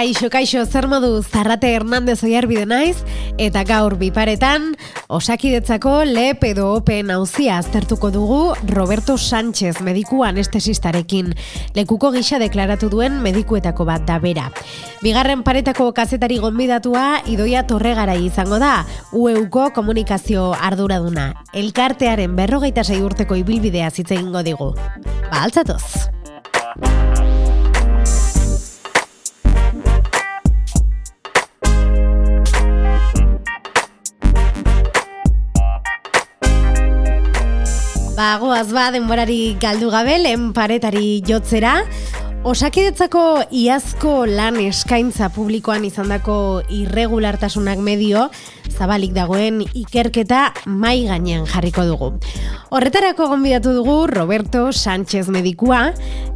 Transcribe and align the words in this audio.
Kaixo, 0.00 0.30
kaixo, 0.32 0.62
zer 0.64 0.86
modu 0.88 1.18
Zarrate 1.20 1.74
Hernandez 1.76 2.22
oiarbide 2.24 2.62
naiz, 2.64 3.02
eta 3.36 3.66
gaur 3.68 3.98
biparetan, 4.00 4.70
osakidetzako 5.12 5.90
lep 6.08 6.46
edo 6.48 6.70
open 6.72 7.10
hauzia 7.12 7.58
aztertuko 7.60 8.08
dugu 8.14 8.38
Roberto 8.70 9.18
Sánchez 9.20 9.82
mediku 9.84 10.22
anestesistarekin. 10.24 11.34
Lekuko 11.76 12.14
gisa 12.14 12.40
deklaratu 12.40 12.88
duen 12.88 13.18
medikuetako 13.20 13.84
bat 13.90 14.06
da 14.08 14.16
bera. 14.22 14.46
Bigarren 15.02 15.42
paretako 15.44 15.90
kazetari 15.92 16.38
gonbidatua 16.40 17.20
idoia 17.28 17.66
torregara 17.68 18.14
izango 18.16 18.56
da, 18.62 18.86
UEUko 19.12 19.66
komunikazio 19.76 20.54
arduraduna. 20.54 21.34
Elkartearen 21.52 22.40
berrogeita 22.40 22.86
sei 22.88 23.02
urteko 23.04 23.36
ibilbidea 23.36 23.92
zitzegingo 23.92 24.40
digu. 24.48 24.70
Ba, 25.28 25.42
altzatoz! 25.42 26.08
Ba, 38.20 38.36
goaz 38.36 38.68
ba, 38.76 38.90
denborari 38.92 39.54
galdu 39.62 39.88
gabe, 39.88 40.18
lehen 40.20 40.50
paretari 40.52 41.22
jotzera. 41.24 41.78
Osakidetzako 42.40 43.42
iazko 43.52 44.22
lan 44.24 44.56
eskaintza 44.62 45.26
publikoan 45.34 45.82
izandako 45.84 46.62
irregulartasunak 46.72 47.82
medio, 47.84 48.30
zabalik 48.72 49.12
dagoen 49.12 49.58
ikerketa 49.76 50.46
mai 50.64 51.02
gainean 51.04 51.44
jarriko 51.44 51.84
dugu. 51.84 52.08
Horretarako 52.72 53.28
gonbidatu 53.34 53.74
dugu 53.76 53.98
Roberto 54.08 54.70
Sánchez 54.72 55.26
medikua, 55.28 55.90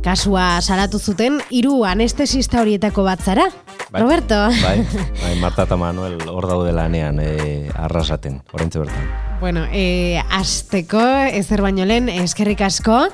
kasua 0.04 0.60
salatu 0.60 1.00
zuten 1.00 1.40
hiru 1.48 1.86
anestesista 1.88 2.60
horietako 2.60 3.08
bat 3.08 3.24
zara. 3.24 3.48
Bai. 3.88 4.02
Roberto. 4.02 4.42
Bai, 4.60 4.84
bai, 5.22 5.34
Marta 5.40 5.64
eta 5.64 5.80
Manuel 5.80 6.20
hor 6.28 6.50
daude 6.52 6.76
lanean 6.76 7.16
e, 7.24 7.70
arrasaten, 7.72 8.42
orentze 8.52 8.84
bertan. 8.84 9.08
Bueno, 9.40 9.64
e, 9.72 10.20
azteko, 10.28 11.00
ezer 11.32 11.64
baino 11.64 11.88
lehen, 11.88 12.12
eskerrik 12.12 12.60
asko, 12.68 13.06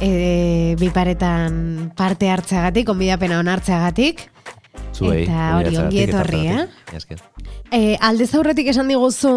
e, 0.00 0.76
biparetan 0.80 1.92
parte 1.96 2.30
hartzeagatik, 2.30 2.88
onbidapena 2.88 3.40
onartzeagatik. 3.42 4.28
Zuei, 4.92 5.24
Eta 5.24 5.56
hori, 5.58 5.76
ongi 5.80 6.02
etorri. 6.04 6.42
Esker. 6.96 7.20
E, 7.72 7.96
aldez 8.00 8.30
aurretik 8.36 8.68
esan 8.72 8.90
diguzu, 8.92 9.34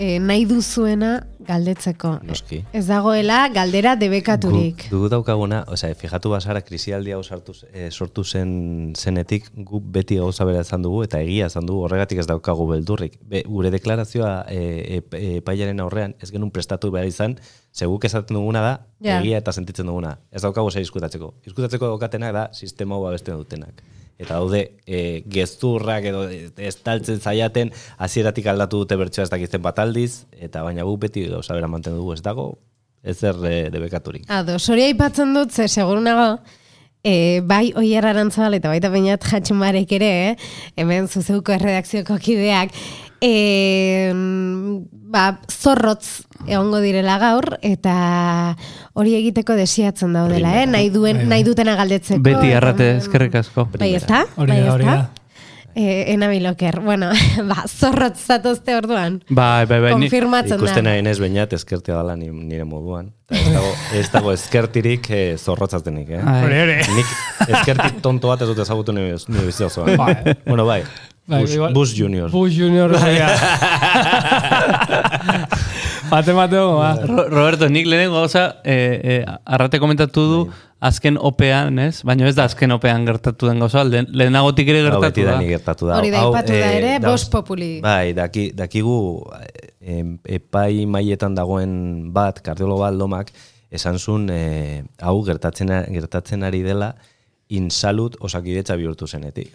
e, 0.00 0.18
nahi 0.18 0.46
duzuena 0.48 1.10
galdetzeko. 1.44 2.14
Noski. 2.24 2.60
Ez 2.76 2.86
dagoela 2.88 3.40
galdera 3.52 3.94
debekaturik. 4.00 4.86
Gu, 4.90 5.02
gu 5.02 5.10
daukaguna, 5.12 5.62
osea, 5.72 5.94
fijatu 5.98 6.32
basara 6.32 6.62
krisialdi 6.64 7.12
hau 7.16 7.20
sartu, 7.24 7.54
e, 7.72 7.90
sortu 7.90 8.24
zen 8.24 8.94
zenetik, 8.96 9.50
gu 9.54 9.80
beti 9.80 10.16
gauza 10.20 10.46
bera 10.48 10.64
izan 10.64 10.84
dugu, 10.86 11.02
eta 11.04 11.20
egia 11.20 11.50
izan 11.52 11.68
dugu, 11.68 11.84
horregatik 11.88 12.22
ez 12.22 12.26
daukagu 12.30 12.66
beldurrik. 12.72 13.18
Be, 13.28 13.44
gure 13.48 13.72
deklarazioa 13.74 14.34
e, 14.48 14.60
e, 14.60 15.02
e, 15.20 15.36
epaiaren 15.42 15.84
aurrean, 15.84 16.16
ez 16.20 16.30
genuen 16.32 16.52
prestatu 16.54 16.92
behar 16.94 17.08
izan, 17.10 17.36
seguk 17.72 18.04
esaten 18.08 18.40
duguna 18.40 18.64
da, 18.64 18.74
Ja. 19.00 19.20
egia 19.22 19.38
eta 19.40 19.52
sentitzen 19.52 19.86
duguna. 19.88 20.18
Ez 20.30 20.42
daukagu 20.44 20.70
zei 20.70 20.82
diskutatzeko. 20.84 21.34
Diskutatzeko 21.44 21.88
daukatenak 21.88 22.34
da, 22.36 22.48
sistema 22.52 22.98
hau 22.98 23.06
abesten 23.08 23.38
dutenak. 23.40 23.80
Eta 24.20 24.36
daude, 24.36 24.62
e, 24.84 25.22
gezurrak 25.32 26.04
edo 26.10 26.26
estaltzen 26.60 27.22
zaiaten, 27.24 27.72
hasieratik 27.96 28.50
aldatu 28.52 28.82
dute 28.82 28.98
bertsoa 29.00 29.24
ez 29.24 29.32
dakizten 29.32 29.62
bat 29.64 29.80
aldiz, 29.80 30.26
eta 30.36 30.64
baina 30.66 30.84
gu 30.84 30.96
beti 31.00 31.24
gauza 31.30 31.56
bera 31.56 31.70
mantendu 31.72 32.02
dugu 32.02 32.12
ez 32.18 32.20
dago, 32.24 32.50
ezer 33.00 33.38
e, 33.48 33.54
debekaturik. 33.72 34.26
Ado, 34.28 34.58
hori 34.60 34.90
aipatzen 34.90 35.32
dut, 35.36 35.56
ze 35.56 35.68
seguru 35.72 36.04
nago, 36.04 36.34
e, 37.02 37.40
bai 37.40 37.70
oier 37.80 38.04
arantzabal 38.06 38.58
eta 38.58 38.72
baita 38.72 38.90
bainat 38.92 39.24
jatxumarek 39.24 39.96
ere, 39.96 40.10
eh? 40.28 40.50
hemen 40.76 41.08
zuzeuko 41.08 41.56
erredakzioko 41.56 42.18
kideak, 42.20 42.76
e, 43.20 44.10
ba, 45.12 45.24
zorrotz 45.50 46.22
egongo 46.48 46.80
direla 46.80 47.18
gaur, 47.20 47.58
eta 47.62 48.56
hori 48.96 49.14
egiteko 49.18 49.56
desiatzen 49.58 50.16
daudela, 50.16 50.54
eh? 50.62 50.66
nahi, 50.70 50.90
duen, 50.94 51.26
nahi 51.28 51.44
dutena 51.46 51.76
galdetzeko. 51.78 52.22
Beti 52.24 52.52
arrate 52.56 52.94
eskerrik 52.98 53.40
asko. 53.42 53.68
Bai, 53.78 53.94
ez 53.98 54.06
da? 54.08 54.24
Hori 54.36 54.54
Bai, 54.56 54.60
da, 54.64 54.74
hori 54.74 54.88
da. 54.88 55.00
E, 55.70 56.12
enabiloker, 56.16 56.80
bueno, 56.82 57.12
ba, 57.50 57.62
zorrotz 57.68 58.18
zatozte 58.24 58.74
orduan. 58.74 59.20
Bai, 59.28 59.66
bai, 59.70 59.78
bai. 59.84 59.92
ni- 59.94 60.08
Konfirmatzen 60.08 60.58
Ikusten 60.58 60.82
da. 60.82 60.90
nahi 60.90 61.04
nez 61.06 61.20
bainat 61.22 61.52
eskertia 61.54 62.00
dala 62.00 62.16
ni, 62.18 62.26
nire 62.32 62.66
moduan. 62.66 63.12
Eta 63.30 63.38
ez 63.38 63.52
dago, 63.54 63.70
ez 64.00 64.08
dago 64.10 64.32
eskertirik 64.34 65.06
e, 65.14 65.20
eh? 65.36 66.22
Ai. 66.24 66.40
Hori, 66.42 66.58
hori. 66.64 66.80
Nik 66.96 67.14
eskertik 67.46 68.00
tonto 68.02 68.32
bat 68.32 68.42
ez 68.42 68.48
dut 68.50 68.58
ezagutu 68.64 68.96
nire, 68.96 69.14
nire 69.28 69.46
bizitza 69.46 69.68
osoan. 69.70 69.94
Bai. 70.00 70.34
Bueno, 70.48 70.66
bai. 70.66 70.82
Bai, 71.30 71.42
Bush, 71.44 71.54
igual- 71.54 71.72
Bush 71.76 71.92
Junior. 71.94 72.30
Bush 72.34 72.56
Junior. 72.58 72.90
ja. 73.20 73.28
Bate 76.10 76.32
mateo, 76.34 76.76
ba. 76.78 76.96
Ro- 77.06 77.28
Roberto, 77.28 77.68
nik 77.68 77.86
lehenengo 77.86 78.16
gauza, 78.18 78.56
eh, 78.64 79.00
eh, 79.04 79.24
arrate 79.44 79.78
komentatu 79.78 80.24
du, 80.30 80.40
azken 80.80 81.16
opean, 81.20 81.78
ez? 81.78 82.00
Baina 82.08 82.26
ez 82.28 82.34
da 82.34 82.46
azken 82.48 82.72
opean 82.74 83.04
gertatu 83.06 83.46
den 83.46 83.60
gauza, 83.62 83.84
lehen, 83.84 84.08
lehenagotik 84.10 84.68
ere 84.72 84.80
Hau 84.88 84.98
gertatu 85.00 85.26
da 85.28 85.36
ni 85.38 85.46
gertatu 85.52 85.86
da. 85.90 85.98
Hori 86.00 86.10
da, 86.10 86.22
Hau, 86.24 86.32
aipatu 86.32 86.52
da 86.56 86.58
eh, 86.72 86.78
ere, 86.80 86.92
dauz- 86.98 87.12
bost 87.12 87.30
populi. 87.32 87.70
Bai, 87.84 88.12
daki, 88.16 88.48
dakigu 88.58 88.96
em, 89.80 90.16
epai 90.24 90.86
mailetan 90.86 91.34
dagoen 91.38 92.10
bat, 92.16 92.40
kardiologo 92.42 92.82
bat 92.82 92.94
lomak, 92.98 93.30
esan 93.70 93.98
zuen 94.02 94.26
eh, 94.34 94.82
hau 95.06 95.20
gertatzen, 95.22 95.70
gertatzen 95.94 96.42
ari 96.48 96.62
dela 96.66 96.94
insalut 97.50 98.16
osakidetza 98.20 98.74
bihurtu 98.80 99.06
zenetik. 99.06 99.54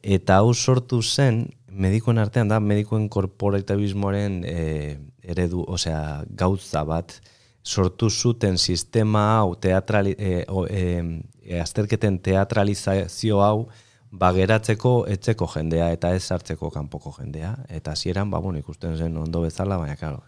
Eta 0.00 0.38
hau 0.40 0.54
sortu 0.54 1.02
zen, 1.02 1.44
medikoen 1.68 2.18
artean 2.18 2.48
da, 2.48 2.60
medikoen 2.60 3.08
korporativismoaren 3.12 4.40
eh, 4.48 4.96
eredu, 5.22 5.64
osea, 5.68 6.24
gauza 6.30 6.84
bat, 6.88 7.18
sortu 7.62 8.08
zuten 8.10 8.56
sistema 8.58 9.26
hau, 9.36 9.54
teatrali, 9.60 10.14
eh, 10.18 10.44
o, 10.48 10.64
eh, 10.66 11.60
azterketen 11.60 12.18
teatralizazio 12.24 13.42
hau, 13.44 13.68
bageratzeko 14.10 15.04
etzeko 15.06 15.46
jendea 15.52 15.90
eta 15.94 16.14
ez 16.16 16.24
hartzeko 16.32 16.70
kanpoko 16.74 17.12
jendea. 17.18 17.54
Eta 17.68 17.92
hasieran 17.92 18.30
ba, 18.30 18.40
bueno, 18.40 18.58
ikusten 18.58 18.96
zen 18.96 19.16
ondo 19.16 19.44
bezala, 19.44 19.78
baina, 19.78 19.96
claro, 19.96 20.24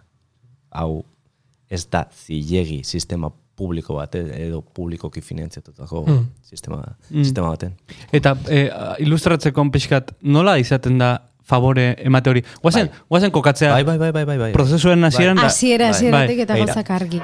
hau 0.71 1.03
ez 1.73 1.87
da 1.91 2.07
zilegi 2.13 2.83
sistema 2.85 3.33
publiko 3.63 3.97
bat, 4.01 4.15
eh, 4.19 4.47
edo 4.49 4.63
publikoki 4.63 5.23
finantziatutako 5.23 6.05
sistema, 6.43 6.83
sistema 7.13 7.53
baten. 7.55 7.77
Eta 8.13 8.35
eh, 8.51 8.67
ilustratzeko 9.07 9.69
pixkat, 9.73 10.17
nola 10.23 10.59
izaten 10.61 10.99
da 10.99 11.15
favore 11.47 11.93
emate 12.03 12.31
hori? 12.31 12.43
Guazen, 12.63 12.91
guazen 13.11 13.33
kokatzea 13.35 13.73
Bai, 13.75 13.85
bai, 13.85 13.99
bai, 13.99 14.13
bai, 14.13 14.25
bai. 14.27 14.39
bai. 14.47 14.53
prozesuen 14.57 15.05
hasieran 15.05 15.37
da. 15.41 15.49
Hasiera, 15.51 15.91
bai, 15.91 15.97
hasieratik 15.97 16.37
bai, 16.37 16.45
eta 16.47 16.55
begira. 16.55 16.75
gauzak 16.75 16.91
argi. 16.91 17.23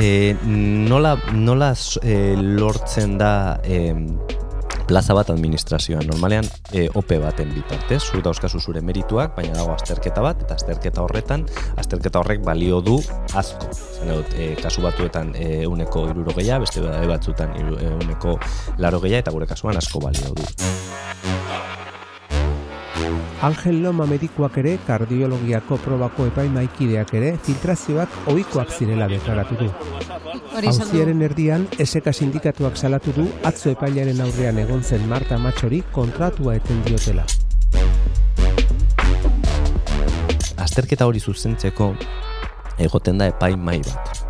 E, 0.00 0.36
nola 0.88 1.16
nola 1.34 1.72
e, 2.02 2.36
lortzen 2.38 3.18
da 3.18 3.32
e, 3.64 3.80
plaza 4.90 5.14
bat 5.14 5.28
administrazioan. 5.30 6.02
Normalean 6.10 6.46
e, 6.74 6.88
OP 6.98 7.12
baten 7.22 7.52
bitartez, 7.54 8.00
zu 8.02 8.18
dauzkazu 8.24 8.58
zure 8.58 8.82
merituak, 8.82 9.36
baina 9.36 9.54
dago 9.54 9.70
azterketa 9.76 10.24
bat, 10.24 10.42
eta 10.42 10.56
azterketa 10.58 11.04
horretan, 11.06 11.44
azterketa 11.78 12.18
horrek 12.24 12.42
balio 12.42 12.80
du 12.82 12.96
asko. 13.38 13.70
Zene 14.00 14.18
dut, 14.18 14.34
e, 14.34 14.50
kasu 14.58 14.82
batuetan 14.82 15.30
e, 15.38 15.62
uneko 15.70 16.08
irurogeia, 16.10 16.58
beste 16.58 16.82
batzutan 16.82 17.54
iru- 17.60 17.78
e, 17.78 17.92
uneko 18.02 18.34
larogeia, 18.82 19.22
eta 19.22 19.30
gure 19.30 19.46
kasuan 19.46 19.78
asko 19.78 20.02
balio 20.02 20.34
du. 20.34 20.50
Angel 23.42 23.82
Loma 23.82 24.06
medikuak 24.06 24.58
ere 24.60 24.76
kardiologiako 24.86 25.78
probako 25.84 26.26
epaimaikideak 26.30 27.14
ere 27.20 27.34
filtrazioak 27.46 28.30
ohikoak 28.32 28.72
zirela 28.76 29.08
deklaratu 29.08 29.60
du. 29.60 29.70
Hori 30.56 30.68
esan 30.68 30.84
du. 30.84 30.90
Auziaren 30.90 31.22
erdian, 31.28 31.68
SK 31.78 32.12
sindikatuak 32.12 32.76
salatu 32.76 33.16
du 33.16 33.28
atzo 33.44 33.72
epailaren 33.72 34.20
aurrean 34.26 34.58
egon 34.64 34.82
zen 34.82 35.08
Marta 35.08 35.38
Matxori 35.38 35.84
kontratua 35.92 36.58
eten 36.60 36.84
diotela. 36.88 37.24
azterketa 40.70 41.06
hori 41.08 41.20
zuzentzeko 41.20 41.94
egoten 42.80 43.18
da 43.20 43.28
epai 43.30 43.54
mai 43.56 43.80
bat. 43.84 44.22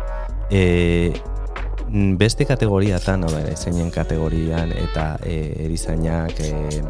E, 0.51 1.13
beste 2.19 2.47
kategoriatan, 2.47 3.25
hau 3.25 3.31
da, 3.31 3.43
ezeinen 3.51 3.91
kategorian 3.93 4.71
eta 4.75 5.13
e, 5.23 5.37
erizainak, 5.67 6.39
e, 6.39 6.81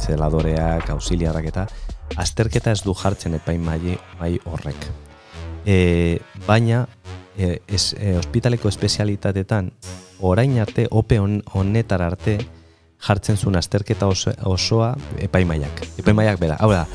zeladoreak, 0.00 0.90
ausiliarrak 0.90 1.50
eta 1.52 1.66
azterketa 2.20 2.72
ez 2.72 2.82
du 2.82 2.94
jartzen 2.94 3.36
epai 3.38 3.56
mai, 3.58 4.38
horrek. 4.44 4.86
E, 5.66 6.18
baina, 6.46 6.86
e, 7.36 7.60
es, 7.68 7.94
e, 7.98 8.16
ospitaleko 8.18 8.68
espezialitatetan, 8.68 9.70
orain 10.20 10.58
arte, 10.60 10.86
ope 10.90 11.20
hon, 11.20 11.40
honetar 11.54 12.02
arte, 12.02 12.38
jartzen 13.00 13.36
zuen 13.36 13.56
azterketa 13.56 14.08
oso, 14.08 14.32
osoa 14.44 14.94
epaimaiak. 15.18 15.86
Epaimaiak 16.02 16.40
bera. 16.40 16.58
Hau 16.60 16.70
da, 16.72 16.86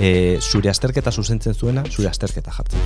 e, 0.00 0.38
zure 0.40 0.70
azterketa 0.70 1.12
zuzentzen 1.12 1.54
zuena, 1.54 1.84
zure 1.88 2.08
azterketa 2.08 2.54
jartzen. 2.56 2.80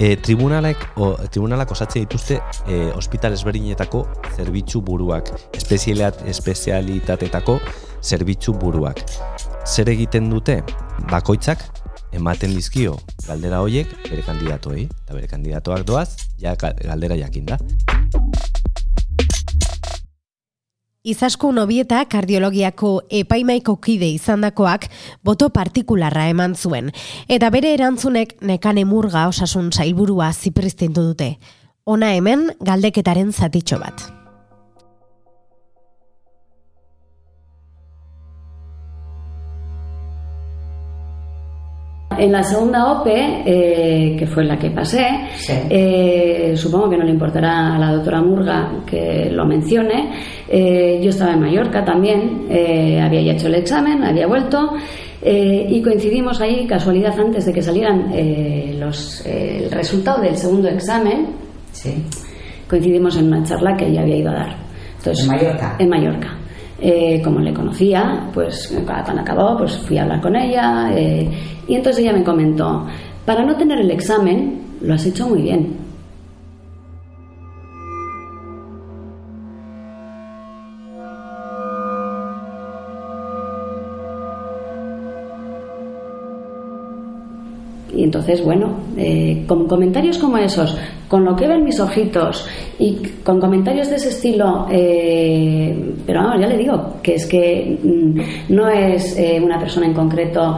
E, 0.00 0.16
tribunalek, 0.16 0.78
o, 0.96 1.12
tribunalak 1.28 1.70
osatzen 1.74 2.06
dituzte 2.06 2.38
e, 2.66 2.78
ospital 2.96 3.34
ezberdinetako 3.36 4.06
zerbitzu 4.32 4.80
buruak, 4.80 5.28
espezialit, 5.52 6.22
espezialitatetako 6.32 7.58
zerbitzu 8.00 8.54
buruak. 8.56 9.02
Zer 9.68 9.90
egiten 9.92 10.30
dute? 10.32 10.62
Bakoitzak 11.10 11.66
ematen 12.16 12.56
dizkio 12.56 12.96
galdera 13.26 13.60
hoiek 13.60 13.92
bere 14.08 14.24
kandidatoei, 14.24 14.86
eta 15.04 15.18
bere 15.18 15.28
kandidatoak 15.28 15.84
doaz, 15.86 16.08
ja 16.40 16.56
ga- 16.56 16.72
galdera 16.80 17.20
jakinda. 17.20 17.60
Izaskun 21.00 21.56
Obieta 21.56 22.02
kardiologiako 22.12 22.90
epaimaiko 23.22 23.78
kide 23.80 24.10
izandakoak 24.12 24.84
boto 25.24 25.48
partikularra 25.48 26.26
eman 26.28 26.52
zuen, 26.52 26.92
eta 27.24 27.48
bere 27.48 27.72
erantzunek 27.72 28.36
nekane 28.44 28.84
murga 28.84 29.24
osasun 29.32 29.72
zailburua 29.72 30.28
zipristintu 30.36 31.08
dute. 31.08 31.32
Ona 31.88 32.12
hemen 32.18 32.50
galdeketaren 32.60 33.32
zatitxo 33.32 33.80
bat. 33.80 34.19
En 42.22 42.32
la 42.32 42.42
segunda 42.42 42.92
OPE, 43.00 43.42
eh, 43.46 44.16
que 44.18 44.26
fue 44.26 44.44
la 44.44 44.58
que 44.58 44.70
pasé, 44.70 45.06
Sí. 45.36 45.54
eh, 45.70 46.52
supongo 46.54 46.90
que 46.90 46.98
no 46.98 47.04
le 47.04 47.12
importará 47.12 47.74
a 47.76 47.78
la 47.78 47.92
doctora 47.94 48.20
Murga 48.20 48.70
que 48.86 49.30
lo 49.30 49.46
mencione. 49.46 50.10
eh, 50.52 51.00
yo 51.02 51.10
estaba 51.10 51.32
en 51.32 51.40
Mallorca 51.40 51.84
también, 51.84 52.46
había 53.02 53.22
ya 53.22 53.32
hecho 53.32 53.46
el 53.46 53.54
examen, 53.54 54.02
había 54.04 54.26
vuelto 54.26 54.72
y 55.22 55.80
coincidimos 55.80 56.40
ahí, 56.40 56.66
casualidad, 56.66 57.18
antes 57.18 57.46
de 57.46 57.52
que 57.52 57.62
salieran 57.62 58.10
eh, 58.12 58.76
los, 58.78 59.24
el 59.26 59.70
resultado 59.70 60.20
del 60.20 60.36
segundo 60.36 60.68
examen, 60.68 61.28
Sí. 61.72 61.94
coincidimos 62.68 63.16
en 63.16 63.28
una 63.28 63.42
charla 63.44 63.76
que 63.76 63.86
ella 63.86 64.02
había 64.02 64.16
ido 64.16 64.30
a 64.30 64.34
dar. 64.34 64.56
Entonces, 64.98 65.24
¿En 65.24 65.30
Mallorca? 65.30 65.76
En 65.78 65.88
Mallorca. 65.88 66.36
Eh, 66.82 67.20
como 67.22 67.40
le 67.40 67.52
conocía, 67.52 68.30
pues 68.32 68.74
cuando 68.86 69.20
acabó, 69.20 69.58
pues 69.58 69.76
fui 69.76 69.98
a 69.98 70.02
hablar 70.02 70.22
con 70.22 70.34
ella 70.34 70.90
eh, 70.96 71.28
y 71.68 71.74
entonces 71.74 72.02
ella 72.02 72.14
me 72.14 72.24
comentó, 72.24 72.86
para 73.26 73.44
no 73.44 73.54
tener 73.54 73.80
el 73.80 73.90
examen, 73.90 74.62
lo 74.80 74.94
has 74.94 75.04
hecho 75.04 75.28
muy 75.28 75.42
bien. 75.42 75.76
Entonces, 88.10 88.44
bueno, 88.44 88.72
eh, 88.96 89.44
con 89.46 89.68
comentarios 89.68 90.18
como 90.18 90.36
esos, 90.36 90.76
con 91.06 91.24
lo 91.24 91.36
que 91.36 91.46
ven 91.46 91.62
mis 91.62 91.78
ojitos 91.78 92.44
y 92.78 92.96
con 93.22 93.38
comentarios 93.38 93.88
de 93.88 93.96
ese 93.96 94.08
estilo, 94.08 94.66
eh, 94.70 95.94
pero 96.04 96.22
vamos, 96.24 96.40
ya 96.40 96.48
le 96.48 96.56
digo, 96.58 96.94
que 97.02 97.14
es 97.14 97.26
que 97.26 97.78
mm, 97.82 98.52
no 98.52 98.68
es 98.68 99.16
eh, 99.16 99.40
una 99.40 99.60
persona 99.60 99.86
en 99.86 99.94
concreto, 99.94 100.56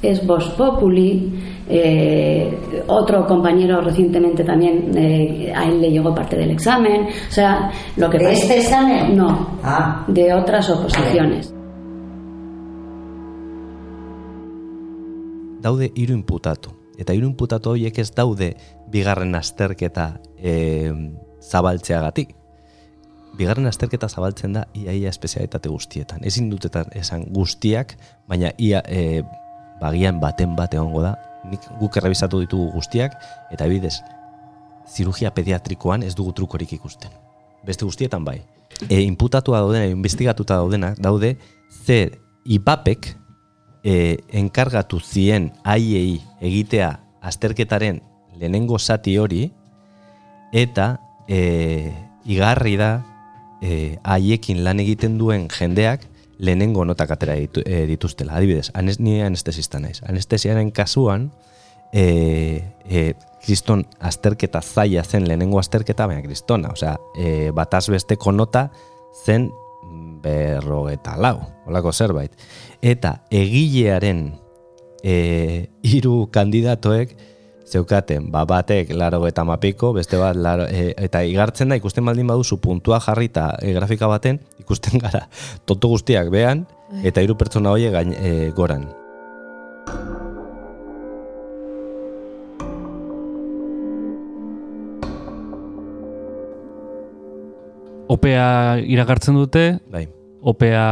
es 0.00 0.26
Vos 0.26 0.48
Populi. 0.56 1.30
eh, 1.70 2.48
otro 2.86 3.26
compañero 3.26 3.82
recientemente 3.82 4.42
también 4.42 4.90
eh, 4.96 5.52
a 5.54 5.68
él 5.68 5.82
le 5.82 5.90
llegó 5.90 6.14
parte 6.14 6.34
del 6.38 6.50
examen. 6.52 7.02
O 7.28 7.30
sea, 7.30 7.70
lo 7.98 8.08
que 8.08 8.16
¿De 8.16 8.24
pasa- 8.24 8.36
este 8.42 8.58
examen? 8.60 9.14
No, 9.14 9.58
Ah. 9.62 10.02
de 10.08 10.32
otras 10.32 10.70
oposiciones. 10.70 11.52
daude 15.60 15.90
hiru 15.94 16.14
inputatu. 16.14 16.70
Eta 16.98 17.14
hiru 17.14 17.28
inputatu 17.30 17.72
horiek 17.72 17.98
ez 18.02 18.10
daude 18.14 18.52
bigarren 18.90 19.34
azterketa 19.38 20.10
e, 20.36 20.90
zabaltzeagatik. 21.38 22.34
Bigarren 23.38 23.70
azterketa 23.70 24.08
zabaltzen 24.08 24.56
da 24.56 24.64
iaia 24.74 25.12
espezialitate 25.12 25.70
guztietan. 25.70 26.24
Ezin 26.26 26.50
dutetan 26.50 26.90
esan 26.98 27.28
guztiak, 27.34 27.94
baina 28.26 28.50
ia 28.58 28.82
e, 28.90 29.22
bagian 29.80 30.18
baten 30.20 30.56
bat 30.58 30.74
egongo 30.74 31.04
da. 31.06 31.14
Nik 31.48 31.62
guk 31.78 31.96
errebisatu 32.00 32.42
ditugu 32.42 32.72
guztiak, 32.74 33.14
eta 33.54 33.68
bidez, 33.70 34.00
zirugia 34.90 35.30
pediatrikoan 35.34 36.02
ez 36.02 36.16
dugu 36.18 36.34
trukorik 36.34 36.74
ikusten. 36.74 37.14
Beste 37.66 37.86
guztietan 37.86 38.26
bai. 38.26 38.40
E, 38.88 39.00
inputatua 39.04 39.62
daudena, 39.62 39.86
investigatuta 39.86 40.58
daudena, 40.58 40.96
daude 40.98 41.36
zer 41.84 42.18
IPAPek 42.44 43.12
e, 43.84 44.18
enkargatu 44.32 45.00
zien 45.00 45.52
haiei 45.64 46.20
egitea 46.40 46.98
azterketaren 47.20 48.02
lehenengo 48.38 48.78
zati 48.78 49.16
hori 49.18 49.48
eta 50.52 50.96
e, 51.28 51.92
igarri 52.24 52.76
da 52.76 52.92
e, 53.62 53.98
haiekin 54.04 54.62
lan 54.64 54.80
egiten 54.80 55.18
duen 55.18 55.48
jendeak 55.52 56.06
lehenengo 56.38 56.84
notak 56.84 57.10
atera 57.10 57.34
ditu, 57.34 57.62
e, 57.66 57.84
dituztela. 57.86 58.36
Adibidez, 58.38 58.70
anes, 58.74 59.00
ni 59.00 59.20
anestesista 59.22 59.80
naiz. 59.82 59.98
Anestesiaren 60.06 60.70
kasuan, 60.70 61.32
e, 61.92 62.62
e, 62.88 63.14
kriston 63.44 63.84
azterketa 63.98 64.62
zaila 64.62 65.02
zen 65.04 65.26
lehenengo 65.26 65.58
azterketa, 65.58 66.06
baina 66.06 66.22
kristona. 66.22 66.70
Osea, 66.72 66.96
e, 67.18 67.50
bataz 67.54 67.88
besteko 67.90 68.32
nota 68.32 68.68
zen 69.24 69.50
berrogeta 70.22 71.16
lau, 71.16 71.38
olako 71.66 71.92
zerbait. 71.92 72.32
Eta 72.82 73.20
egilearen 73.30 74.32
e, 75.02 75.68
hiru 75.82 76.28
kandidatoek 76.34 77.16
zeukaten, 77.68 78.30
ba, 78.32 78.44
batek 78.48 78.90
laro 78.96 79.20
eta 79.28 79.44
mapiko, 79.44 79.92
beste 79.96 80.18
bat, 80.20 80.36
laro, 80.36 80.64
e, 80.70 80.94
eta 80.96 81.22
igartzen 81.28 81.68
da, 81.68 81.78
ikusten 81.78 82.06
baldin 82.08 82.30
baduzu 82.30 82.60
puntua 82.64 83.00
jarrita 83.04 83.50
e, 83.60 83.74
grafika 83.76 84.08
baten, 84.10 84.40
ikusten 84.62 85.02
gara, 85.02 85.26
toto 85.68 85.92
guztiak 85.92 86.32
behan, 86.34 86.64
eta 87.04 87.24
hiru 87.24 87.36
pertsona 87.38 87.74
horiek 87.74 87.94
gain, 87.94 88.16
e, 88.16 88.50
goran. 88.56 88.88
Opea 98.08 98.78
iragartzen 98.88 99.36
dute, 99.36 99.64
Bai, 99.92 100.06
opea 100.40 100.84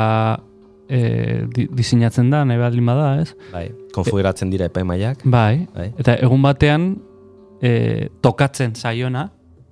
e, 0.88 1.46
di, 1.52 1.66
diseinatzen 1.73 2.28
da, 2.30 2.44
nahi 2.44 2.61
baldin 2.61 2.87
bada, 2.87 3.08
ez? 3.23 3.32
bai, 3.52 3.70
konfiguratzen 3.94 4.52
dira 4.52 4.68
epaimaiak, 4.70 5.25
Bai, 5.25 5.66
Bai. 5.75 5.88
eta 5.99 6.18
egun 6.20 6.44
batean 6.44 6.90
e, 7.62 8.11
tokatzen 8.20 8.76
zaiona, 8.76 9.30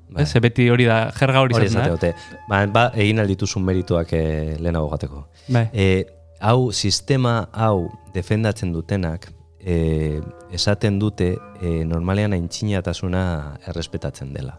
Bai. 0.08 0.22
ez? 0.22 0.30
Ze 0.32 0.40
beti 0.40 0.70
hori 0.70 0.88
da, 0.88 1.10
jerga 1.18 1.44
hori 1.44 1.58
hori 1.58 1.68
esate 1.68 2.12
da. 2.14 2.40
Ba, 2.48 2.64
ba, 2.72 2.88
egin 2.96 3.20
aldituzun 3.20 3.64
merituak 3.66 4.12
e, 4.16 4.24
lehenago 4.58 4.88
gateko. 4.94 5.26
Bai. 5.48 5.68
E, 5.72 6.04
hau, 6.40 6.72
sistema 6.72 7.42
hau 7.52 7.90
defendatzen 8.14 8.72
dutenak, 8.72 9.28
e, 9.60 10.20
esaten 10.54 10.98
dute 11.00 11.34
e, 11.60 11.82
normalean 11.88 12.36
aintzinatasuna 12.36 13.24
errespetatzen 13.68 14.32
dela. 14.32 14.58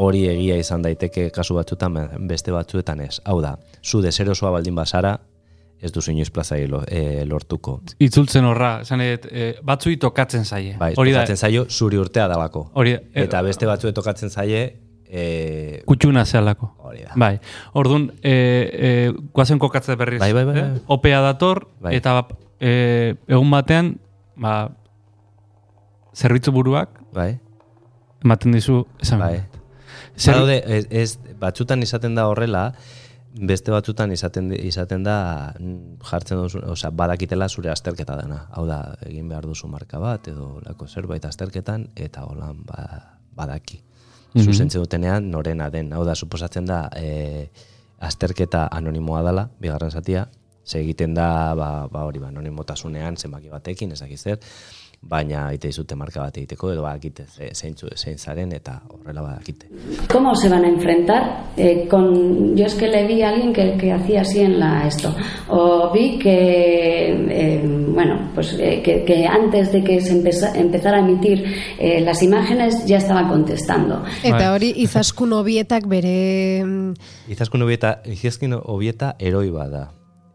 Hori 0.00 0.22
egia 0.30 0.56
izan 0.56 0.80
daiteke 0.82 1.26
kasu 1.34 1.54
batzutan, 1.58 1.96
beste 2.28 2.52
batzuetan 2.54 3.02
ez. 3.04 3.18
Hau 3.28 3.40
da, 3.44 3.56
zu 3.84 4.00
deserosoa 4.00 4.50
baldin 4.54 4.74
bazara, 4.78 5.18
ez 5.80 5.90
duzu 5.92 6.12
inoiz 6.12 6.30
plazai 6.32 6.62
lo, 6.68 6.82
e, 6.88 7.24
lortuko. 7.28 7.78
Itzultzen 8.00 8.44
horra, 8.48 8.70
esan 8.84 9.00
edet, 9.04 9.26
e, 9.30 9.48
batzui 9.64 9.98
tokatzen 10.00 10.44
zaie. 10.44 10.74
Bai, 10.80 10.92
hori 10.96 11.12
da, 11.12 11.20
tokatzen 11.22 11.36
zaio 11.40 11.66
zuri 11.68 12.00
urtea 12.00 12.28
dalako. 12.28 12.70
hori 12.74 12.94
da, 12.96 13.02
e, 13.14 13.24
Eta 13.26 13.42
beste 13.44 13.66
batzuet 13.68 13.94
tokatzen 13.96 14.30
zaie, 14.32 14.62
e, 15.08 15.82
kutxuna 15.86 16.24
zehalako. 16.24 16.70
hori 16.78 17.02
da. 17.04 17.12
Bai, 17.16 17.38
orduan, 17.74 18.10
e, 18.22 18.32
e, 18.32 19.12
guazen 19.34 19.58
kokatze 19.58 19.96
berriz. 19.96 20.20
Bai, 20.20 20.32
bai, 20.32 20.44
bai, 20.44 20.58
eh? 20.58 20.62
bai. 20.70 20.80
Opea 20.86 21.20
dator, 21.20 21.66
Bai. 21.80 21.94
eta 21.96 22.26
e, 22.60 23.14
egun 23.28 23.50
batean, 23.50 23.98
ba, 24.36 24.70
zerbitzu 26.14 26.52
buruak, 26.52 26.88
Bai, 27.12 27.38
ematen 28.24 28.52
dizu, 28.52 28.86
esan. 29.00 29.18
bai. 29.20 29.40
Zer, 30.20 30.34
Badaude, 30.36 30.58
ez, 30.66 30.86
ez, 30.90 31.34
batzutan 31.40 31.80
izaten 31.82 32.14
da 32.14 32.26
horrela, 32.28 32.66
beste 33.48 33.72
batzutan 33.72 34.12
izaten, 34.12 34.50
izaten 34.52 35.04
da 35.06 35.16
jartzen 36.10 36.42
duzu, 36.42 36.60
osea, 36.74 36.90
badakitela 36.92 37.48
zure 37.48 37.70
azterketa 37.72 38.18
dena. 38.20 38.42
Hau 38.52 38.66
da, 38.68 38.80
egin 39.06 39.30
behar 39.30 39.46
duzu 39.48 39.70
marka 39.70 40.00
bat, 40.02 40.28
edo 40.28 40.58
lako 40.66 40.88
zerbait 40.88 41.24
azterketan, 41.24 41.88
eta 41.96 42.26
holan 42.28 42.64
ba, 42.68 42.84
badaki. 43.36 43.80
Mhm. 44.34 44.44
Zuzentzen 44.44 44.82
dutenean 44.82 45.30
norena 45.30 45.70
den. 45.70 45.92
Hau 45.96 46.04
da, 46.04 46.14
suposatzen 46.14 46.68
da, 46.68 46.82
e, 46.96 47.48
azterketa 48.00 48.66
anonimoa 48.72 49.22
dela, 49.26 49.48
bigarren 49.60 49.90
zatia, 49.90 50.28
ze 50.66 50.80
egiten 50.82 51.14
da, 51.14 51.54
ba, 51.56 51.88
ba 51.90 52.04
hori, 52.04 52.20
ba, 52.20 52.28
anonimotasunean, 52.28 53.16
zenbaki 53.16 53.50
batekin, 53.50 53.92
ez 53.92 54.00
dakit 54.02 54.20
zer, 54.20 54.38
baina 55.02 55.46
aite 55.48 55.68
izute 55.72 55.96
marka 55.96 56.20
bat 56.20 56.36
egiteko, 56.36 56.72
edo 56.72 56.82
bakite 56.82 57.24
ze- 57.26 57.54
zeintzu 57.54 57.88
zein 57.96 58.18
zaren, 58.18 58.52
eta 58.52 58.82
horrela 58.88 59.22
bakite. 59.22 59.66
¿Cómo 60.12 60.34
se 60.36 60.48
van 60.50 60.64
a 60.64 60.68
enfrentar? 60.68 61.46
Eh, 61.56 61.86
con, 61.88 62.54
yo 62.54 62.66
es 62.66 62.74
que 62.74 62.86
le 62.86 63.06
vi 63.06 63.22
a 63.22 63.30
alguien 63.30 63.52
que, 63.52 63.76
que 63.78 63.92
hacía 63.92 64.20
así 64.20 64.40
en 64.40 64.60
la 64.60 64.86
esto. 64.86 65.14
O 65.48 65.90
vi 65.92 66.18
que, 66.18 67.08
eh, 67.30 67.62
bueno, 67.94 68.30
pues 68.34 68.52
eh, 68.58 68.82
que, 68.84 69.04
que 69.04 69.26
antes 69.26 69.72
de 69.72 69.82
que 69.82 70.00
se 70.02 70.12
empeza- 70.12 70.54
empezara 70.54 70.98
a 70.98 71.00
emitir 71.00 71.44
eh, 71.78 72.00
las 72.02 72.22
imágenes 72.22 72.84
ya 72.84 72.98
estaba 72.98 73.26
contestando. 73.26 74.04
Eta 74.22 74.52
hori 74.52 74.74
izaskun 74.76 75.32
obietak 75.32 75.88
bere 75.88 76.62
mm, 76.64 76.92
Izaskun 77.32 77.62
obieta, 77.62 78.02
izaskun 78.04 78.52
obieta 78.62 79.14
eroi 79.18 79.48
bat 79.50 79.70
da. 79.72 79.84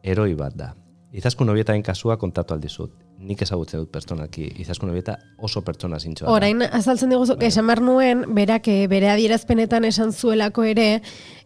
Eroi 0.03 0.33
bat 0.33 0.53
da. 0.57 0.73
Izaskun 1.13 1.49
obietaren 1.53 1.83
kasua 1.83 2.17
kontatu 2.17 2.53
aldizut. 2.55 2.91
Nik 3.25 3.41
ezagutzen 3.41 3.81
dut 3.81 3.89
pertsonaki. 3.93 4.51
Izaskun 4.61 4.91
obieta 4.93 5.17
oso 5.41 5.63
pertsona 5.65 5.97
zintxoa. 5.99 6.29
Orain 6.29 6.61
azaltzen 6.65 7.09
diguzu, 7.09 7.37
esan 7.41 7.65
behar 7.67 7.81
nuen, 7.81 8.21
berak 8.37 8.67
eh, 8.69 8.85
bere 8.91 9.09
adierazpenetan 9.13 9.87
esan 9.89 10.13
zuelako 10.13 10.63
ere, 10.69 11.01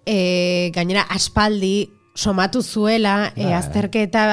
e, 0.06 0.72
gainera 0.76 1.06
aspaldi 1.10 1.90
somatu 2.20 2.62
zuela 2.62 3.32
e, 3.36 3.46
Bai, 3.46 3.54
azterketa 3.54 4.26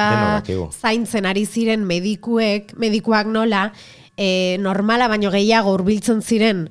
zaintzen 0.75 1.25
ari 1.29 1.45
ziren 1.45 1.85
medikuek, 1.87 2.73
medikuak 2.77 3.29
nola, 3.31 3.71
e, 4.17 4.57
normala 4.59 5.07
baino 5.07 5.31
gehiago 5.31 5.71
hurbiltzen 5.77 6.21
ziren 6.21 6.67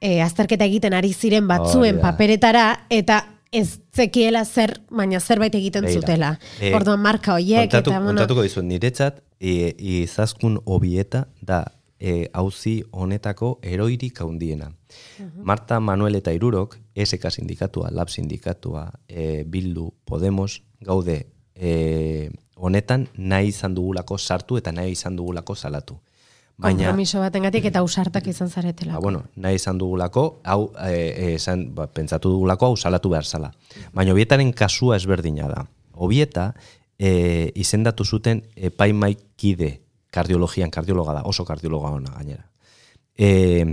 e, 0.00 0.20
azterketa 0.22 0.68
egiten 0.68 0.94
ari 0.94 1.12
ziren 1.12 1.48
batzuen 1.48 1.96
Hori 1.96 2.02
da. 2.02 2.04
paperetara, 2.10 2.66
eta 2.90 3.24
ez 3.50 3.80
zekiela 3.96 4.44
zer, 4.44 4.76
baina 4.92 5.20
zerbait 5.20 5.54
egiten 5.56 5.86
Begira, 5.86 6.00
zutela. 6.00 6.30
eh, 6.60 6.74
Orduan 6.76 7.00
marka 7.00 7.32
hoiek, 7.38 7.72
eta 7.72 7.82
kontatuko 8.04 8.44
dizut, 8.44 8.64
niretzat, 8.64 9.22
e, 9.40 9.74
izaskun 9.78 10.60
obieta 10.64 11.26
da 11.40 11.64
e, 11.98 12.28
auzi 12.32 12.82
honetako 12.90 13.58
eroirik 13.62 14.20
handiena. 14.22 14.72
Marta 15.34 15.80
Manuel 15.80 16.18
eta 16.20 16.32
Irurok, 16.32 16.78
SK 16.94 17.30
sindikatua, 17.30 17.90
Lab 17.90 18.08
sindikatua, 18.08 18.88
e, 19.08 19.44
Bildu, 19.44 19.92
Podemos, 20.04 20.62
gaude 20.80 21.26
e, 21.54 22.30
honetan 22.56 23.08
nahi 23.16 23.52
izan 23.52 23.74
dugulako 23.74 24.18
sartu 24.18 24.58
eta 24.58 24.72
nahi 24.72 24.94
izan 24.94 25.16
dugulako 25.16 25.54
salatu. 25.54 25.98
Baina, 26.58 26.88
kompromiso 26.88 27.20
batengatik 27.22 27.68
eta 27.70 27.84
usartak 27.86 28.26
izan 28.26 28.48
zaretela. 28.50 28.96
Ba, 28.96 29.02
bueno, 29.02 29.22
nahi 29.38 29.60
izan 29.60 29.78
dugulako, 29.78 30.40
hau, 30.42 30.72
e, 30.82 31.34
esan, 31.36 31.68
ba, 31.74 31.86
pentsatu 31.86 32.32
dugulako, 32.34 32.72
hau 32.72 32.76
salatu 32.76 33.12
behar 33.12 33.26
zala. 33.26 33.52
Baina 33.94 34.14
obietaren 34.16 34.50
kasua 34.52 34.96
ezberdina 34.98 35.46
da. 35.52 35.62
Obieta, 35.94 36.52
e, 36.98 37.52
izendatu 37.54 38.04
zuten 38.04 38.42
epaimaikide 38.56 39.80
kardiologian, 40.10 40.70
kardiologa 40.70 41.18
da, 41.20 41.22
oso 41.24 41.44
kardiologa 41.44 41.92
ona 41.94 42.14
gainera. 42.16 42.48
E, 43.16 43.64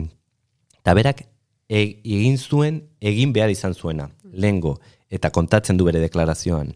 eta 0.80 0.94
berak, 0.94 1.24
e, 1.70 2.02
egin 2.04 2.38
zuen, 2.38 2.84
egin 3.02 3.34
behar 3.34 3.50
izan 3.50 3.74
zuena, 3.74 4.10
lehengo, 4.24 4.78
eta 5.10 5.32
kontatzen 5.32 5.78
du 5.78 5.88
bere 5.88 6.02
deklarazioan, 6.04 6.74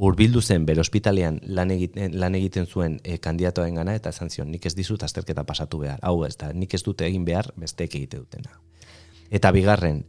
urbildu 0.00 0.40
zen 0.40 0.64
bere 0.64 0.80
ospitalean 0.80 1.40
lan 1.44 1.74
egiten, 1.74 2.14
lan 2.20 2.36
egiten 2.38 2.66
zuen 2.66 2.96
e, 3.04 3.18
kandidatoen 3.20 3.76
gana, 3.76 3.94
eta 3.98 4.14
esan 4.14 4.30
zion, 4.32 4.48
nik 4.50 4.64
ez 4.66 4.74
dizut 4.76 5.02
azterketa 5.04 5.44
pasatu 5.44 5.82
behar. 5.82 6.00
Hau 6.02 6.22
ez 6.24 6.36
da, 6.40 6.54
nik 6.56 6.72
ez 6.74 6.82
dute 6.86 7.04
egin 7.04 7.26
behar, 7.28 7.50
besteek 7.60 7.98
egite 7.98 8.22
dutena. 8.22 8.56
Eta 9.30 9.52
bigarren, 9.52 10.00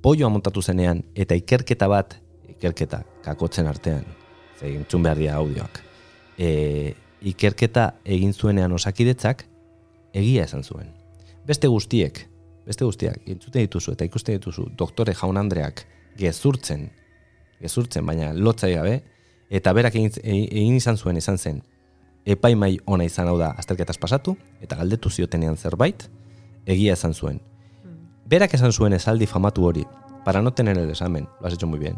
polloa 0.00 0.32
montatu 0.32 0.62
zenean, 0.62 1.04
eta 1.14 1.36
ikerketa 1.36 1.90
bat, 1.92 2.16
ikerketa, 2.56 3.02
kakotzen 3.26 3.68
artean, 3.68 4.08
entzun 4.66 5.02
behar 5.02 5.18
dira 5.18 5.36
audioak, 5.40 5.80
e, 6.38 6.94
ikerketa 7.20 7.94
egin 8.04 8.32
zuenean 8.32 8.72
osakidetzak, 8.72 9.44
egia 10.12 10.44
esan 10.44 10.64
zuen. 10.64 10.90
Beste 11.46 11.68
guztiek, 11.68 12.26
beste 12.66 12.84
guztiak, 12.84 13.20
entzuten 13.26 13.66
dituzu 13.66 13.94
eta 13.96 14.06
ikusten 14.08 14.38
dituzu, 14.38 14.68
doktore 14.78 15.14
jaun 15.16 15.40
Andreak 15.40 15.84
gezurtzen, 16.18 16.90
gezurtzen, 17.60 18.06
baina 18.06 18.32
lotzai 18.36 18.74
gabe, 18.74 19.00
eta 19.50 19.72
berak 19.76 19.96
egin, 19.98 20.12
egin 20.22 20.78
izan 20.78 20.96
zuen 20.96 21.18
izan 21.20 21.38
zen, 21.38 21.62
epaimai 22.24 22.76
ona 22.86 23.06
izan 23.08 23.28
hau 23.28 23.38
da 23.40 23.52
azterketaz 23.58 23.96
pasatu, 24.00 24.36
eta 24.60 24.76
galdetu 24.80 25.10
ziotenean 25.10 25.56
zerbait, 25.56 26.08
egia 26.66 26.94
esan 26.98 27.14
zuen. 27.14 27.40
Berak 28.30 28.54
esan 28.54 28.72
zuen 28.72 28.94
esaldi 28.94 29.26
famatu 29.26 29.64
hori, 29.66 29.84
para 30.24 30.42
no 30.42 30.52
tener 30.52 30.78
el 30.78 30.90
examen, 30.90 31.28
lo 31.40 31.46
has 31.46 31.54
hecho 31.54 31.66
muy 31.66 31.78
bien. 31.78 31.96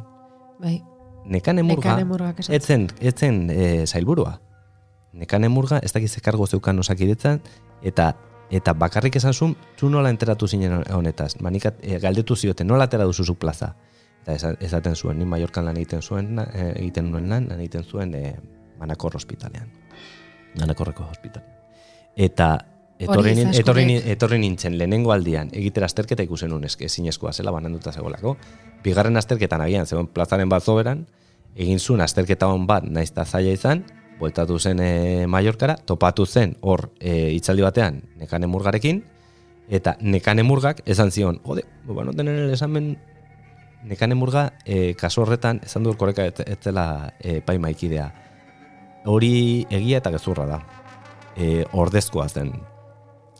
Bai. 0.58 0.82
Nekane 1.24 1.62
murga, 1.62 1.90
Nekane 1.92 2.04
Murgak 2.04 2.40
esan 2.40 2.54
etzen, 2.56 2.86
etzen 3.00 3.50
e, 3.50 3.86
zailburua. 3.86 4.40
Nekane 5.12 5.48
murga, 5.52 5.78
ez 5.84 5.92
dakiz 5.92 6.16
ekargo 6.18 6.46
zeukan 6.46 6.78
osakidetzan, 6.82 7.40
eta 7.82 8.14
eta 8.52 8.74
bakarrik 8.76 9.16
esan 9.16 9.32
zuen, 9.32 9.54
zu 9.80 9.88
nola 9.88 10.10
enteratu 10.12 10.46
zinen 10.48 10.82
honetaz. 10.92 11.36
Manikat, 11.40 11.78
e, 11.80 11.98
galdetu 12.02 12.36
zioten, 12.36 12.66
nola 12.68 12.84
atera 12.84 13.04
duzu 13.08 13.24
zu 13.24 13.34
plaza. 13.38 13.74
Eta 14.22 14.34
esa- 14.34 14.56
esaten 14.60 14.94
zuen, 14.96 15.18
ni 15.18 15.24
Mallorcan 15.24 15.64
lan 15.64 15.76
egiten 15.76 16.02
zuen, 16.02 16.34
na- 16.34 16.48
e, 16.52 16.72
egiten 16.80 17.10
nuen 17.10 17.28
lan, 17.30 17.48
lan 17.48 17.60
egiten 17.60 17.84
zuen 17.84 18.14
e, 18.14 18.36
Manakor 18.78 19.14
hospitalean. 19.16 19.70
Manakorreko 20.58 21.04
hospitalean. 21.04 21.48
Eta 22.16 22.58
etorri, 22.98 23.34
nin- 23.34 23.54
etorri, 23.54 23.84
etorri 24.14 24.38
nintzen 24.38 24.76
lehenengo 24.78 25.12
aldian 25.12 25.50
egitera 25.52 25.86
azterketa 25.86 26.22
ikusen 26.22 26.52
eske 26.64 26.84
ezinezkoa 26.84 27.32
zela 27.32 27.50
bananduta 27.50 27.92
zegoelako. 27.92 28.36
Bigarren 28.82 29.16
azterketan 29.16 29.60
agian 29.60 29.86
zegoen 29.86 30.06
plazaren 30.06 30.48
bat 30.48 30.62
zoberan, 30.62 31.06
egin 31.56 31.78
zuen 31.78 32.00
azterketa 32.00 32.46
hon 32.46 32.66
bat 32.66 32.84
naiz 32.84 33.12
ta 33.12 33.24
zaila 33.24 33.52
izan, 33.52 33.84
bueltatu 34.18 34.58
zen 34.58 34.80
e, 34.80 35.26
Mallorcara, 35.26 35.76
topatu 35.76 36.26
zen 36.26 36.56
hor 36.60 36.90
e, 37.00 37.32
hitzaldi 37.34 37.62
batean 37.62 38.02
nekane 38.20 38.46
murgarekin, 38.46 39.02
eta 39.68 39.96
nekane 40.00 40.42
murgak 40.42 40.82
esan 40.86 41.10
zion, 41.10 41.40
jode, 41.44 41.64
ba, 41.86 42.04
no 42.04 42.12
tener 42.12 42.38
el 42.38 42.50
examen 42.50 42.96
nekane 43.84 44.14
murga 44.14 44.52
e, 44.64 44.94
kasu 44.94 45.22
horretan 45.22 45.60
esan 45.64 45.82
du 45.82 45.90
erkoreka 45.90 46.26
ez 46.26 46.34
ez 46.46 46.58
zela 46.62 47.14
e, 47.20 47.40
paimaikidea. 47.40 48.12
Hori 49.04 49.66
egia 49.70 49.98
eta 49.98 50.12
gezurra 50.14 50.46
da. 50.46 50.60
E, 51.36 51.64
ordezkoa 51.72 52.28
zen 52.28 52.52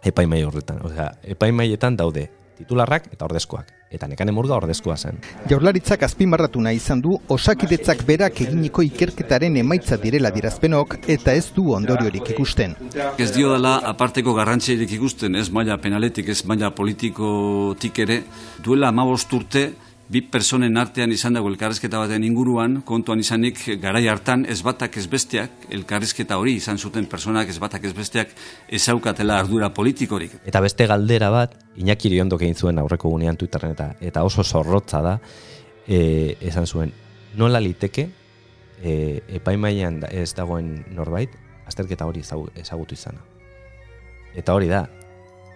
epaimai 0.05 0.43
horretan. 0.45 0.81
Osea, 0.87 1.11
epaimaietan 1.35 1.97
daude 1.97 2.29
titularrak 2.63 3.09
eta 3.13 3.27
ordezkoak. 3.27 3.71
Eta 3.93 4.07
nekane 4.09 4.33
murga 4.33 4.57
ordezkoa 4.57 4.95
zen. 4.97 5.19
Jaurlaritzak 5.51 6.05
azpimarratu 6.07 6.63
nahi 6.65 6.79
izan 6.79 7.03
du 7.05 7.19
osakidetzak 7.35 8.07
berak 8.09 8.41
eginiko 8.45 8.85
ikerketaren 8.87 9.59
emaitza 9.61 9.99
direla 10.01 10.31
dirazpenok 10.33 10.97
eta 11.13 11.35
ez 11.37 11.51
du 11.57 11.67
ondoriorik 11.77 12.31
ikusten. 12.33 12.77
Ez 13.19 13.31
dio 13.37 13.53
dela 13.53 13.75
aparteko 13.93 14.33
garrantzirik 14.39 14.97
ikusten, 14.97 15.37
ez 15.37 15.51
maila 15.51 15.77
penaletik, 15.83 16.31
ez 16.33 16.41
maila 16.49 16.73
politikotik 16.75 18.03
ere, 18.07 18.23
duela 18.65 18.89
amabost 18.89 19.33
urte, 19.37 19.67
bi 20.13 20.21
personen 20.29 20.77
artean 20.77 21.13
izan 21.15 21.39
dago 21.39 21.49
elkarrezketa 21.49 22.01
baten 22.03 22.25
inguruan, 22.27 22.81
kontuan 22.85 23.23
izanik 23.23 23.61
garai 23.81 24.05
hartan 24.13 24.45
ez 24.51 24.59
batak 24.65 24.99
ez 25.01 25.07
besteak, 25.09 25.65
elkarrezketa 25.73 26.37
hori 26.41 26.59
izan 26.61 26.77
zuten 26.79 27.07
personak 27.09 27.49
ez 27.49 27.57
batak 27.63 27.87
ez 27.89 27.95
besteak 27.97 28.35
ezaukatela 28.69 29.39
ardura 29.41 29.71
politikorik. 29.73 30.35
Eta 30.45 30.61
beste 30.61 30.87
galdera 30.91 31.31
bat, 31.33 31.57
Iñaki 31.81 32.11
Iriondok 32.11 32.45
egin 32.45 32.59
zuen 32.59 32.79
aurreko 32.83 33.09
gunean 33.09 33.39
Twitterren 33.41 33.73
eta, 33.73 33.89
eta 34.05 34.25
oso 34.29 34.45
zorrotza 34.45 35.01
da, 35.01 35.15
e, 35.89 36.37
esan 36.45 36.67
zuen, 36.69 36.93
nola 37.41 37.61
liteke 37.65 38.11
e, 38.83 39.23
epaimaian 39.41 40.01
da- 40.05 40.13
ez 40.13 40.35
dagoen 40.37 40.85
norbait, 40.93 41.33
azterketa 41.67 42.05
hori 42.05 42.21
ezagu- 42.21 42.51
ezagutu 42.61 42.95
izana. 43.01 43.25
Eta 44.37 44.53
hori 44.53 44.69
da, 44.69 44.85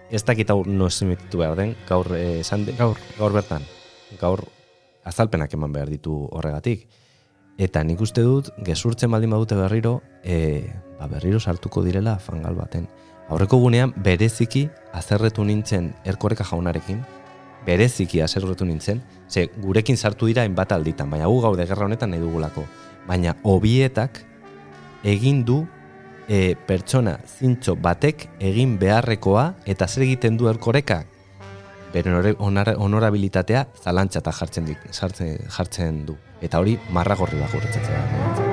ez 0.09 0.23
dakit 0.25 0.49
hau 0.49 0.63
no 0.65 0.87
emititu 0.89 1.37
behar 1.37 1.55
den, 1.55 1.75
gaur 1.87 2.09
eh, 2.15 2.39
esan 2.39 2.65
de, 2.65 2.73
gaur, 2.73 2.97
gaur 3.19 3.33
bertan, 3.33 3.61
gaur 4.19 4.43
azalpenak 5.07 5.53
eman 5.53 5.73
behar 5.73 5.89
ditu 5.89 6.27
horregatik. 6.31 6.87
Eta 7.57 7.81
nik 7.83 8.01
uste 8.01 8.21
dut, 8.21 8.51
gezurtzen 8.63 9.11
baldin 9.11 9.33
badute 9.33 9.57
berriro, 9.57 10.01
e, 10.23 10.69
ba 10.99 11.07
berriro 11.09 11.39
sartuko 11.39 11.83
direla 11.83 12.17
fangal 12.19 12.55
baten. 12.55 12.87
Aurreko 13.29 13.57
gunean, 13.59 13.93
bereziki 14.03 14.67
azerretu 14.93 15.43
nintzen 15.43 15.93
erkoreka 16.05 16.45
jaunarekin, 16.47 17.01
bereziki 17.65 18.21
azerretu 18.21 18.65
nintzen, 18.65 19.01
ze 19.27 19.47
gurekin 19.57 19.97
sartu 19.97 20.29
dira 20.29 20.45
hainbat 20.45 20.71
alditan, 20.71 21.09
baina 21.09 21.27
gu 21.27 21.41
gaude 21.41 21.65
gerra 21.65 21.85
honetan 21.85 22.13
nahi 22.13 22.21
dugulako. 22.21 22.63
Baina 23.07 23.35
obietak 23.43 24.21
egin 25.03 25.43
du 25.45 25.65
e, 26.27 26.55
pertsona 26.67 27.17
zintxo 27.25 27.75
batek 27.75 28.27
egin 28.39 28.77
beharrekoa 28.79 29.53
eta 29.65 29.87
zer 29.87 30.05
egiten 30.07 30.37
du 30.37 30.47
erkorekak 30.51 31.16
bere 32.01 32.35
honorabilitatea 32.77 33.65
zalantzata 33.83 34.31
jartzen, 34.31 34.67
dik, 34.69 34.89
jartzen, 34.91 35.37
jartzen 35.57 36.05
du. 36.05 36.17
Eta 36.41 36.61
hori 36.61 36.77
marra 36.93 37.17
gorri 37.17 37.39
da 37.41 37.49
guretzatzen. 37.53 38.46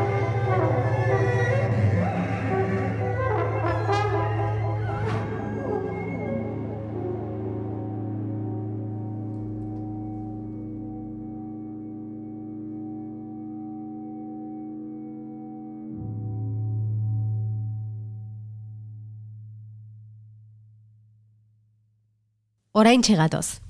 Orain 22.75 23.02
txegatoz. 23.07 23.61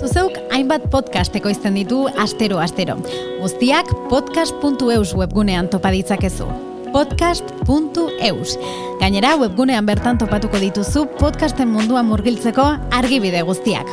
Zuzeuk 0.00 0.38
hainbat 0.52 0.86
podcast 0.92 1.36
ekoizten 1.36 1.76
ditu 1.76 2.06
astero-astero. 2.22 2.96
Guztiak 3.42 3.90
podcast.eus 4.08 5.12
webgunean 5.16 5.68
topa 5.68 5.92
ditzakezu. 5.92 6.48
podcast.eus. 6.96 8.56
Gainera, 9.00 9.34
webgunean 9.36 9.84
bertan 9.84 10.16
topatuko 10.16 10.56
dituzu 10.62 11.04
podcasten 11.18 11.68
munduan 11.68 12.06
murgiltzeko 12.08 12.64
argibide 12.96 13.42
guztiak. 13.44 13.90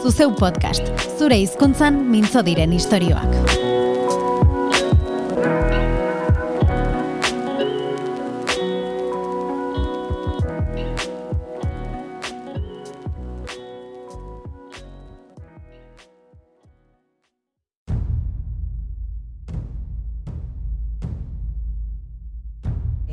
Zuzeu 0.00 0.30
podcast, 0.32 0.88
zure 1.18 1.36
hizkuntzan 1.36 2.00
mintzo 2.08 2.40
diren 2.46 2.72
istorioak. 2.72 3.89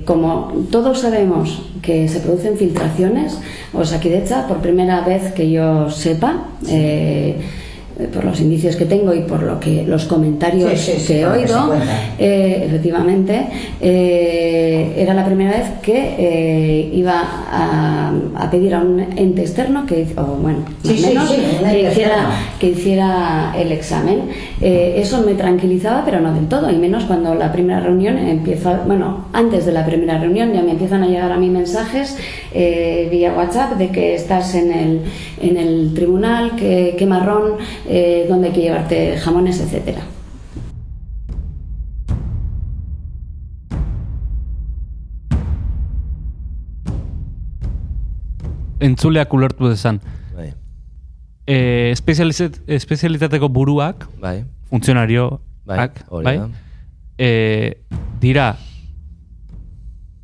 Como 0.08 0.54
todos 0.72 1.02
sabemos 1.02 1.64
que 1.82 2.08
se 2.08 2.22
producen 2.22 2.56
filtraciones, 2.56 3.40
Osakidecha, 3.74 4.48
por 4.48 4.60
primera 4.60 5.02
vez 5.02 5.34
que 5.34 5.52
yo 5.52 5.90
sepa, 5.90 6.46
eh, 6.70 7.36
por 8.14 8.24
los 8.24 8.40
indicios 8.40 8.76
que 8.76 8.86
tengo 8.86 9.14
y 9.14 9.22
por 9.22 9.42
lo 9.44 9.60
que 9.60 9.84
los 9.84 10.06
comentarios 10.06 10.72
Sí, 10.72 10.92
sí, 10.94 11.00
sí, 11.00 11.08
que 11.14 11.22
he 11.22 11.26
oído, 11.26 11.74
eh, 12.20 12.64
efectivamente, 12.68 13.48
eh, 13.82 14.94
era 14.98 15.14
la 15.14 15.26
primera 15.26 15.52
vez 15.52 15.68
que 15.82 16.16
eh, 16.18 16.92
iba 16.94 17.24
a, 17.52 18.12
a 18.36 18.52
pedir 18.52 18.76
a 18.76 18.82
un 18.82 19.00
ente 19.00 19.42
externo 19.42 19.86
que, 19.86 20.06
o 20.16 20.24
bueno, 20.24 20.60
Sí, 20.84 21.02
más 21.02 21.02
menos, 21.02 21.32
que, 21.32 21.82
hiciera, 21.90 22.30
que 22.60 22.68
hiciera 22.70 23.54
el 23.58 23.72
examen. 23.72 24.22
Eh, 24.62 24.96
eso 24.98 25.24
me 25.26 25.34
tranquilizaba, 25.34 26.04
pero 26.06 26.20
no 26.20 26.34
del 26.34 26.48
todo, 26.48 26.70
y 26.70 26.76
menos 26.78 27.06
cuando 27.06 27.34
la 27.36 27.52
primera 27.52 27.80
reunión 27.80 28.18
empieza, 28.18 28.82
bueno, 28.86 29.26
antes 29.34 29.66
de 29.66 29.72
la 29.72 29.86
primera 29.86 30.18
reunión 30.20 30.54
ya 30.54 30.62
me 30.62 30.72
empiezan 30.72 31.04
a 31.04 31.08
llegar 31.08 31.32
a 31.32 31.38
mí 31.38 31.50
mensajes 31.50 32.18
eh, 32.54 33.08
vía 33.12 33.34
WhatsApp 33.36 33.74
de 33.78 33.90
que 33.90 34.16
estás 34.16 34.56
en 34.56 34.72
el, 34.72 35.02
en 35.42 35.58
el 35.58 35.94
tribunal, 35.94 36.56
que, 36.56 36.96
que 36.98 37.06
marrón, 37.06 37.54
eh, 37.88 38.26
donde 38.30 38.48
hay 38.48 38.54
que 38.54 38.62
llevarte 38.62 39.18
jamones, 39.18 39.60
etcétera. 39.60 40.02
Entzuleak 48.80 49.34
ulertu 49.34 49.70
dezan. 49.70 50.02
Bai, 50.36 50.54
E, 51.48 51.94
espezialitateko 51.96 53.48
buruak, 53.50 54.06
bai, 54.20 54.44
funtzionarioak, 54.70 55.40
bai, 55.66 55.90
bai, 56.24 56.36
e, 57.18 57.78
dira 58.20 58.58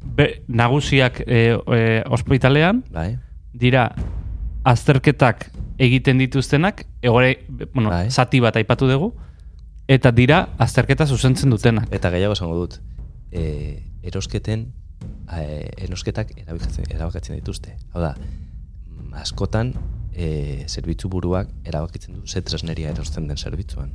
be, 0.04 0.44
nagusiak 0.48 1.22
e, 1.26 1.56
e, 1.56 2.04
ospitalean, 2.12 2.84
Bai, 2.92 3.18
dira 3.54 3.94
azterketak 4.68 5.48
egiten 5.80 6.20
dituztenak, 6.22 6.86
egore, 7.04 7.46
bueno, 7.74 7.90
Bai. 7.92 8.10
zati 8.12 8.40
bat 8.44 8.56
aipatu 8.56 8.88
dugu, 8.90 9.12
eta 9.88 10.12
dira 10.16 10.50
azterketa 10.58 11.06
zuzentzen 11.06 11.52
dutenak. 11.52 11.90
Eta 11.94 12.10
gehiago 12.14 12.34
esango 12.38 12.56
dut, 12.56 12.80
e, 13.32 13.84
erosketen, 14.04 14.70
e, 15.36 15.70
erosketak 15.86 16.32
erabakatzen 16.40 17.36
dituzte. 17.36 17.76
Hau 17.94 18.02
da, 18.02 18.14
mm, 18.16 19.14
askotan, 19.20 19.74
e, 20.16 20.64
zerbitzu 20.70 21.10
buruak 21.10 21.50
erabakitzen 21.66 22.14
du 22.16 22.28
ze 22.28 22.42
tresneria 22.42 22.90
erosten 22.94 23.28
den 23.28 23.38
zerbitzuan. 23.38 23.92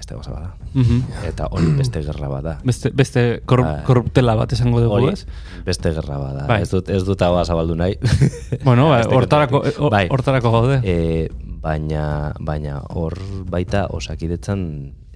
Beste 0.00 0.14
gauza 0.14 0.32
bada. 0.32 0.54
Mhm. 0.72 1.02
Eta 1.28 1.48
hori 1.52 1.66
beste 1.82 2.00
gerra 2.02 2.28
bada. 2.32 2.58
Beste, 2.64 2.90
beste 2.96 3.42
kor, 3.44 3.60
Bai. 3.66 3.82
korruptela 3.84 4.34
bat 4.38 4.52
esango 4.56 4.80
dugu, 4.80 5.10
ez? 5.10 5.26
beste 5.66 5.92
gerra 5.92 6.16
bada. 6.18 6.46
Bai. 6.48 6.62
Ez 6.62 6.70
dut, 6.70 6.88
ez 6.88 7.02
dut 7.04 7.20
hau 7.26 7.44
zabaldu 7.44 7.76
nahi. 7.76 7.98
Bueno, 8.64 8.88
bai, 8.94 9.02
hortarako, 9.04 9.60
kontutik. 9.60 9.82
ho- 9.82 10.14
hortarako 10.14 10.50
gaude. 10.56 10.80
E, 10.84 11.28
baina, 11.62 12.32
baina 12.40 12.80
hor 12.94 13.16
baita 13.50 13.86
osakidetzan 13.92 14.64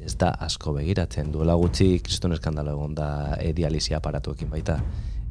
ez 0.05 0.15
da 0.21 0.35
asko 0.47 0.75
begiratzen. 0.77 1.33
Duela 1.33 1.57
gutxi 1.57 1.99
kriston 2.05 2.37
eskandalo 2.37 2.75
egon 2.77 2.95
da 2.95 3.09
e, 3.41 3.53
dialisia 3.57 3.99
aparatuekin 3.99 4.51
baita. 4.53 4.79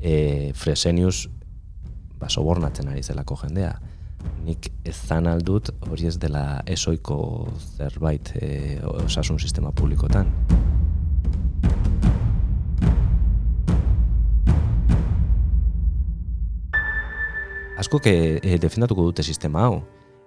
E, 0.02 0.52
Fresenius 0.58 1.28
ba, 2.20 2.30
sobornatzen 2.30 2.90
ari 2.90 3.04
zelako 3.04 3.38
jendea. 3.44 3.76
Nik 4.44 4.70
ez 4.88 4.96
zan 4.96 5.28
aldut 5.28 5.70
hori 5.90 6.08
ez 6.08 6.18
dela 6.18 6.62
esoiko 6.66 7.18
zerbait 7.78 8.34
e, 8.40 8.80
osasun 9.06 9.40
sistema 9.40 9.72
publikotan. 9.72 10.32
askok 17.84 18.08
e, 18.08 18.40
e, 18.40 18.58
defendatuko 18.62 19.10
dute 19.10 19.24
sistema 19.24 19.68
hau. 19.68 19.82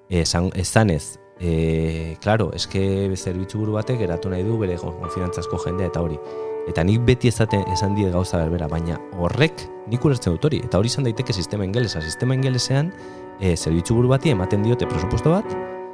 Esan, 0.09 0.51
esanez, 0.55 1.19
e, 1.41 2.17
claro, 2.23 2.51
eske 2.55 3.11
zerbitzu 3.17 3.59
buru 3.59 3.75
batek 3.75 4.01
eratu 4.07 4.31
nahi 4.31 4.45
du 4.47 4.59
bere 4.59 4.77
konfidantzazko 4.79 5.59
jendea 5.65 5.91
eta 5.91 6.03
hori. 6.03 6.19
Eta 6.67 6.83
nik 6.83 7.05
beti 7.07 7.31
ezaten 7.31 7.63
esan 7.75 7.95
die 7.95 8.11
gauza 8.11 8.39
berbera, 8.43 8.67
baina 8.71 8.99
horrek 9.19 9.67
nik 9.91 10.05
ulertzen 10.05 10.35
dut 10.35 10.49
hori. 10.49 10.61
Eta 10.67 10.79
hori 10.79 10.91
izan 10.91 11.07
daiteke 11.07 11.33
sistema 11.33 11.67
ingelesa. 11.67 12.03
Sistema 12.03 12.35
ingelesean 12.35 12.93
e, 13.41 13.55
zerbitzu 13.57 13.95
buru 13.95 14.11
bati 14.15 14.31
ematen 14.31 14.63
diote 14.67 14.87
presupuesto 14.87 15.31
bat, 15.35 15.47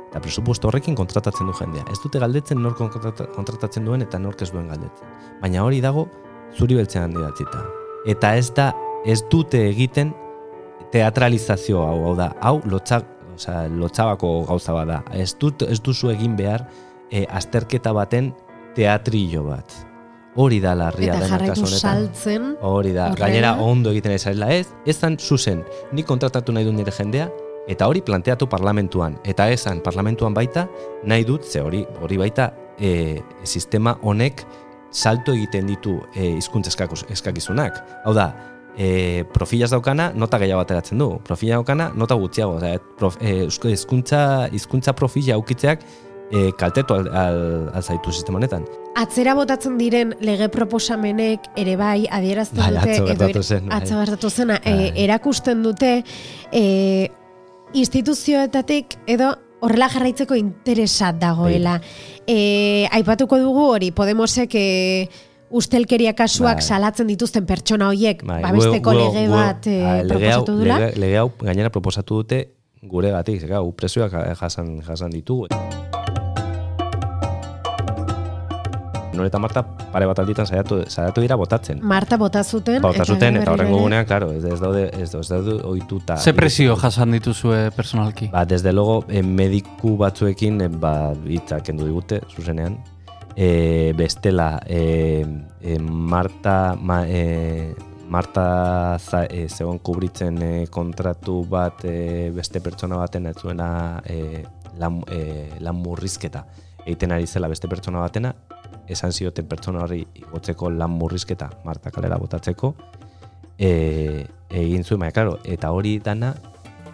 eta 0.08 0.20
presupuesto 0.20 0.68
horrekin 0.68 0.96
kontratatzen 0.96 1.48
du 1.48 1.56
jendea. 1.56 1.84
Ez 1.92 2.00
dute 2.02 2.20
galdetzen 2.20 2.60
kontrata- 2.76 3.28
kontratatzen 3.32 3.84
duen 3.84 4.04
eta 4.04 4.18
nork 4.18 4.42
ez 4.42 4.50
duen 4.52 4.68
galdetzen. 4.68 5.08
Baina 5.40 5.64
hori 5.64 5.80
dago 5.80 6.08
zuri 6.56 6.76
beltzean 6.76 7.16
idatzita. 7.16 7.64
Eta 8.06 8.34
ez 8.36 8.50
da, 8.52 8.72
ez 9.08 9.22
dute 9.30 9.60
egiten 9.70 10.12
teatralizazio 10.92 11.80
hau, 11.80 12.02
hau 12.10 12.14
da, 12.16 12.32
hau 12.40 12.60
lotza, 12.68 13.00
osea, 13.42 13.66
lotzabako 13.68 14.32
gauza 14.48 14.72
bada. 14.72 15.02
Ez, 15.12 15.34
dut, 15.40 15.62
ez 15.66 15.80
duzu 15.82 16.10
egin 16.14 16.36
behar 16.38 16.66
e, 17.10 17.26
azterketa 17.28 17.92
baten 17.92 18.32
teatrillo 18.76 19.44
bat. 19.50 19.74
Hori 20.34 20.62
da 20.64 20.72
larria 20.74 21.12
Eta 21.12 21.26
dena 21.26 21.28
jarraitu 21.34 21.52
kasu 21.52 21.66
honetan. 21.66 21.80
saltzen. 22.06 22.44
Hori 22.64 22.92
da, 22.96 23.10
horrela. 23.10 23.26
gainera 23.26 23.50
ondo 23.60 23.90
egiten 23.92 24.14
ezarela 24.16 24.48
ez, 24.54 24.70
ezan 24.88 25.18
zuzen, 25.20 25.60
nik 25.92 26.06
kontratatu 26.08 26.54
nahi 26.56 26.64
dut 26.64 26.72
nire 26.78 26.94
jendea, 26.96 27.26
eta 27.68 27.86
hori 27.86 28.00
planteatu 28.00 28.48
parlamentuan, 28.48 29.18
eta 29.28 29.50
esan 29.52 29.82
parlamentuan 29.84 30.32
baita, 30.34 30.64
nahi 31.04 31.24
dut, 31.28 31.44
ze 31.44 31.60
hori, 31.60 31.84
hori 32.00 32.16
baita, 32.16 32.48
e, 32.80 33.20
sistema 33.44 33.98
honek 34.02 34.46
salto 34.90 35.32
egiten 35.36 35.66
ditu 35.68 35.98
e, 36.14 36.32
hizkuntza 36.38 36.72
eskakuz- 36.72 37.04
eskakizunak. 37.12 37.76
Hau 38.06 38.14
da, 38.16 38.30
e, 38.76 39.24
profilaz 39.32 39.70
daukana, 39.70 40.12
nota 40.14 40.38
gehiago 40.38 40.60
ateratzen 40.62 40.98
du. 40.98 41.18
Profila 41.24 41.58
daukana, 41.60 41.90
nota 41.96 42.14
gutxiago. 42.14 42.56
Osea, 42.56 42.78
prof, 42.98 43.16
e, 43.20 43.46
hizkuntza 43.72 44.48
hizkuntza 44.52 44.92
profila 44.94 45.34
aukitzeak 45.34 45.82
e, 46.32 46.50
kaltetu 46.58 46.94
al, 46.94 47.08
al, 47.14 47.82
zaitu 47.82 48.12
sistema 48.12 48.38
honetan. 48.40 48.64
Atzera 48.96 49.34
botatzen 49.34 49.78
diren 49.80 50.14
lege 50.20 50.48
proposamenek 50.52 51.46
ere 51.56 51.76
bai 51.80 52.06
adierazten 52.10 52.60
Bai, 52.60 52.72
dute 52.76 52.90
atzo 52.92 53.06
edo 53.12 53.28
er- 53.28 53.42
zen, 53.44 53.68
bai. 53.68 53.78
atzo 53.80 53.98
gertatu 54.00 54.30
zena 54.30 54.58
e, 54.64 54.72
Bai. 54.74 54.92
erakusten 55.04 55.62
dute 55.64 55.92
e, 56.52 57.08
instituzioetatik 57.72 58.96
edo 59.06 59.32
horrela 59.62 59.88
jarraitzeko 59.92 60.34
interesa 60.36 61.12
dagoela. 61.12 61.78
Bai. 61.78 62.24
E, 62.26 62.88
aipatuko 62.92 63.38
dugu 63.38 63.64
hori 63.74 63.90
Podemosek 63.92 64.54
e, 64.54 65.08
ustelkeria 65.52 66.14
kasuak 66.18 66.60
Bai. 66.62 66.66
salatzen 66.66 67.06
dituzten 67.12 67.46
pertsona 67.46 67.88
hoiek 67.92 68.24
Bai, 68.24 68.40
babesteko 68.42 68.92
lege 68.96 69.28
bat 69.28 69.66
e, 69.66 69.78
ah, 69.84 70.02
lege 70.02 70.32
hau- 70.32 70.42
proposatu 70.42 70.58
dula. 70.58 70.78
Lege, 70.80 71.00
lege 71.04 71.18
hau 71.22 71.28
gainera 71.42 71.70
proposatu 71.70 72.22
dute 72.22 72.42
guregatik, 72.82 73.40
zeka, 73.44 73.60
gu 73.62 73.72
prezioak 73.78 74.12
jasan, 74.40 74.80
jasan 74.82 75.10
ditugu. 75.14 75.46
Nore 79.12 79.28
eta 79.28 79.38
Marta 79.38 79.60
pare 79.92 80.06
bat 80.08 80.18
alditan 80.22 80.46
saiatu, 80.48 80.78
saiatu 80.88 81.20
dira 81.20 81.36
botatzen. 81.36 81.82
Marta 81.84 82.16
bota 82.16 82.40
zuten. 82.42 82.80
Bota 82.80 83.04
zuten, 83.04 83.36
eta 83.42 83.52
horrengo 83.52 83.82
gunean, 83.82 84.06
claro, 84.08 84.30
ez, 84.32 84.40
ez 84.48 84.56
daude, 84.60 84.86
ez, 84.96 85.10
ez 85.14 85.28
daude 85.28 85.58
ohituta. 85.68 86.16
Ze 86.16 86.32
presio 86.32 86.78
jasan 86.80 87.12
dituzue 87.12 87.66
personalki? 87.76 88.30
Ba, 88.32 88.46
desde 88.48 88.72
logo, 88.72 89.04
eh, 89.12 89.22
mediku 89.22 89.98
batzuekin, 90.00 90.62
eh, 90.64 90.68
ba, 90.72 91.12
hitzak 91.28 91.66
kendu 91.68 91.84
digute, 91.84 92.22
zuzenean. 92.34 92.78
E, 93.34 93.94
bestela, 93.96 94.60
e, 94.66 95.24
e, 95.60 95.78
Marta, 95.78 96.76
ma, 96.78 97.06
e, 97.08 97.74
Marta 98.08 98.98
za, 98.98 99.24
e, 99.24 99.48
zegoen 99.48 99.78
kubritzen 99.78 100.42
e, 100.42 100.66
kontratu 100.68 101.46
bat 101.48 101.84
e, 101.88 102.30
beste 102.34 102.60
pertsona 102.60 102.98
baten 103.00 103.30
ez 103.30 103.36
zuena 103.40 104.02
e, 104.04 104.44
lan, 104.78 105.00
e, 105.08 105.48
lan 105.64 105.80
murrizketa 105.80 106.44
egiten 106.84 107.12
ari 107.12 107.26
zela 107.26 107.48
beste 107.48 107.68
pertsona 107.70 108.02
batena, 108.02 108.34
esan 108.90 109.12
zioten 109.12 109.46
pertsona 109.48 109.84
horri 109.84 110.02
igotzeko 110.18 110.70
lan 110.70 110.90
murrizketa 110.90 111.48
Marta 111.64 111.92
kalera 111.94 112.18
botatzeko, 112.18 112.74
e, 113.58 114.26
egin 114.50 114.84
zuen, 114.84 115.00
baina, 115.00 115.14
claro, 115.14 115.38
eta 115.44 115.70
hori 115.72 115.98
dana 116.02 116.34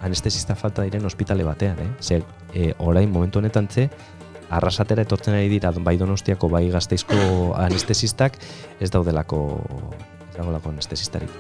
anestesista 0.05 0.55
falta 0.55 0.85
diren 0.87 1.07
ospitale 1.09 1.44
batean, 1.44 1.81
eh? 1.83 1.88
Zer, 2.01 2.22
e, 2.55 2.72
orain 2.79 3.11
momentu 3.11 3.40
honetan 3.40 3.68
ze, 3.70 3.88
arrasatera 4.51 5.05
etortzen 5.07 5.35
ari 5.39 5.49
dira 5.53 5.73
bai 5.73 5.97
donostiako 6.01 6.49
bai 6.49 6.69
gazteizko 6.73 7.19
anestesistak 7.57 8.39
ez 8.81 8.91
daudelako 8.91 9.43
ez 10.31 10.37
daudelako 10.37 10.75
anestesistarik. 10.75 11.31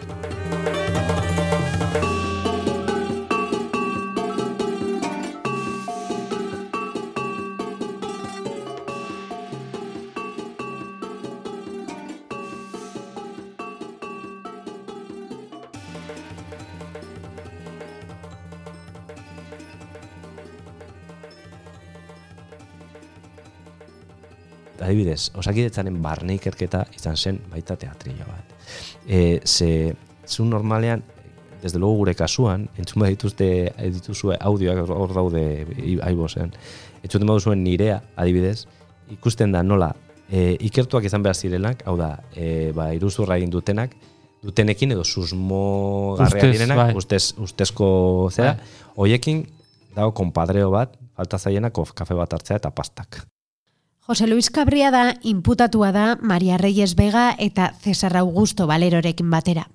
Adibidez, 24.80 25.30
osakidetzaren 25.38 26.00
barne 26.02 26.36
ikerketa 26.38 26.84
izan 26.96 27.16
zen 27.16 27.40
baita 27.50 27.76
teatrillo 27.76 28.26
bat. 28.28 28.56
E, 29.06 29.40
ze, 29.44 29.94
zu 30.26 30.44
normalean, 30.44 31.02
desde 31.62 31.78
luego 31.78 31.96
gure 31.96 32.14
kasuan, 32.14 32.68
entzun 32.78 33.06
dituzte 33.08 33.72
dituzue 33.78 34.36
audioak 34.40 34.88
hor 34.88 35.14
daude 35.14 35.66
aibozen, 36.02 36.52
entzun 37.02 37.40
zuen 37.40 37.64
nirea, 37.64 38.02
adibidez, 38.16 38.66
ikusten 39.10 39.52
da 39.52 39.62
nola, 39.62 39.94
e, 40.30 40.56
ikertuak 40.60 41.04
izan 41.04 41.22
behar 41.22 41.36
zirenak, 41.36 41.82
hau 41.86 41.96
da, 41.96 42.18
e, 42.34 42.70
ba, 42.76 42.92
iruzurra 42.94 43.36
egin 43.36 43.50
dutenak, 43.50 43.96
dutenekin 44.42 44.92
edo 44.94 45.04
susmo 45.04 46.16
garrea 46.18 46.52
direnak, 46.52 46.76
bai. 46.76 46.92
ustez, 46.96 47.34
ustezko 47.42 47.88
zera, 48.30 48.54
hoiekin 48.96 49.46
dago 49.96 50.12
konpadreo 50.14 50.70
bat, 50.70 50.94
falta 51.16 51.38
zaienak 51.38 51.74
kafe 51.94 52.14
bat 52.14 52.38
hartzea 52.38 52.62
eta 52.62 52.70
pastak. 52.70 53.24
Jose 54.08 54.26
Luis 54.26 54.48
Cabria 54.48 54.88
da 54.88 55.20
inputatua 55.20 55.92
da 55.92 56.16
Maria 56.16 56.56
Reyes 56.56 56.94
Vega 56.96 57.36
eta 57.36 57.74
Cesar 57.76 58.16
Augusto 58.16 58.64
Valerorekin 58.64 59.28
batera. 59.28 59.68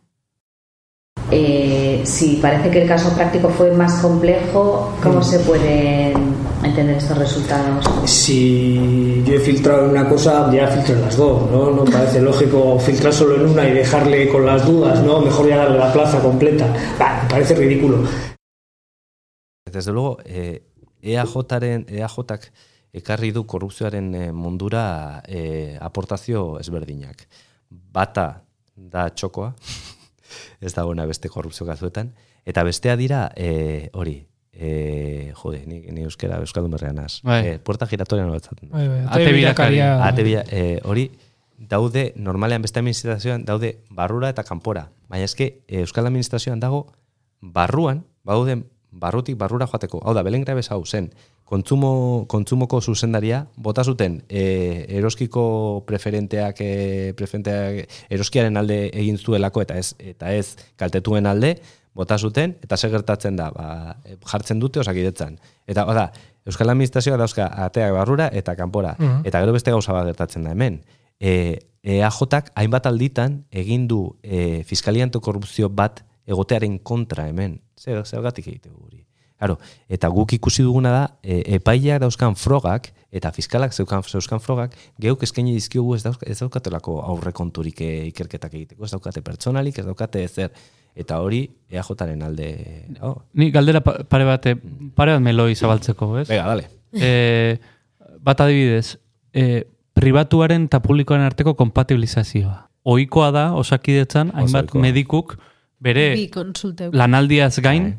Eh, 1.30 2.02
si 2.04 2.38
parece 2.41 2.72
que 2.72 2.82
el 2.82 2.88
caso 2.88 3.13
práctico 3.13 3.50
fue 3.50 3.69
más 3.78 4.02
complejo, 4.02 4.91
¿cómo 5.04 5.22
se 5.22 5.38
pueden 5.46 6.34
entender 6.63 6.98
estos 6.98 7.15
resultados? 7.19 7.86
Si 8.10 9.24
yo 9.24 9.36
he 9.36 9.39
filtrado 9.39 9.88
una 9.88 10.10
cosa, 10.10 10.52
ya 10.52 10.67
filtro 10.67 10.96
en 10.96 11.02
las 11.02 11.15
dos, 11.15 11.52
¿no? 11.52 11.69
No 11.69 11.86
parece 11.91 12.19
lógico 12.19 12.80
filtrar 12.80 13.13
solo 13.13 13.36
en 13.36 13.52
una 13.52 13.69
y 13.69 13.74
dejarle 13.74 14.28
con 14.30 14.48
las 14.48 14.65
dudas, 14.65 15.00
¿no? 15.04 15.22
Mejor 15.22 15.48
ya 15.48 15.58
darle 15.58 15.78
la 15.78 15.93
plaza 15.93 16.19
completa. 16.19 16.74
Bah, 16.98 17.22
me 17.22 17.30
parece 17.30 17.54
ridículo. 17.54 18.00
Desde 19.72 19.91
luego, 19.91 20.17
eh, 20.26 20.63
EAJaren, 21.04 21.86
EAJak 21.88 22.52
ekarri 22.93 23.32
du 23.34 23.45
korrupzioaren 23.49 24.13
eh, 24.15 24.27
mundura 24.32 25.21
eh, 25.27 25.77
aportazio 25.82 26.60
ezberdinak. 26.62 27.25
Bata 27.69 28.27
da 28.75 29.08
txokoa, 29.10 29.53
ez 30.65 30.73
dagoena 30.73 31.08
beste 31.10 31.29
korrupzio 31.29 31.65
gazuetan, 31.65 32.13
eta 32.45 32.63
bestea 32.63 32.95
dira 32.99 33.25
eh, 33.36 33.89
hori, 33.93 34.19
eh, 34.53 35.34
jode, 35.41 35.63
ni, 35.65 35.82
ni 35.91 36.06
euskera, 36.06 36.39
euskaldun 36.45 36.73
berrean 36.77 36.99
az. 37.03 37.19
Bai. 37.25 37.41
Eh, 37.47 37.60
puerta 37.60 37.88
giratoria 37.89 38.25
nolatzaten. 38.25 38.69
Bai, 38.69 38.88
bai, 38.88 39.03
Ate 39.10 39.32
birakaria. 39.34 39.93
Ate 40.06 40.25
bila, 40.25 40.43
eh, 40.49 40.79
hori 40.84 41.10
daude, 41.58 42.12
normalean 42.15 42.62
beste 42.62 42.82
administrazioan 42.82 43.45
daude 43.45 43.77
barrura 43.89 44.29
eta 44.34 44.43
kanpora. 44.43 44.88
Baina 45.10 45.25
eske 45.29 45.49
eh, 45.67 45.82
Euskal 45.82 46.08
Administrazioan 46.10 46.62
dago 46.62 46.86
barruan, 47.41 48.03
bauden 48.23 48.67
barrutik 48.93 49.38
barrura 49.38 49.67
joateko. 49.67 50.01
Hau 50.06 50.13
da, 50.13 50.23
Belen 50.23 50.43
Grabez 50.45 50.69
hau 50.71 50.84
zen, 50.86 51.10
kontsumo, 51.43 52.25
kontsumoko 52.29 52.82
zuzendaria, 52.82 53.47
bota 53.58 53.84
zuten 53.84 54.21
e, 54.29 54.86
eroskiko 54.99 55.84
preferenteak, 55.88 56.62
e, 56.62 57.13
preferenteak 57.17 57.89
eroskiaren 58.13 58.58
alde 58.58 58.86
egin 58.93 59.17
zuelako 59.17 59.63
eta 59.65 59.77
ez 59.77 59.93
eta 59.99 60.34
ez 60.34 60.56
kaltetuen 60.77 61.27
alde, 61.27 61.58
bota 61.93 62.17
zuten, 62.17 62.56
eta 62.63 62.77
zer 62.77 62.93
gertatzen 62.93 63.36
da, 63.38 63.49
ba, 63.53 63.97
e, 64.06 64.17
jartzen 64.29 64.62
dute 64.62 64.82
osakidetzan. 64.82 65.38
Eta, 65.67 65.86
da, 65.93 66.08
Euskal 66.49 66.73
Administrazioa 66.73 67.17
dauzka 67.17 67.47
ateak 67.65 67.93
barrura 67.95 68.29
eta 68.34 68.56
kanpora. 68.60 68.95
Mhm. 68.99 69.21
Eta 69.25 69.39
gero 69.39 69.53
beste 69.56 69.71
gauza 69.71 69.93
bat 69.93 70.10
gertatzen 70.12 70.43
da 70.43 70.51
hemen. 70.51 70.82
E, 71.19 71.60
EAJak 71.84 72.51
hainbat 72.56 72.86
alditan 72.88 73.43
egin 73.51 73.88
du 73.88 74.15
e, 74.23 74.63
fiskalianto 74.67 75.21
korrupzio 75.21 75.69
bat 75.69 76.03
egotearen 76.27 76.79
kontra 76.79 77.27
hemen. 77.27 77.59
Zer, 77.79 78.03
zergatik 78.05 78.47
egite 78.47 78.69
guri. 78.69 79.01
Claro, 79.43 79.57
eta 79.91 80.07
guk 80.07 80.31
ikusi 80.38 80.63
duguna 80.63 80.91
da, 80.93 81.01
e, 81.21 81.41
epaileak 81.57 81.99
dauzkan 81.99 82.38
frogak, 82.39 82.93
eta 83.12 83.31
fiskalak 83.36 83.73
zeukan, 83.75 84.03
zeuzkan 84.07 84.39
frogak, 84.39 84.77
geuk 85.03 85.25
eskaini 85.27 85.51
dizkiogu 85.57 85.97
ez, 85.97 86.03
dauzka, 86.05 86.29
ez 86.31 86.38
daukatelako 86.39 87.01
aurrekonturik 87.12 87.81
e, 87.83 87.89
ikerketak 88.13 88.53
egiteko, 88.53 88.86
ez 88.88 88.91
daukate 88.95 89.21
pertsonalik, 89.25 89.81
ez 89.81 89.86
daukate 89.89 90.23
ezer. 90.23 90.53
Eta 90.95 91.17
hori 91.25 91.41
EAJaren 91.73 92.21
alde... 92.23 92.47
Oh, 93.01 93.17
Ni 93.33 93.49
galdera 93.51 93.81
pa- 93.81 93.97
pare 94.07 94.27
bat, 94.29 94.45
eh, 94.45 94.55
pare 94.95 95.15
bat 95.17 95.23
meloi 95.25 95.55
zabaltzeko, 95.57 96.12
ez? 96.21 96.27
venga, 96.29 96.45
dale. 96.53 96.67
E, 96.93 97.57
bat 98.23 98.39
adibidez, 98.45 98.99
e, 99.33 99.63
pribatuaren 99.97 100.69
eta 100.69 100.79
publikoaren 100.86 101.25
arteko 101.25 101.55
kompatibilizazioa. 101.59 102.69
Ohikoa 102.86 103.31
da, 103.33 103.47
osakidetzan, 103.59 104.31
hainbat 104.38 104.71
medikuk 104.77 105.36
bere 105.84 106.06
lanaldiaz 106.96 107.60
gain, 107.60 107.89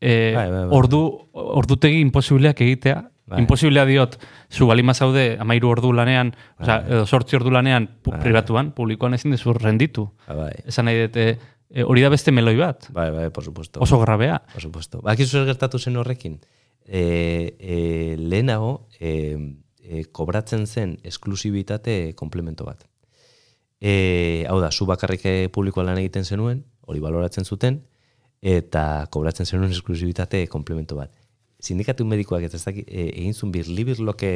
e, 0.00 0.32
Bai, 0.34 0.48
bai, 0.50 0.64
bai. 0.64 0.68
ordu, 0.78 1.02
ordutegi 1.32 2.00
imposibleak 2.06 2.60
egitea, 2.66 2.98
Bai. 3.28 3.42
Imposiblea 3.42 3.82
diot, 3.84 4.14
zu 4.48 4.64
balima 4.70 4.94
zaude 4.96 5.36
amairu 5.36 5.68
ordu 5.68 5.90
lanean, 5.92 6.30
osea, 6.62 6.78
edo 6.88 7.02
sortzi 7.04 7.36
ordu 7.36 7.50
lanean 7.52 7.84
pu- 8.00 8.14
pribatuan, 8.22 8.70
publikoan 8.72 9.12
ezin 9.18 9.34
dezu 9.34 9.52
renditu. 9.52 10.06
Ba, 10.26 10.34
bai. 10.46 10.52
Esan 10.64 10.86
nahi 10.88 11.02
dut, 11.02 11.18
e, 11.20 11.34
e, 11.68 11.84
hori 11.84 12.00
da 12.00 12.08
beste 12.08 12.32
meloi 12.32 12.54
bat. 12.56 12.86
Bai, 12.96 13.10
bai, 13.12 13.26
por 13.28 13.44
supuesto. 13.44 13.82
Oso 13.84 13.98
grabea. 14.00 14.38
Por 14.54 14.62
supuesto. 14.64 15.02
Bakizu 15.04 15.42
zer 15.42 15.44
gertatu 15.50 15.76
zen 15.78 16.00
horrekin. 16.00 16.38
E, 16.86 17.02
e, 17.60 18.16
lehenago, 18.16 18.88
e, 18.98 19.36
e, 19.84 20.06
kobratzen 20.08 20.64
zen 20.66 20.96
esklusibitate 21.04 22.14
komplemento 22.16 22.64
bat. 22.64 22.86
E, 23.78 24.46
hau 24.48 24.56
da, 24.64 24.72
zu 24.72 24.86
bakarrik 24.88 25.26
eh, 25.28 25.48
publikoa 25.52 25.84
lan 25.84 26.00
egiten 26.00 26.24
zenuen, 26.24 26.64
hori 26.88 27.02
baloratzen 27.04 27.44
zuten, 27.44 27.82
eta 28.40 28.82
kobratzen 29.12 29.46
zenuen 29.46 29.72
esklusibitate 29.74 30.44
komplemento 30.50 30.96
bat. 30.98 31.12
Sindikatu 31.58 32.06
medikoak 32.06 32.46
ez 32.46 32.62
dakit, 32.62 32.86
e, 32.86 33.08
egin 33.10 33.34
zuen 33.34 33.52
birlibirloke 33.54 34.32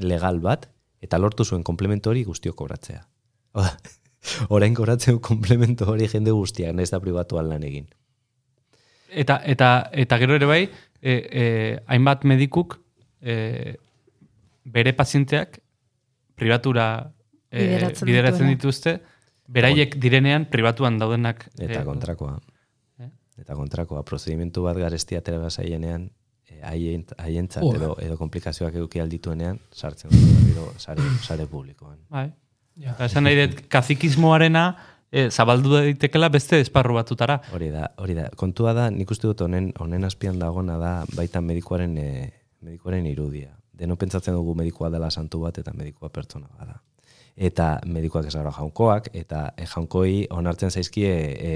legal 0.00 0.40
bat, 0.44 0.68
eta 1.04 1.18
lortu 1.20 1.44
zuen 1.44 1.64
komplemento 1.66 2.10
hori 2.10 2.24
guztio 2.24 2.54
kobratzea. 2.56 3.02
Hau 3.54 3.66
da, 3.66 3.74
orain 4.54 4.74
kobratzen 4.74 5.18
komplemento 5.20 5.88
hori 5.92 6.08
jende 6.08 6.32
guztiak, 6.32 6.74
nahiz 6.76 6.90
da 6.94 7.00
pribatuan 7.02 7.50
lan 7.50 7.66
egin. 7.68 7.88
Eta, 9.12 9.42
eta, 9.44 9.72
eta 9.92 10.18
gero 10.22 10.38
ere 10.38 10.48
bai, 10.48 10.62
e, 11.02 11.12
e, 11.12 11.44
hainbat 11.92 12.24
medikuk 12.24 12.78
e, 13.20 13.74
bere 14.64 14.94
pazienteak 14.96 15.58
pribatura 16.38 16.86
e, 17.50 17.66
Bideratzen 17.66 18.08
bideratzen 18.08 18.48
dituzte, 18.54 18.94
beraiek 19.52 19.96
direnean 20.00 20.46
pribatuan 20.50 20.98
daudenak. 21.00 21.46
Eta 21.58 21.82
e, 21.82 21.84
kontrakoa. 21.86 22.36
Eh? 23.00 23.10
Eta 23.42 23.56
kontrakoa, 23.58 24.02
prozedimentu 24.08 24.64
bat 24.66 24.78
garestia 24.80 25.20
atera 25.22 25.50
zaienean, 25.50 26.08
eh, 26.48 26.60
haien, 26.68 27.04
haientzat 27.18 27.66
edo, 27.76 27.94
edo 28.00 28.18
komplikazioak 28.20 28.78
eduki 28.80 29.02
aldituenean, 29.04 29.60
sartzen 29.72 30.14
dut 30.14 30.80
sare, 30.80 31.04
sare 31.22 31.46
publikoan. 31.50 31.98
Bai. 32.10 32.30
Eta 32.80 33.06
esan 33.10 33.28
nahi 33.28 33.36
dut, 33.36 33.64
kazikismoarena 33.72 34.64
e, 35.12 35.28
zabaldu 35.30 35.74
daitekela 35.76 36.30
beste 36.32 36.60
esparru 36.64 36.96
batutara. 36.96 37.38
Hori 37.52 37.68
da, 37.74 37.90
hori 38.00 38.16
da. 38.16 38.28
Kontua 38.38 38.72
da, 38.76 38.88
nik 38.90 39.10
uste 39.12 39.28
dut 39.28 39.44
honen, 39.44 39.70
honen 39.82 40.08
azpian 40.08 40.38
dagona 40.40 40.78
da 40.80 40.92
baita 41.12 41.44
medikoaren, 41.44 41.98
e, 41.98 42.30
medikoaren 42.64 43.06
irudia. 43.10 43.52
Deno 43.82 43.98
pentsatzen 44.00 44.34
dugu 44.36 44.54
medikoa 44.56 44.88
dela 44.92 45.10
santu 45.10 45.42
bat 45.44 45.58
eta 45.60 45.74
medikoa 45.76 46.08
pertsona 46.14 46.48
bada. 46.58 46.80
Eta 47.36 47.78
medikoak 47.86 48.26
ez 48.28 48.34
gara 48.34 48.52
jaunkoak, 48.52 49.08
eta 49.16 49.52
e, 49.56 49.66
jaunkoi 49.66 50.26
onartzen 50.30 50.70
zaizkie 50.70 51.12
e, 51.12 51.52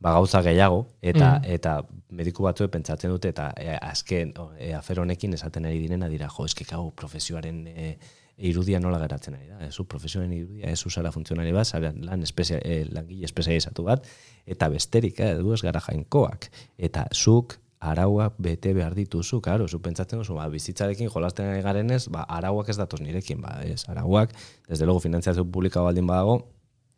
ba 0.00 0.12
gauza 0.14 0.42
gehiago, 0.44 0.84
eta 1.02 1.38
eta 1.42 1.78
mediku 2.14 2.44
batzuek 2.46 2.70
pentsatzen 2.70 3.10
dute, 3.10 3.32
eta 3.34 3.50
e, 3.56 3.72
azken 3.74 4.34
e, 4.58 4.74
afer 4.76 5.00
honekin 5.00 5.34
esaten 5.34 5.66
ari 5.66 5.80
direna 5.82 6.08
dira, 6.12 6.28
jo, 6.30 6.46
eske 6.46 6.66
hau 6.76 6.90
profesioaren 6.94 7.64
e, 7.66 7.96
irudia 8.36 8.80
nola 8.80 8.98
geratzen 8.98 9.36
ari 9.38 9.48
da. 9.48 9.58
Ez 9.66 9.74
zu 9.74 9.86
profesioaren 9.90 10.32
irudia, 10.34 10.70
ez 10.70 10.78
zu 10.78 10.90
zara 10.90 11.12
funtzionari 11.14 11.52
bat, 11.54 11.66
zara 11.66 11.92
lan 11.94 12.22
espezia, 12.22 12.58
e, 12.62 12.84
langile 12.90 13.26
espezializatu 13.28 13.84
bat, 13.86 14.06
eta 14.46 14.68
besterik, 14.68 15.20
eh, 15.20 15.34
du 15.38 15.54
ez 15.54 15.62
gara 15.62 15.80
jainkoak. 15.80 16.50
Eta 16.78 17.06
zuk 17.12 17.58
arauak 17.84 18.34
bete 18.38 18.72
behar 18.74 18.94
dituzu, 18.96 19.40
claro, 19.44 19.68
zu 19.68 19.80
pentsatzen 19.84 20.18
duzu, 20.22 20.34
ba, 20.38 20.48
bizitzarekin 20.48 21.10
jolasten 21.12 21.50
ari 21.52 21.62
garenez, 21.62 22.06
ba, 22.08 22.24
arauak 22.28 22.70
ez 22.72 22.78
datoz 22.80 23.00
nirekin, 23.04 23.42
ba, 23.44 23.58
ez, 23.64 23.84
arauak, 23.92 24.32
desde 24.68 24.88
logo, 24.88 25.02
finantziazio 25.04 25.44
publika 25.44 25.82
baldin 25.84 26.06
badago, 26.08 26.38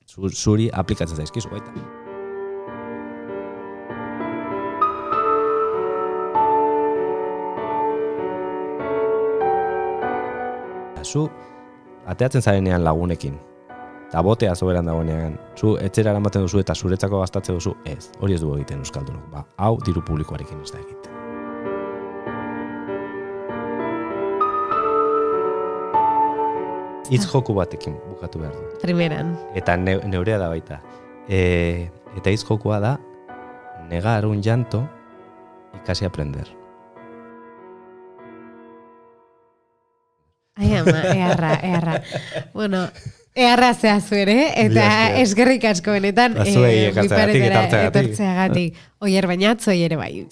zur, 0.07 0.31
zuri 0.31 0.71
aplikatzen 0.73 1.19
zaizkizu, 1.19 1.51
baita. 1.51 1.75
Zu, 11.07 11.29
ateatzen 12.07 12.43
zarenean 12.43 12.83
lagunekin, 12.83 13.37
eta 14.07 14.23
botea 14.23 14.55
zoberan 14.55 14.87
dagoenean, 14.87 15.35
zu 15.59 15.75
etxera 15.83 16.13
eramaten 16.15 16.47
duzu 16.47 16.63
eta 16.63 16.75
zuretzako 16.75 17.21
gastatze 17.21 17.53
duzu, 17.57 17.75
ez, 17.85 18.11
hori 18.21 18.37
ez 18.37 18.41
du 18.41 18.53
egiten 18.55 18.85
Euskaldunok, 18.85 19.27
ba, 19.33 19.43
hau 19.59 19.77
diru 19.87 20.03
publikoarekin 20.07 20.63
ez 20.63 20.71
da 20.73 20.79
egiten. 20.79 21.13
Itz 27.11 27.23
joku 27.31 27.55
batekin 27.55 27.95
bukatu 28.09 28.41
behar 28.43 28.55
dut. 28.55 28.81
Primeran. 28.83 29.37
Eta 29.55 29.77
ne, 29.79 29.95
neurea 30.11 30.41
da 30.43 30.49
baita. 30.51 30.81
E, 31.31 31.87
eta 32.19 32.33
hitz 32.35 32.43
jokua 32.47 32.81
da, 32.83 32.97
negar 33.91 34.27
un 34.27 34.41
llanto, 34.43 34.83
ikasi 35.83 36.07
aprender. 36.07 36.49
Ai, 40.57 40.73
ama, 40.79 41.03
earra, 41.13 41.53
earra. 41.63 42.01
bueno, 42.55 42.87
earra 43.37 43.75
zea 43.75 44.01
ere, 44.17 44.39
eta 44.65 44.87
eskerrik 45.21 45.65
asko 45.69 45.93
benetan. 45.93 46.35
Ba, 46.35 46.49
eh, 46.49 46.89
etortzeagatik. 46.89 48.75
Oier 49.05 49.27
bainatzo, 49.29 49.71
ere 49.71 49.97
bai. 49.97 50.27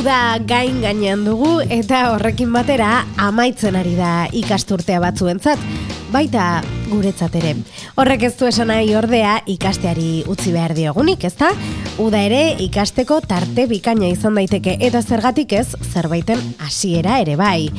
Uda 0.00 0.38
gain 0.48 0.80
gainean 0.80 1.24
dugu 1.24 1.60
eta 1.68 2.10
horrekin 2.12 2.52
batera 2.52 3.06
amaitzen 3.20 3.76
ari 3.76 3.96
da 3.96 4.28
ikasturtea 4.32 5.00
batzuentzat, 5.00 5.60
baita 6.10 6.62
guretzat 6.90 7.34
ere. 7.38 7.54
Horrek 7.96 8.24
ez 8.26 8.32
du 8.38 8.48
esan 8.48 8.70
nahi 8.72 8.94
ordea 8.98 9.38
ikasteari 9.50 10.24
utzi 10.30 10.52
behar 10.52 10.74
diogunik, 10.74 11.24
ezta? 11.24 11.50
Uda 12.02 12.22
ere 12.26 12.56
ikasteko 12.62 13.20
tarte 13.22 13.66
bikaina 13.70 14.08
izan 14.10 14.38
daiteke 14.38 14.76
eta 14.80 15.02
zergatik 15.02 15.52
ez 15.52 15.68
zerbaiten 15.92 16.40
hasiera 16.58 17.20
ere 17.22 17.36
bai. 17.40 17.70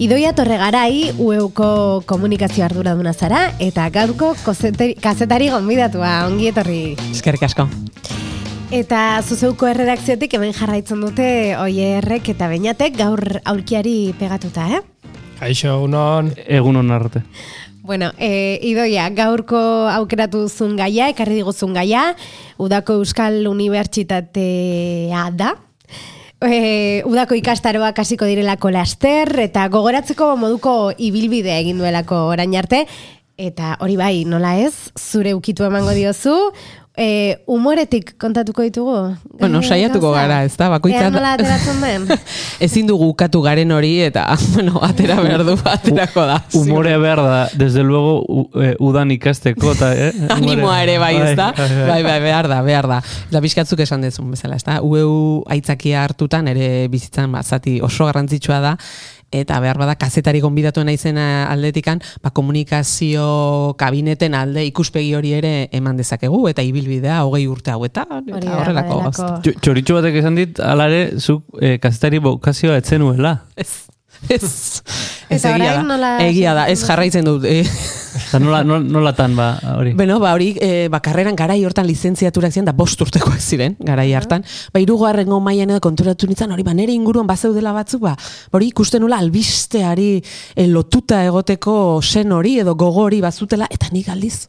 Idoia 0.00 0.32
Torregarai 0.36 1.12
UEUko 1.18 2.02
komunikazio 2.06 2.64
arduraduna 2.64 3.12
zara 3.12 3.50
eta 3.58 3.88
gaurko 3.90 4.34
kazetari 4.44 5.50
gonbidatua 5.52 6.26
ongi 6.26 6.50
etorri. 6.52 6.82
Eskerrik 7.10 7.48
asko. 7.48 7.68
Eta 8.70 9.18
zuzeuko 9.26 9.66
erredakziotik 9.66 10.36
hemen 10.36 10.52
jarraitzen 10.54 11.00
dute 11.02 11.56
oierrek 11.58 12.28
eta 12.36 12.46
beinatek 12.52 12.94
gaur 13.00 13.40
aulkiari 13.42 14.14
pegatuta, 14.18 14.68
eh? 14.76 14.82
Kaixo, 15.40 15.72
unon. 15.82 16.30
Egun 16.46 16.76
hon 16.78 16.92
arte. 16.94 17.24
Bueno, 17.90 18.12
e, 18.18 18.60
Idoia, 18.62 19.08
gaurko 19.10 19.58
aukeratu 19.90 20.44
zuen 20.46 20.76
gaia, 20.78 21.08
ekarri 21.10 21.40
diguzun 21.40 21.72
gaia, 21.74 22.12
Udako 22.62 23.00
Euskal 23.00 23.48
Unibertsitatea 23.50 25.24
da. 25.34 25.48
E, 26.38 27.02
udako 27.02 27.34
ikastaroak 27.34 27.98
hasiko 27.98 28.28
direlako 28.30 28.70
laster, 28.70 29.32
eta 29.42 29.66
gogoratzeko 29.74 30.36
moduko 30.38 30.92
ibilbidea 31.02 31.58
egin 31.64 31.82
duelako 31.82 32.28
orain 32.30 32.54
arte, 32.54 32.84
eta 33.34 33.74
hori 33.82 33.98
bai, 33.98 34.22
nola 34.22 34.54
ez, 34.62 34.92
zure 34.94 35.34
ukitu 35.34 35.66
emango 35.66 35.90
diozu, 35.90 36.36
e, 37.00 37.38
umoretik 37.46 38.12
kontatuko 38.20 38.62
ditugu? 38.62 39.16
Bueno, 39.40 39.60
Eh, 39.60 39.68
saiatuko 39.68 40.12
gara, 40.12 40.42
ez 40.44 40.56
da, 40.56 40.68
bakoitza... 40.68 41.06
Ea 41.06 41.10
nola 41.10 41.32
ateratzen 41.38 41.80
den? 41.80 42.06
Ezin 42.66 42.90
dugu 42.90 43.08
ukatu 43.14 43.40
garen 43.42 43.72
hori 43.72 43.94
eta, 44.04 44.26
bueno, 44.54 44.82
atera 44.84 45.16
behar 45.24 45.44
du, 45.48 45.56
aterako 45.64 46.26
da. 46.28 46.38
Umorea 46.60 46.98
behar 47.00 47.22
da, 47.24 47.38
desde 47.54 47.82
luego, 47.82 48.18
u, 48.28 48.44
eh, 48.60 48.74
udan 48.78 49.10
ikasteko, 49.16 49.72
eta, 49.72 49.92
eh? 49.96 50.12
Animoa 50.36 50.82
ere 50.84 50.98
bai, 51.00 51.14
ez 51.16 51.36
da? 51.38 51.52
Bai, 51.56 51.68
bai, 51.68 51.78
bai. 51.78 51.86
Bai, 51.90 52.02
bai, 52.10 52.18
behar 52.26 52.50
da, 52.52 52.60
behar 52.66 52.90
da. 52.90 53.00
Eta 53.30 53.40
bizkatzuk 53.40 53.80
esan 53.86 54.04
dezun 54.04 54.28
bezala, 54.34 54.60
ez 54.60 54.66
da? 54.66 54.80
UEU 54.84 55.40
aitzakia 55.48 56.04
hartutan 56.04 56.52
ere 56.52 56.88
bizitzan 56.92 57.32
ba, 57.32 57.42
zati 57.42 57.78
oso 57.84 58.10
garrantzitsua 58.10 58.60
da, 58.60 58.76
eta 59.32 59.60
behar 59.60 59.78
bada 59.78 59.94
kazetari 59.94 60.40
gonbidatu 60.40 60.82
naizena 60.84 61.46
aldetikan, 61.52 62.00
ba, 62.22 62.30
komunikazio 62.30 63.74
kabineten 63.78 64.34
alde 64.34 64.64
ikuspegi 64.66 65.14
hori 65.14 65.32
ere 65.38 65.68
eman 65.72 65.96
dezakegu, 65.96 66.48
eta 66.50 66.62
ibilbidea 66.66 67.20
hogei 67.24 67.46
urte 67.46 67.70
hauetan, 67.70 68.24
eta 68.26 68.56
horrelako 68.56 68.98
badelako. 68.98 69.02
gauza. 69.04 69.28
Txo- 69.44 69.54
Txoritxo 69.60 69.94
batek 70.00 70.14
esan 70.22 70.34
dit, 70.34 70.60
alare, 70.60 71.00
zuk 71.20 71.44
eh, 71.60 71.78
kazetari 71.78 72.18
bokazioa 72.18 72.76
etzenuela. 72.82 73.36
Ez, 73.56 73.86
ez. 74.36 74.82
Ez 75.30 75.44
egia 75.44 75.76
da. 75.78 75.82
nola 75.86 76.12
Egia 76.24 76.54
da, 76.54 76.68
ez 76.68 76.80
jarraitzen 76.84 77.24
dut. 77.24 77.44
Eh, 77.48 77.64
Eta 78.10 78.40
nola, 78.42 78.60
nola, 78.66 78.82
nolatan 78.82 79.34
ba, 79.38 79.46
hori. 79.76 79.92
Beno, 79.98 80.18
ba, 80.22 80.32
hori, 80.34 80.50
e, 80.60 80.88
ba, 80.90 81.00
karreran 81.02 81.36
garai 81.38 81.60
hortan 81.66 81.86
lizentziaturak 81.86 82.52
ziren, 82.52 82.66
da 82.68 82.74
bost 82.76 83.00
urtekoak 83.02 83.40
ziren, 83.40 83.76
garai 83.86 84.08
hartan. 84.18 84.44
Ba, 84.74 84.82
irugarrengo 84.82 85.40
mailan 85.42 85.74
edo 85.74 85.82
konturatu 85.84 86.28
nintzen, 86.30 86.50
hori, 86.54 86.66
ba, 86.66 86.74
nere 86.76 86.94
inguruan 86.94 87.28
bazeudela 87.30 87.74
batzuk, 87.76 88.02
ba, 88.08 88.16
hori 88.54 88.70
ikusten 88.74 89.04
nula 89.04 89.20
albisteari 89.22 90.12
e, 90.20 90.66
lotuta 90.70 91.22
egoteko 91.26 91.74
sen 92.02 92.32
hori 92.34 92.58
edo 92.64 92.74
gogo 92.74 93.06
hori 93.06 93.22
bazutela, 93.22 93.70
eta 93.70 93.90
nik 93.94 94.10
aldiz, 94.10 94.48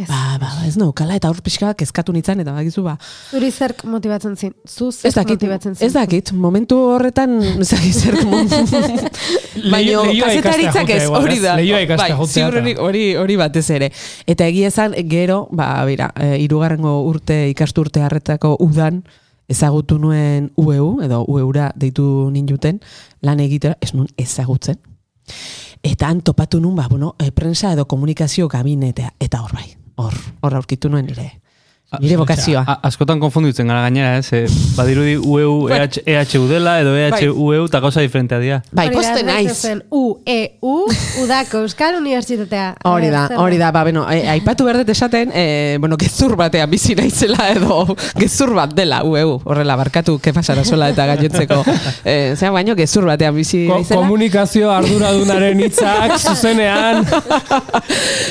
Ez. 0.00 0.06
ba, 0.08 0.38
ba, 0.40 0.48
ez 0.64 0.76
naukala, 0.80 1.14
eta 1.18 1.28
hor 1.28 1.42
pixka 1.44 1.74
kezkatu 1.76 2.12
nintzen, 2.16 2.40
eta 2.40 2.54
bagizu, 2.56 2.82
ba, 2.86 2.94
Zuri 3.30 3.50
zerk 3.52 3.82
motibatzen 3.84 4.36
zin? 4.40 4.54
Zu 4.64 4.88
ez 4.88 5.00
zerk 5.02 5.14
dakit, 5.18 5.36
motibatzen 5.36 5.74
zin? 5.76 5.86
ez 5.86 5.92
dakit, 5.92 6.32
momentu 6.32 6.78
horretan, 6.94 7.34
ez 7.60 7.68
dakit 7.68 7.94
zer, 8.00 8.16
baino, 8.24 9.70
Leio- 9.76 10.04
leioa 10.08 10.32
ikastea 10.32 10.42
kazetaritzak 10.42 10.90
ez, 10.96 11.02
hori 11.08 11.36
ez? 11.36 11.42
da, 11.44 11.56
Leioa 11.60 11.80
ikastea 11.84 12.16
bai, 12.50 12.74
hori, 12.78 13.04
hori 13.20 13.36
batez 13.40 13.66
ere. 13.76 13.90
Eta 14.26 14.46
egia 14.48 14.68
esan, 14.72 14.94
gero, 15.10 15.42
ba, 15.52 15.72
bera, 15.88 16.10
e, 16.16 16.38
irugarrengo 16.44 16.94
urte, 17.08 17.42
ikasturte 17.52 18.00
harretako 18.06 18.56
udan, 18.64 19.02
ezagutu 19.50 19.98
nuen 19.98 20.52
UEU, 20.56 21.00
edo 21.04 21.24
UEUra 21.28 21.72
deitu 21.76 22.30
ninjuten, 22.30 22.78
lan 23.26 23.40
egitera, 23.42 23.76
ez 23.82 23.92
nun 23.94 24.06
ezagutzen. 24.16 24.78
Eta 25.82 26.08
han 26.08 26.20
topatu 26.20 26.60
nun, 26.60 26.76
ba, 26.76 26.86
bueno, 26.90 27.14
e, 27.18 27.30
prensa 27.32 27.72
edo 27.72 27.86
komunikazio 27.88 28.48
gabinetea, 28.48 29.14
eta 29.18 29.40
hor 29.42 29.52
bai, 29.56 29.66
hor, 30.00 30.16
hor 30.42 30.56
aurkitu 30.60 30.90
nuen 30.90 31.06
nire, 31.10 31.30
nire 31.98 32.16
bokazioa. 32.20 32.62
A, 32.66 32.76
askotan 32.86 33.18
konfunditzen 33.18 33.66
gara 33.66 33.82
gainera, 33.88 34.18
ez? 34.20 34.28
Eh, 34.32 34.44
badirudi 34.76 35.16
UEU, 35.18 35.68
EH, 35.74 36.02
EHU 36.06 36.46
dela, 36.46 36.76
edo 36.80 36.92
EHUEU, 36.94 37.64
eta 37.66 37.80
gauza 37.82 38.00
diferentea 38.04 38.38
dira. 38.38 38.60
Bai, 38.70 38.90
poste 38.94 39.24
naiz. 39.26 39.56
UEU, 39.90 40.74
Udako 41.24 41.64
Euskal 41.64 41.96
Unibertsitatea. 41.98 42.76
Hori 42.84 43.10
da, 43.10 43.24
hori 43.42 43.58
da, 43.58 43.72
ba, 43.74 43.82
bueno, 43.82 44.04
e, 44.10 44.22
aipatu 44.30 44.64
berdet 44.68 44.88
esaten, 44.94 45.32
e, 45.34 45.76
bueno, 45.82 45.98
gezur 45.98 46.36
batean 46.38 46.70
bizi 46.70 46.94
naizela 46.94 47.48
edo 47.50 47.96
gezur 48.20 48.54
bat 48.54 48.72
dela, 48.76 49.02
ueu, 49.04 49.40
horrela, 49.44 49.74
barkatu, 49.80 50.18
ke 50.22 50.32
pasara 50.36 50.64
sola 50.64 50.92
eta 50.94 51.08
gainotzeko, 51.10 51.62
e, 52.04 52.36
zera, 52.36 52.52
baino, 52.54 52.76
gezur 52.78 53.08
batean 53.10 53.34
bizi 53.34 53.64
Ko 53.66 53.80
naizela. 53.80 54.00
komunikazio 54.04 54.70
arduradunaren 54.70 55.64
hitzak 55.66 56.16
zuzenean. 56.30 57.02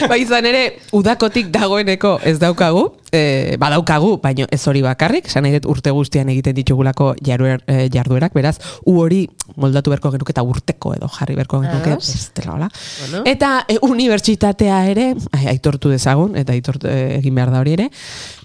ba, 0.08 0.16
izan 0.16 0.48
ere, 0.48 0.64
udakotik 0.96 1.52
dagoeneko 1.52 2.20
ez 2.24 2.38
daukagu, 2.40 2.88
e, 3.12 3.49
badaukagu, 3.58 4.18
baino 4.22 4.46
ez 4.52 4.62
hori 4.68 4.82
bakarrik, 4.86 5.30
esan 5.32 5.46
nahi 5.46 5.58
dut 5.58 5.70
urte 5.72 5.92
guztian 5.96 6.30
egiten 6.30 6.56
ditugulako 6.58 7.14
jarduer, 7.26 7.64
e, 7.68 7.88
jarduerak, 7.94 8.34
beraz, 8.36 8.58
u 8.86 8.98
hori 9.02 9.24
moldatu 9.56 9.94
berko 9.94 10.12
genuke 10.14 10.36
eta 10.36 10.44
urteko 10.46 10.94
edo 10.98 11.10
jarri 11.14 11.38
berko 11.40 11.62
genuke, 11.64 11.96
Ados. 11.98 12.16
ez 12.16 12.32
dela 12.38 12.56
hola. 12.56 12.70
Eta 13.30 13.54
e, 13.68 13.80
unibertsitatea 13.86 14.82
ere, 14.92 15.14
ai, 15.36 15.46
aitortu 15.56 15.94
dezagun, 15.94 16.36
eta 16.40 16.54
aitortu 16.54 16.90
e, 16.92 17.16
egin 17.20 17.40
behar 17.40 17.54
da 17.54 17.64
hori 17.64 17.78
ere, 17.80 17.90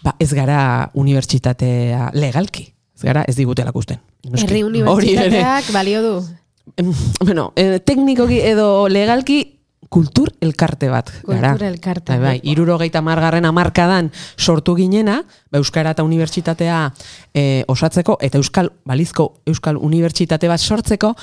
ba, 0.05 0.17
ez 0.19 0.31
gara 0.33 0.61
unibertsitatea 0.95 2.13
legalki. 2.15 2.71
Ez 2.95 3.03
gara, 3.03 3.25
ez 3.27 3.35
digutelak 3.37 3.77
usten. 3.77 3.99
Noski. 4.25 4.47
Herri. 4.47 4.63
Unibertsitateak 4.65 5.73
balio 5.75 6.03
du. 6.05 6.15
Bueno, 7.21 7.53
eh, 7.57 7.79
teknikoki 7.85 8.41
edo 8.41 8.89
legalki 8.89 9.43
kultur 9.89 10.31
elkarte 10.41 10.89
bat. 10.91 11.11
gara. 11.27 11.53
Kultur 11.53 11.67
elkarte. 11.67 12.19
Bai, 12.19 12.21
bai, 12.21 12.41
irurogeita 12.43 13.03
margarren 13.03 13.45
amarkadan 13.45 14.11
sortu 14.37 14.75
ginena, 14.77 15.23
ba, 15.51 15.59
Euskara 15.59 15.95
eta 15.95 16.05
Unibertsitatea 16.05 16.79
e, 17.35 17.65
osatzeko, 17.69 18.19
eta 18.21 18.39
Euskal 18.39 18.73
Balizko 18.85 19.31
Euskal 19.47 19.77
Unibertsitate 19.77 20.49
bat 20.49 20.61
sortzeko, 20.61 21.15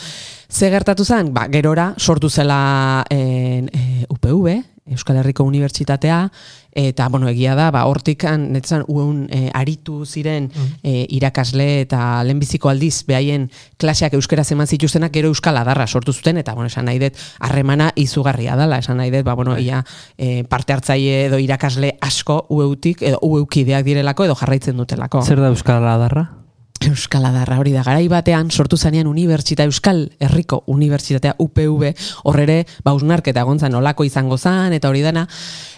ze 0.50 0.70
gertatu 0.70 1.06
zen? 1.06 1.34
Ba, 1.34 1.48
gerora 1.52 1.94
sortu 1.98 2.30
zela 2.30 3.06
en, 3.10 3.70
e, 3.74 4.06
UPV, 4.10 4.71
Euskal 4.90 5.20
Herriko 5.22 5.44
Unibertsitatea, 5.46 6.32
eta, 6.74 7.08
bueno, 7.10 7.28
egia 7.30 7.54
da, 7.56 7.68
ba, 7.72 7.84
hortikan, 7.86 8.48
netzan, 8.56 8.82
uen 8.90 9.28
e, 9.30 9.52
aritu 9.54 10.02
ziren 10.06 10.50
e, 10.82 11.06
irakasle 11.14 11.68
eta 11.84 12.24
lehenbiziko 12.26 12.72
aldiz 12.72 13.04
behaien 13.06 13.50
klaseak 13.78 14.18
euskaraz 14.18 14.48
eman 14.56 14.68
zituztenak 14.68 15.14
gero 15.14 15.30
euskal 15.30 15.60
adarra 15.62 15.86
sortu 15.88 16.16
zuten, 16.18 16.42
eta, 16.42 16.56
bueno, 16.58 16.72
esan 16.74 16.90
nahi 16.90 17.00
dut, 17.04 17.22
harremana 17.40 17.92
izugarria 17.96 18.58
dela, 18.58 18.82
esan 18.82 18.98
nahi 18.98 19.14
dut, 19.14 19.26
ba, 19.28 19.38
bueno, 19.38 19.58
ia 19.60 19.84
e, 20.18 20.44
parte 20.50 20.74
hartzaile 20.74 21.28
edo 21.28 21.38
irakasle 21.38 21.96
asko 22.02 22.46
ueutik, 22.50 23.06
edo 23.06 23.22
ueukideak 23.22 23.86
direlako, 23.86 24.32
edo 24.32 24.40
jarraitzen 24.40 24.82
dutelako. 24.82 25.22
Zer 25.22 25.44
da 25.44 25.54
Euskal 25.54 25.86
Adarra? 25.86 26.41
Euskaladarra 26.82 27.60
hori 27.62 27.76
da, 27.76 27.84
garai 27.86 28.08
batean 28.10 28.50
sortu 28.50 28.78
zanean 28.78 29.06
unibertsita, 29.06 29.68
Euskal 29.70 30.08
Herriko 30.20 30.64
Unibertsitatea 30.74 31.36
UPV, 31.38 31.92
horrere, 32.26 32.64
bausnarketa 32.86 33.44
gontzan 33.46 33.76
olako 33.78 34.06
izango 34.08 34.38
zan, 34.38 34.74
eta 34.74 34.90
hori 34.90 35.04
dana, 35.06 35.28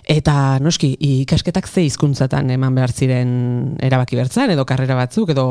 eta 0.07 0.59
noski, 0.63 0.93
ikasketak 1.23 1.67
ze 1.67 1.83
hizkuntzatan 1.87 2.51
eman 2.55 2.75
behar 2.75 2.91
ziren 2.91 3.75
erabaki 3.83 4.15
bertzan, 4.19 4.51
edo 4.55 4.65
karrera 4.67 4.95
batzuk, 4.95 5.31
edo 5.35 5.45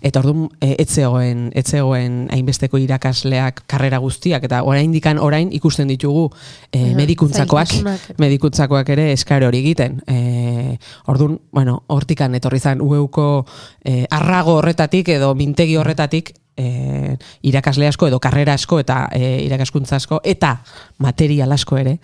eta 0.00 0.20
orduan 0.20 0.48
e, 0.60 0.74
etzegoen, 0.82 1.48
etzegoen 1.56 2.18
hainbesteko 2.32 2.80
irakasleak 2.80 3.64
karrera 3.70 4.00
guztiak, 4.00 4.44
eta 4.48 4.62
orain 4.68 4.92
dikan 4.92 5.20
orain 5.20 5.52
ikusten 5.56 5.88
ditugu 5.92 6.28
e, 6.72 6.94
medikuntzakoak, 6.96 7.76
medikuntzakoak 8.20 8.92
ere 8.96 9.10
eskare 9.12 9.48
hori 9.48 9.60
egiten. 9.64 10.00
E, 10.08 10.76
orduan, 11.12 11.38
bueno, 11.52 11.82
hortikan 11.88 12.34
etorri 12.36 12.60
zan 12.60 12.80
UEuko 12.84 13.44
e, 13.84 14.04
arrago 14.10 14.60
horretatik 14.70 15.08
edo 15.18 15.34
mintegi 15.34 15.76
horretatik 15.76 16.32
e, 16.56 17.16
irakasle 17.42 17.88
asko 17.90 18.06
edo 18.08 18.20
karrera 18.22 18.54
asko 18.54 18.78
eta 18.80 19.08
e, 19.12 19.42
irakaskuntza 19.48 19.98
asko 19.98 20.22
eta 20.24 20.60
material 20.98 21.52
asko 21.52 21.78
ere 21.82 21.98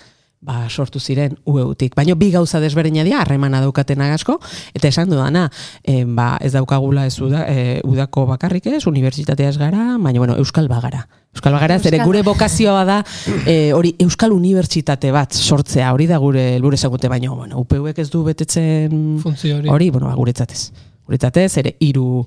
ba, 0.47 0.69
sortu 0.71 1.01
ziren 1.01 1.33
UEutik. 1.49 1.95
Baina 1.97 2.15
bi 2.15 2.29
gauza 2.31 2.61
desberdina 2.63 3.03
dira, 3.03 3.23
harremana 3.25 3.59
daukatenak 3.65 4.13
asko, 4.15 4.37
eta 4.77 4.87
esan 4.93 5.09
dudana, 5.11 5.47
e, 5.83 6.05
ba, 6.05 6.37
ez 6.45 6.53
daukagula 6.55 7.07
ez 7.09 7.17
uda, 7.25 7.47
e, 7.51 7.81
udako 7.83 8.27
bakarrik 8.29 8.69
ez, 8.71 8.85
unibertsitatea 8.87 9.49
ez 9.49 9.57
gara, 9.59 9.97
baina 9.99 10.21
bueno, 10.23 10.37
euskal 10.39 10.69
bagara. 10.71 11.07
Euskal 11.35 11.57
bagara, 11.57 11.81
zere 11.81 11.97
Euskal- 11.99 12.07
gure 12.13 12.23
bokazioa 12.23 12.85
da 12.87 12.99
e, 13.47 13.73
hori 13.75 13.97
euskal 14.05 14.37
unibertsitate 14.37 15.11
bat 15.11 15.35
sortzea, 15.35 15.91
hori 15.97 16.07
da 16.07 16.19
gure 16.23 16.53
helburu 16.55 16.79
ezagute, 16.79 17.09
baina 17.11 17.33
bueno, 17.33 17.59
UPUek 17.65 17.99
ez 17.99 18.11
du 18.13 18.23
betetzen 18.29 19.19
Funtzio 19.25 19.57
hori. 19.59 19.69
hori, 19.73 19.91
bueno, 19.91 20.07
ba, 20.07 20.15
guretzatez. 20.15 20.69
Guretzatez, 21.07 21.57
ere 21.59 21.77
hiru 21.81 22.27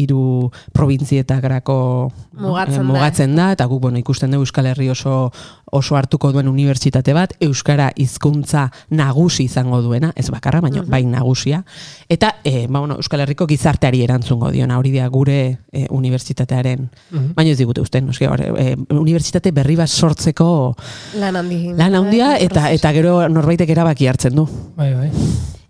hiru 0.00 0.50
probintzietagrako 0.72 1.74
Mugatzen 2.40 2.76
da. 2.78 2.82
mugatzen 2.86 3.32
da, 3.36 3.48
eta 3.52 3.66
guk 3.68 3.80
bueno, 3.82 3.98
ikusten 3.98 4.30
dugu 4.30 4.46
Euskal 4.46 4.66
Herri 4.70 4.88
oso 4.88 5.30
oso 5.70 5.94
hartuko 5.98 6.30
duen 6.32 6.48
unibertsitate 6.48 7.12
bat, 7.14 7.34
euskara 7.42 7.90
hizkuntza 7.96 8.68
nagusi 8.90 9.44
izango 9.44 9.80
duena, 9.82 10.12
ez 10.16 10.28
bakarra, 10.30 10.60
baina 10.64 10.82
bai 10.86 11.02
nagusia, 11.06 11.60
eta 12.08 12.36
e, 12.44 12.66
ba, 12.66 12.80
bueno, 12.80 12.96
Euskal 12.98 13.20
Herriko 13.22 13.46
gizarteari 13.50 14.00
erantzungo 14.02 14.50
diona, 14.50 14.78
hori 14.78 14.92
da 14.96 15.06
gure 15.08 15.58
e, 15.72 15.86
unibertsitatearen, 15.90 16.88
Mhm. 17.10 17.34
baina 17.36 17.50
ez 17.52 17.58
digute 17.58 17.80
usten, 17.82 18.06
noski, 18.06 18.24
e, 18.24 18.76
unibertsitate 18.94 19.52
berri 19.52 19.76
bat 19.76 19.88
sortzeko 19.88 20.74
Lan 21.18 21.36
handi. 21.36 21.72
lan 21.76 21.94
handia, 21.94 22.36
eta 22.38 22.70
eta 22.72 22.92
gero 22.92 23.28
norbaitek 23.28 23.68
erabaki 23.68 24.06
hartzen 24.08 24.34
du. 24.34 24.48
Bai, 24.76 24.94
bai. 24.94 25.10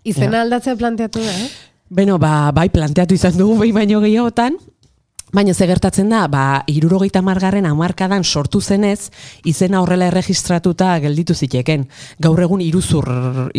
Izena 0.03 0.41
aldatzea 0.41 0.75
planteatu 0.75 1.19
da, 1.19 1.31
eh? 1.43 1.49
Beno, 1.91 2.15
ba, 2.23 2.51
bai 2.55 2.69
planteatu 2.71 3.17
izan 3.17 3.35
dugu 3.35 3.57
behin 3.59 3.75
baino 3.75 3.99
gehiagotan, 3.99 4.53
baina 5.35 5.51
ze 5.53 5.65
gertatzen 5.67 6.07
da, 6.11 6.21
ba, 6.31 6.63
irurogeita 6.71 7.19
margarren 7.21 7.65
amarkadan 7.67 8.23
sortu 8.23 8.61
zenez, 8.61 9.09
izena 9.43 9.81
horrela 9.83 10.07
erregistratuta 10.07 10.93
gelditu 11.03 11.35
ziteken. 11.35 11.83
Gaur 12.23 12.39
egun 12.47 12.63
iruzur 12.63 13.09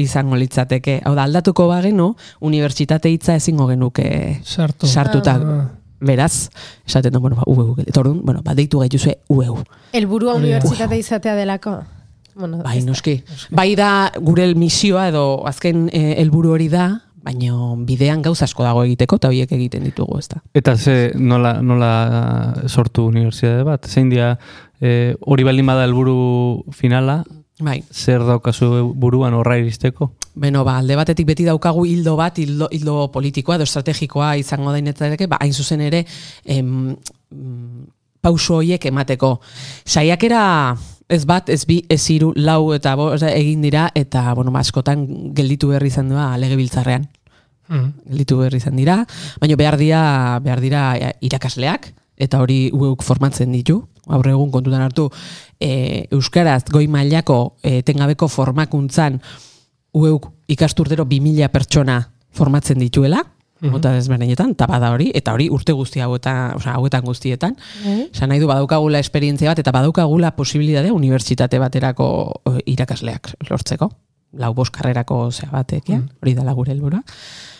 izango 0.00 0.40
litzateke. 0.40 1.02
Hau 1.04 1.12
da, 1.14 1.26
aldatuko 1.28 1.68
bagenu, 1.68 2.14
unibertsitate 2.40 3.12
hitza 3.12 3.36
ezingo 3.36 3.68
genuke 3.68 4.40
Sartu. 4.44 4.86
sartuta. 4.88 5.36
Ah. 5.36 5.68
Beraz, 6.02 6.48
esaten 6.88 7.12
du, 7.12 7.20
bueno, 7.20 7.36
ba, 7.36 7.44
UEU. 7.46 7.76
Eta 7.84 8.00
orduan, 8.00 8.22
bueno, 8.24 8.40
ba, 8.42 8.56
deitu 8.58 8.80
gaituzue 8.80 9.18
UEU. 9.28 9.60
Da. 9.92 10.34
unibertsitate 10.40 10.96
izatea 10.98 11.36
delako. 11.36 11.82
Bueno, 12.34 12.62
Bai, 12.64 12.80
da. 12.80 12.86
noski. 12.86 13.22
Bai 13.50 13.74
da 13.76 14.10
gure 14.18 14.54
misioa 14.56 15.08
edo 15.12 15.44
azken 15.46 15.90
eh, 15.92 16.14
helburu 16.16 16.54
hori 16.56 16.70
da, 16.72 16.86
baina 17.22 17.74
bidean 17.86 18.22
gauza 18.22 18.46
asko 18.48 18.64
dago 18.66 18.82
egiteko 18.86 19.18
eta 19.20 19.30
horiek 19.30 19.52
egiten 19.54 19.84
ditugu, 19.86 20.18
ezta. 20.18 20.42
Eta 20.54 20.76
ze 20.76 21.12
nola, 21.14 21.54
nola 21.62 21.92
sortu 22.66 23.06
unibertsitate 23.10 23.62
bat? 23.66 23.86
Zein 23.86 24.10
dia 24.10 24.34
eh, 24.80 25.14
hori 25.20 25.46
baldin 25.46 25.70
bada 25.70 25.86
helburu 25.86 26.64
finala, 26.74 27.22
Bai. 27.62 27.82
zer 27.92 28.24
daukazu 28.26 28.92
buruan 28.98 29.34
horra 29.38 29.58
iristeko? 29.60 30.12
Beno, 30.34 30.64
ba, 30.64 30.78
alde 30.80 30.96
batetik 30.98 31.28
beti 31.28 31.44
daukagu 31.46 31.84
hildo 31.86 32.16
bat, 32.18 32.38
hildo, 32.42 32.68
hildo 32.72 33.06
politikoa 33.14 33.58
edo 33.58 33.68
estrategikoa 33.68 34.34
izango 34.40 34.72
dainetzareke, 34.74 35.28
ba, 35.30 35.38
hain 35.44 35.52
zuzen 35.52 35.84
ere, 35.84 36.04
em, 36.44 36.96
mm, 37.30 37.84
pauso 38.22 38.56
horiek 38.60 38.86
emateko. 38.88 39.36
Saiakera 39.84 40.42
ez 41.08 41.24
bat, 41.26 41.48
ez 41.48 41.64
bi, 41.66 41.82
ez 41.88 42.00
hiru, 42.10 42.32
lau 42.36 42.72
eta 42.74 42.94
bo, 42.98 43.12
egin 43.14 43.62
dira, 43.62 43.88
eta, 43.94 44.32
bueno, 44.34 44.52
ba, 44.54 44.60
askotan 44.60 45.06
gelditu 45.36 45.72
berri 45.72 45.90
izan 45.92 46.08
dua 46.12 46.32
legebiltzarrean. 46.38 47.08
Mhm. 47.68 47.92
gelditu 48.10 48.36
berri 48.36 48.58
izan 48.58 48.76
dira, 48.76 48.98
baina 49.40 49.56
behar 49.56 49.78
dira, 49.78 50.02
behar 50.44 50.60
dira 50.60 50.80
e, 50.98 51.12
irakasleak, 51.24 51.92
eta 52.16 52.40
hori 52.42 52.70
ueuk 52.74 53.02
formatzen 53.02 53.52
ditu, 53.54 53.78
gaur 54.06 54.28
egun 54.28 54.50
kontutan 54.50 54.82
hartu, 54.82 55.08
e, 55.60 56.06
Euskaraz 56.10 56.64
goi 56.70 56.88
mailako 56.90 57.56
e, 57.62 57.80
tengabeko 57.86 58.28
formakuntzan 58.28 59.20
ueuk 59.94 60.28
ikasturtero 60.48 61.06
2000 61.08 61.48
pertsona 61.52 62.00
formatzen 62.32 62.80
dituela, 62.82 63.22
Mhm. 63.62 63.70
mota 63.70 63.92
desberdinetan, 63.94 64.50
eta 64.56 64.66
bada 64.66 64.90
hori, 64.90 65.10
eta 65.14 65.32
hori 65.32 65.48
urte 65.50 65.72
guzti 65.72 66.00
hauetan, 66.02 66.56
osea, 66.56 66.74
hauetan 66.74 67.04
guztietan. 67.06 67.56
Esan 68.10 68.28
nahi 68.28 68.40
du 68.40 68.48
badaukagula 68.50 68.98
esperientzia 68.98 69.50
bat, 69.50 69.58
eta 69.62 69.70
badaukagula 69.70 70.32
posibilidadea 70.36 70.92
unibertsitate 70.92 71.60
baterako 71.62 72.08
eh, 72.50 72.58
irakasleak 72.74 73.36
lortzeko. 73.48 73.90
Lau 74.32 74.54
bost 74.54 74.72
karrerako 74.74 75.30
zea 75.30 75.50
batek, 75.52 75.88
ja? 75.92 76.00
hori 76.22 76.34
dala 76.34 76.52
gure 76.56 76.72
helburua. 76.72 77.02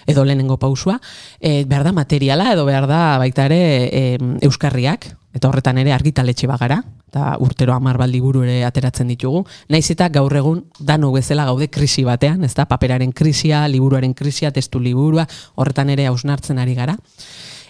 Edo 0.06 0.24
lehenengo 0.24 0.56
pausua. 0.58 0.98
E, 1.38 1.64
behar 1.68 1.84
da 1.84 1.92
materiala, 1.92 2.52
edo 2.52 2.64
behar 2.64 2.88
da 2.88 3.18
baita 3.20 3.44
ere 3.44 3.60
e, 3.92 4.18
euskarriak, 4.42 5.06
eta 5.36 5.48
horretan 5.48 5.78
ere 5.78 5.92
argitaletxe 5.92 6.48
bagara, 6.48 6.80
eta 7.12 7.36
urtero 7.44 7.74
hamar 7.76 7.98
baldi 8.00 8.22
buru 8.24 8.40
ere 8.46 8.62
ateratzen 8.64 9.10
ditugu. 9.12 9.44
Naiz 9.68 9.84
eta 9.92 10.08
gaur 10.08 10.32
egun 10.32 10.64
dano 10.80 11.12
bezala 11.12 11.44
gaude 11.44 11.68
krisi 11.68 12.06
batean, 12.08 12.44
ez 12.48 12.54
da, 12.56 12.64
paperaren 12.64 13.12
krisia, 13.12 13.66
liburuaren 13.68 14.14
krisia, 14.16 14.50
testu 14.50 14.80
liburua, 14.80 15.26
horretan 15.60 15.92
ere 15.92 16.08
hausnartzen 16.08 16.58
ari 16.58 16.74
gara. 16.74 16.96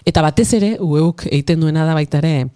Eta 0.07 0.23
batez 0.23 0.49
ere, 0.55 0.73
ueuk 0.83 1.25
egiten 1.29 1.59
duena 1.63 1.83
da 1.87 1.93
baita 1.95 2.19
ere 2.23 2.47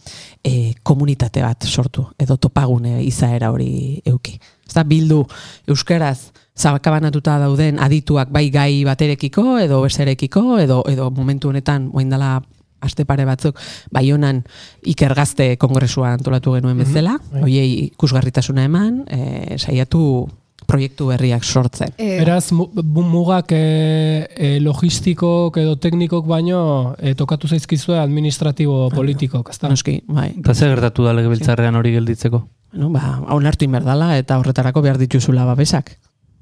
e, 0.44 0.74
komunitate 0.84 1.44
bat 1.44 1.68
sortu, 1.68 2.08
edo 2.20 2.40
topagune 2.40 3.02
izaera 3.04 3.52
hori 3.52 4.00
euki. 4.08 4.38
Ez 4.68 4.76
da, 4.76 4.84
bildu 4.88 5.22
euskaraz 5.68 6.32
zabakabanatuta 6.58 7.38
dauden 7.44 7.80
adituak 7.84 8.32
bai 8.32 8.48
gai 8.52 8.84
baterekiko, 8.88 9.58
edo 9.60 9.84
beserekiko, 9.84 10.58
edo, 10.60 10.84
edo 10.88 11.12
momentu 11.12 11.52
honetan, 11.52 11.92
oain 11.94 12.12
dela 12.12 12.38
aste 12.82 13.06
pare 13.06 13.26
batzuk, 13.26 13.60
baionan 13.92 14.44
ikergazte 14.86 15.56
kongresua 15.62 16.14
antolatu 16.18 16.54
genuen 16.58 16.78
bezala, 16.78 17.18
bai. 17.32 17.46
hoiei 17.48 17.72
ikusgarritasuna 17.92 18.68
eman, 18.68 19.02
e, 19.10 19.58
saiatu 19.58 20.28
proiektu 20.68 21.08
berriak 21.08 21.46
sortzen. 21.48 21.94
Eh, 21.98 22.18
Beraz, 22.20 22.52
mugak 22.52 23.54
e, 23.56 24.28
e, 24.36 24.50
logistikok 24.64 25.58
edo 25.62 25.78
teknikok 25.80 26.28
baino 26.28 26.60
e, 27.00 27.16
tokatu 27.16 27.48
zaizkizue 27.48 27.98
administratibo 28.02 28.90
politikok, 28.92 29.54
ezta? 29.54 29.72
Noski, 29.72 30.02
bai. 30.12 30.34
Eta 30.36 30.54
zer 30.54 30.76
gertatu 30.76 31.08
da 31.08 31.16
legebiltzarrean 31.16 31.80
hori 31.80 31.96
gelditzeko? 31.96 32.44
Bueno, 32.74 32.92
ba, 32.92 33.16
onartu 33.34 33.66
inberdala 33.66 34.18
eta 34.20 34.42
horretarako 34.42 34.84
behar 34.84 35.00
dituzula 35.00 35.48
babesak. 35.48 35.96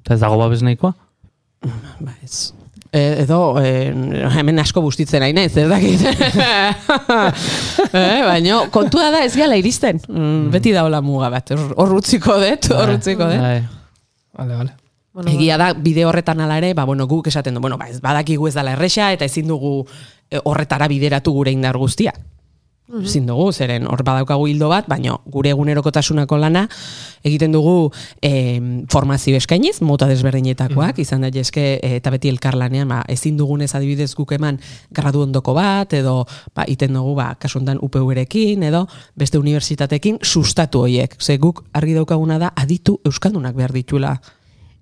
Eta 0.03 0.17
ez 0.17 0.21
dago 0.25 0.41
babes 0.41 0.63
nahikoa? 0.65 0.95
Ba, 2.01 2.17
ez. 2.25 2.54
E, 2.95 3.23
edo, 3.25 3.59
e, 3.59 3.91
hemen 4.39 4.61
asko 4.63 4.79
bustitzen 4.79 5.19
nahi 5.19 5.33
naiz, 5.35 5.51
ez 5.59 5.65
dakit. 5.67 6.05
e, 7.91 8.03
baina, 8.23 8.61
kontua 8.71 9.09
da 9.11 9.25
ez 9.25 9.33
gala 9.35 9.57
iristen. 9.59 9.99
Mm, 10.07 10.47
beti 10.53 10.71
daola 10.71 11.01
muga 11.03 11.27
bat. 11.33 11.51
Hor 11.57 11.73
hor 11.75 11.91
utziko 11.97 12.37
dut, 12.39 12.69
hor 12.71 12.93
utziko 12.95 13.27
dut. 13.27 13.41
Bai. 13.41 13.59
Vale, 14.35 14.55
vale. 14.61 14.71
bueno, 15.11 15.31
Egia 15.31 15.57
da, 15.59 15.73
bide 15.75 16.05
horretan 16.07 16.39
ala 16.45 16.61
ere, 16.61 16.73
ba, 16.75 16.85
bueno, 16.87 17.07
guk 17.07 17.27
esaten 17.27 17.55
du, 17.55 17.63
bueno, 17.63 17.77
ba, 17.81 17.89
ez 17.91 17.99
badakigu 18.03 18.47
ez 18.47 18.55
dala 18.55 18.77
erresa, 18.77 19.11
eta 19.15 19.27
ezin 19.27 19.51
dugu 19.51 19.81
e, 20.31 20.39
horretara 20.43 20.87
bideratu 20.87 21.35
gure 21.35 21.51
indar 21.51 21.75
guztia. 21.81 22.15
Ezin 22.85 23.25
dugu, 23.25 23.47
zeren 23.51 23.87
hor 23.89 24.03
badaukagu 24.05 24.45
hildo 24.45 24.67
bat, 24.69 24.85
baina 24.85 25.15
gure 25.33 25.49
egunerokotasunako 25.49 26.37
lana 26.37 26.67
egiten 27.25 27.51
dugu 27.55 27.89
e, 28.21 28.31
formazio 28.93 29.33
eskainiz, 29.39 29.79
mota 29.81 30.05
desberdinetakoak, 30.05 30.99
izan 31.01 31.25
daitezke 31.25 31.63
e, 31.81 31.95
eta 31.97 32.13
beti 32.13 32.29
elkarlanean, 32.29 32.87
ba, 32.93 32.99
ezin 33.09 33.39
dugunez 33.41 33.71
adibidez 33.73 34.11
guk 34.13 34.35
eman 34.37 34.59
gradu 34.93 35.23
ondoko 35.25 35.55
bat, 35.57 35.97
edo 35.97 36.27
ba, 36.53 36.67
iten 36.69 36.93
dugu, 36.93 37.15
ba, 37.17 37.31
kasu 37.41 37.57
honetan 37.57 37.81
UPV-rekin, 37.81 38.61
edo 38.69 38.85
beste 39.17 39.41
unibertsitatekin 39.41 40.21
sustatu 40.21 40.85
hoiek. 40.85 41.17
Ze 41.19 41.39
guk 41.41 41.63
argi 41.73 41.97
daukaguna 41.97 42.37
da 42.37 42.53
aditu 42.55 42.99
euskaldunak 43.03 43.55
behar 43.57 43.73
ditula 43.73 44.15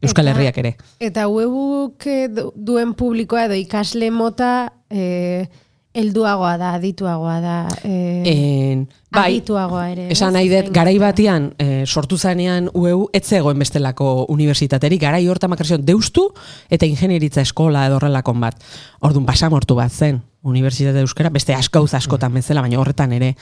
Euskal 0.04 0.28
Eta- 0.28 0.36
Herriak 0.36 0.58
ere. 0.60 0.76
Eta 1.00 1.30
webuk 1.32 2.04
eh, 2.12 2.28
du- 2.28 2.50
duen 2.56 2.92
publikoa 3.00 3.46
edo 3.46 3.56
ikasle 3.56 4.12
mota 4.12 4.74
eh, 4.92 5.48
Helduagoa 5.94 6.56
da, 6.58 6.72
adituagoa 6.74 7.36
da. 7.40 7.56
Eh, 7.84 8.24
En, 8.26 8.88
bai, 9.14 9.36
adituagoa 9.36 9.84
ere. 9.92 10.08
Esan 10.12 10.34
nahi 10.34 10.50
dut, 10.50 10.72
garai 10.74 10.96
batian, 10.98 11.52
e, 11.62 11.86
sortu 11.86 12.18
zanean 12.18 12.72
UEU, 12.74 13.10
ez 13.14 13.22
zegoen 13.28 13.60
bestelako 13.62 14.26
unibertsitateri, 14.34 14.98
garai 14.98 15.28
horta 15.30 15.48
makarzion 15.48 15.86
deustu 15.86 16.32
eta 16.74 16.90
ingenieritza 16.90 17.46
eskola 17.46 17.86
edo 17.86 18.00
horrelakon 18.00 18.42
bat. 18.42 18.58
Orduan, 19.06 19.28
basamortu 19.30 19.78
bat 19.78 19.94
zen, 19.94 20.24
unibertsitate 20.42 21.06
euskara, 21.06 21.30
beste 21.30 21.54
asko 21.54 21.84
gauza 21.84 22.02
askotan 22.02 22.34
bezala, 22.34 22.66
baina 22.66 22.82
horretan 22.82 23.14
ere. 23.14 23.36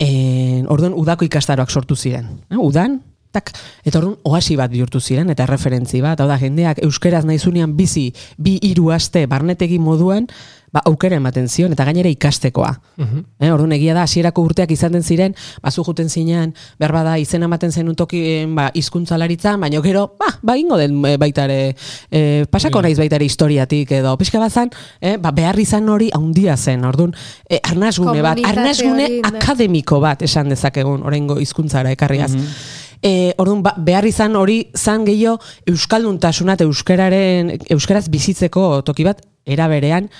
En, 0.00 0.66
orduan, 0.68 0.92
udako 0.92 1.24
ikastaroak 1.24 1.70
sortu 1.72 1.96
ziren. 1.96 2.28
Eh, 2.50 2.60
Udan, 2.60 3.00
tak, 3.32 3.52
eta 3.86 4.00
orduan, 4.02 4.18
oasi 4.26 4.56
bat 4.58 4.70
bihurtu 4.72 5.00
ziren, 5.00 5.30
eta 5.30 5.46
referentzi 5.48 6.00
bat, 6.04 6.20
hau 6.20 6.28
da, 6.28 6.36
jendeak 6.40 6.80
euskeraz 6.84 7.24
naizunean 7.24 7.76
bizi, 7.76 8.10
bi 8.36 8.58
hiru 8.68 8.90
aste 8.92 9.24
barnetegi 9.30 9.78
moduan, 9.78 10.26
ba, 10.72 10.82
aukera 10.86 11.18
ematen 11.18 11.48
zion, 11.48 11.72
eta 11.74 11.84
gainera 11.86 12.10
ikastekoa. 12.12 12.70
Eh, 13.00 13.50
orduan 13.50 13.74
egia 13.74 13.94
da 13.96 14.04
hasierako 14.06 14.44
urteak 14.46 14.70
izaten 14.74 15.02
ziren, 15.02 15.34
bazu 15.62 15.84
juten 15.86 16.10
zinean, 16.10 16.54
behar 16.78 16.94
bada 16.94 17.16
izena 17.18 17.48
ematen 17.50 17.72
zenun 17.72 17.96
toki 17.98 18.20
eh, 18.30 18.46
ba, 18.46 18.70
hizkuntzalaritzan, 18.74 19.60
baina 19.60 19.82
gero, 19.84 20.06
ba, 20.20 20.30
ba 20.42 20.56
ingo 20.60 20.78
den 20.80 20.98
eh, 21.04 21.16
baita 21.20 21.46
ere, 21.48 21.74
eh, 22.10 22.44
pasako 22.50 22.82
naiz 22.86 22.96
baita 22.98 23.18
ere 23.18 23.28
historiatik 23.28 23.94
edo, 24.00 24.16
pixka 24.20 24.42
bazan, 24.42 24.70
eh, 25.00 25.16
ba, 25.18 25.34
behar 25.36 25.58
izan 25.60 25.88
hori 25.88 26.10
haundia 26.14 26.56
zen, 26.56 26.84
orduan, 26.86 27.14
eh, 27.48 27.60
arnazgune 27.62 28.22
bat, 28.22 28.38
arnazgune 28.52 29.08
da. 29.20 29.34
akademiko 29.34 30.00
bat 30.00 30.22
esan 30.26 30.52
dezakegun, 30.54 31.02
oraingo 31.06 31.40
hizkuntzara 31.40 31.92
ekarriaz. 31.96 32.32
E, 33.00 33.32
orduan, 33.40 33.62
ba, 33.64 33.72
behar 33.80 34.04
izan 34.04 34.36
hori 34.36 34.58
zan 34.76 35.06
gehiago 35.06 35.38
euskalduntasuna 35.72 36.58
eta 36.58 36.66
euskararen 36.68 37.54
euskaraz 37.72 38.10
bizitzeko 38.12 38.82
toki 38.84 39.06
bat 39.08 39.22
era 39.48 39.70
berean 39.72 40.10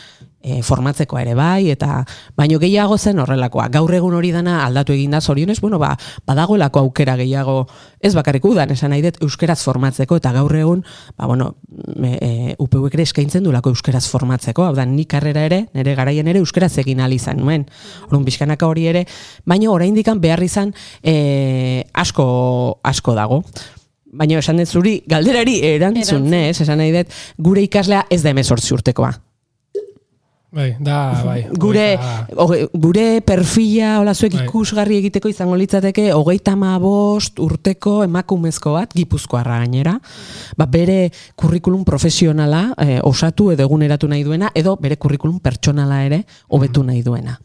e, 0.42 0.62
formatzekoa 0.64 1.22
ere 1.22 1.34
bai 1.38 1.70
eta 1.70 2.00
baino 2.36 2.58
gehiago 2.60 2.96
zen 2.98 3.20
horrelakoa. 3.20 3.68
Gaur 3.72 3.92
egun 3.94 4.14
hori 4.16 4.32
dana 4.32 4.64
aldatu 4.64 4.94
egin 4.96 5.14
da 5.14 5.20
zorionez, 5.20 5.60
bueno, 5.60 5.78
ba, 5.78 5.94
badagoelako 6.26 6.80
aukera 6.80 7.16
gehiago 7.20 7.66
ez 8.00 8.14
bakarrik 8.16 8.44
udan, 8.48 8.72
esan 8.72 8.94
nahi 8.94 9.04
dut 9.04 9.20
euskaraz 9.24 9.60
formatzeko 9.62 10.16
eta 10.20 10.32
gaur 10.32 10.54
egun, 10.56 10.84
ba, 11.16 11.26
bueno, 11.26 11.54
e, 12.02 12.12
e, 12.12 12.54
UPUek 12.58 12.96
ere 12.96 13.06
eskaintzen 13.08 13.44
duelako 13.44 13.74
euskaraz 13.74 14.06
formatzeko, 14.08 14.64
hau 14.64 14.74
da, 14.76 14.86
ni 14.88 15.04
karrera 15.04 15.44
ere, 15.48 15.66
nire 15.74 15.94
garaien 15.98 16.28
ere 16.28 16.40
euskaraz 16.40 16.72
egin 16.78 17.00
izan 17.10 17.38
nuen. 17.40 17.66
Orduan, 18.04 18.24
bizkanaka 18.24 18.66
hori 18.66 18.86
ere, 18.86 19.04
baino 19.44 19.72
oraindikan 19.72 20.20
behar 20.20 20.42
izan 20.42 20.72
e, 21.02 21.84
asko, 21.92 22.80
asko 22.82 23.14
dago. 23.14 23.42
Baina 24.12 24.38
esan 24.38 24.58
dut 24.58 24.68
zuri, 24.68 25.02
galderari 25.06 25.60
erantzun, 25.62 26.26
Erantzun. 26.26 26.30
nez, 26.30 26.60
esan 26.60 26.78
nahi 26.78 26.92
dut, 26.92 27.18
gure 27.38 27.62
ikaslea 27.62 28.06
ez 28.10 28.22
da 28.22 28.30
emezortzi 28.30 28.74
urtekoa. 28.74 29.29
Bai, 30.50 30.76
da, 30.80 31.22
bai. 31.24 31.46
Gure, 31.62 31.96
Hogeita- 31.96 32.34
hoge, 32.42 32.68
gure 32.74 33.20
perfila, 33.22 33.98
hola 34.00 34.14
zuek 34.14 34.34
Bai. 34.34 34.46
ikusgarri 34.48 34.96
egiteko 34.98 35.30
izango 35.30 35.54
litzateke, 35.54 36.08
hogeita 36.12 36.56
bost 36.82 37.38
urteko 37.38 38.02
emakumezko 38.02 38.72
bat, 38.74 38.90
gipuzkoarra 38.94 39.60
gainera, 39.62 40.00
ba, 40.58 40.66
bere 40.66 41.12
kurrikulum 41.36 41.84
profesionala 41.84 42.74
eh, 42.78 42.98
osatu 43.02 43.52
edo 43.52 43.62
eguneratu 43.62 44.08
nahi 44.08 44.24
duena, 44.24 44.50
edo 44.54 44.76
bere 44.76 44.96
kurrikulum 44.96 45.38
pertsonala 45.38 46.04
ere 46.04 46.24
hobetu 46.48 46.82
nahi 46.82 47.02
duena. 47.02 47.38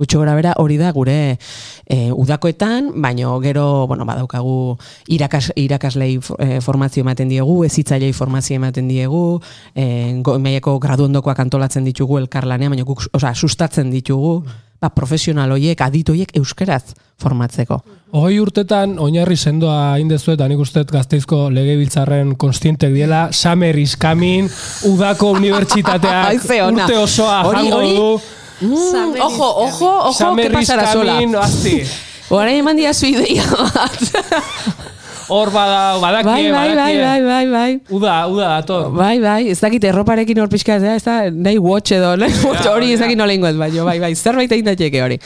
Gutxo 0.00 0.16
gora 0.22 0.32
bera 0.34 0.54
hori 0.56 0.78
da 0.80 0.90
gure 0.96 1.36
e, 1.84 1.96
udakoetan, 2.10 2.86
baino 3.04 3.34
gero, 3.44 3.86
bueno, 3.86 4.06
badaukagu 4.08 4.78
irakas, 5.12 5.50
irakaslei 5.60 6.14
e, 6.38 6.60
formazio 6.64 7.04
ematen 7.04 7.28
diegu, 7.28 7.58
ezitzailei 7.68 8.14
formazio 8.16 8.56
ematen 8.56 8.88
diegu, 8.88 9.42
e, 9.76 10.16
go, 10.24 10.38
maiako 10.40 10.78
graduondokoak 10.80 11.44
antolatzen 11.44 11.84
ditugu 11.84 12.16
elkarlanean, 12.22 12.72
baina 12.72 12.88
guk, 12.88 13.04
osea, 13.12 13.34
sustatzen 13.36 13.92
ditugu, 13.92 14.38
ba, 14.80 14.88
profesional 14.96 15.52
hoiek, 15.52 15.80
adit 15.84 16.08
hoiek 16.08 16.32
euskeraz 16.40 16.94
formatzeko. 17.20 17.82
Hogei 18.16 18.40
urtetan 18.40 18.96
oinarri 18.98 19.36
sendoa 19.36 19.98
indezu 20.00 20.32
eta 20.32 20.48
nik 20.48 20.58
uste 20.64 20.86
gazteizko 20.88 21.44
legebiltzarren 21.52 22.32
konstientek 22.40 22.96
diela, 22.96 23.26
Summer 23.36 23.76
is 23.78 23.98
coming, 24.00 24.48
udako 24.88 25.34
unibertsitateak 25.36 26.40
urte 26.72 26.96
osoa 27.04 27.42
Hori- 27.44 27.66
jango 27.68 27.82
hori- 27.84 27.96
du. 28.00 28.36
Mm, 28.60 29.20
ojo, 29.20 29.48
ojo, 29.66 29.90
ojo, 30.10 30.36
que 30.36 30.50
pasara 30.50 30.92
sola. 30.92 31.14
coming, 31.14 31.34
asti. 31.36 31.82
Orain 32.30 32.58
eman 32.62 32.76
diazu 32.76 33.06
ideia 33.06 33.44
bat. 33.50 34.00
Hor 35.30 35.52
bada, 35.54 35.94
badakie, 36.02 36.50
bai, 36.50 36.50
bai, 36.50 36.74
bai, 36.74 36.94
bai, 36.98 37.20
bai, 37.22 37.46
bai. 37.46 37.72
Uda, 37.94 38.14
uda 38.26 38.46
dator. 38.56 38.88
Bai, 38.90 39.20
bai, 39.22 39.44
ez 39.52 39.60
dakit 39.62 39.84
erroparekin 39.86 40.40
hor 40.42 40.48
pixka, 40.50 40.74
ez 40.74 41.04
da, 41.06 41.20
nahi 41.30 41.60
watch 41.62 41.94
edo, 41.94 42.16
nahi 42.18 42.34
watch 42.42 42.66
hori 42.66 42.90
ez 42.96 42.98
dakit 42.98 43.18
nola 43.18 43.36
ingoet, 43.36 43.54
baina, 43.60 43.84
bai, 43.86 44.00
bai, 44.02 44.10
zerbait 44.18 44.50
egin 44.50 44.66
daiteke 44.66 45.04
hori. 45.04 45.20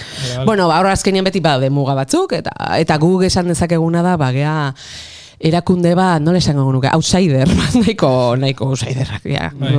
Bueno, 0.45 0.69
ba, 0.69 0.83
hor 0.83 0.91
azkenian 0.93 1.25
beti 1.25 1.41
badaude 1.41 1.73
muga 1.73 1.97
batzuk, 1.97 2.37
eta 2.37 2.53
eta 2.77 3.01
guk 3.01 3.25
esan 3.31 3.49
dezakeguna 3.49 4.05
da, 4.05 4.19
bagea, 4.21 4.75
erakunde 5.41 5.95
bat, 5.97 6.21
nola 6.21 6.45
esango 6.45 6.69
nuke, 6.69 6.93
outsider, 6.93 7.49
nahiko, 7.81 8.13
nahiko 8.45 8.75
outsiderrak, 8.75 9.25
ja. 9.25 9.49
Bai. 9.57 9.73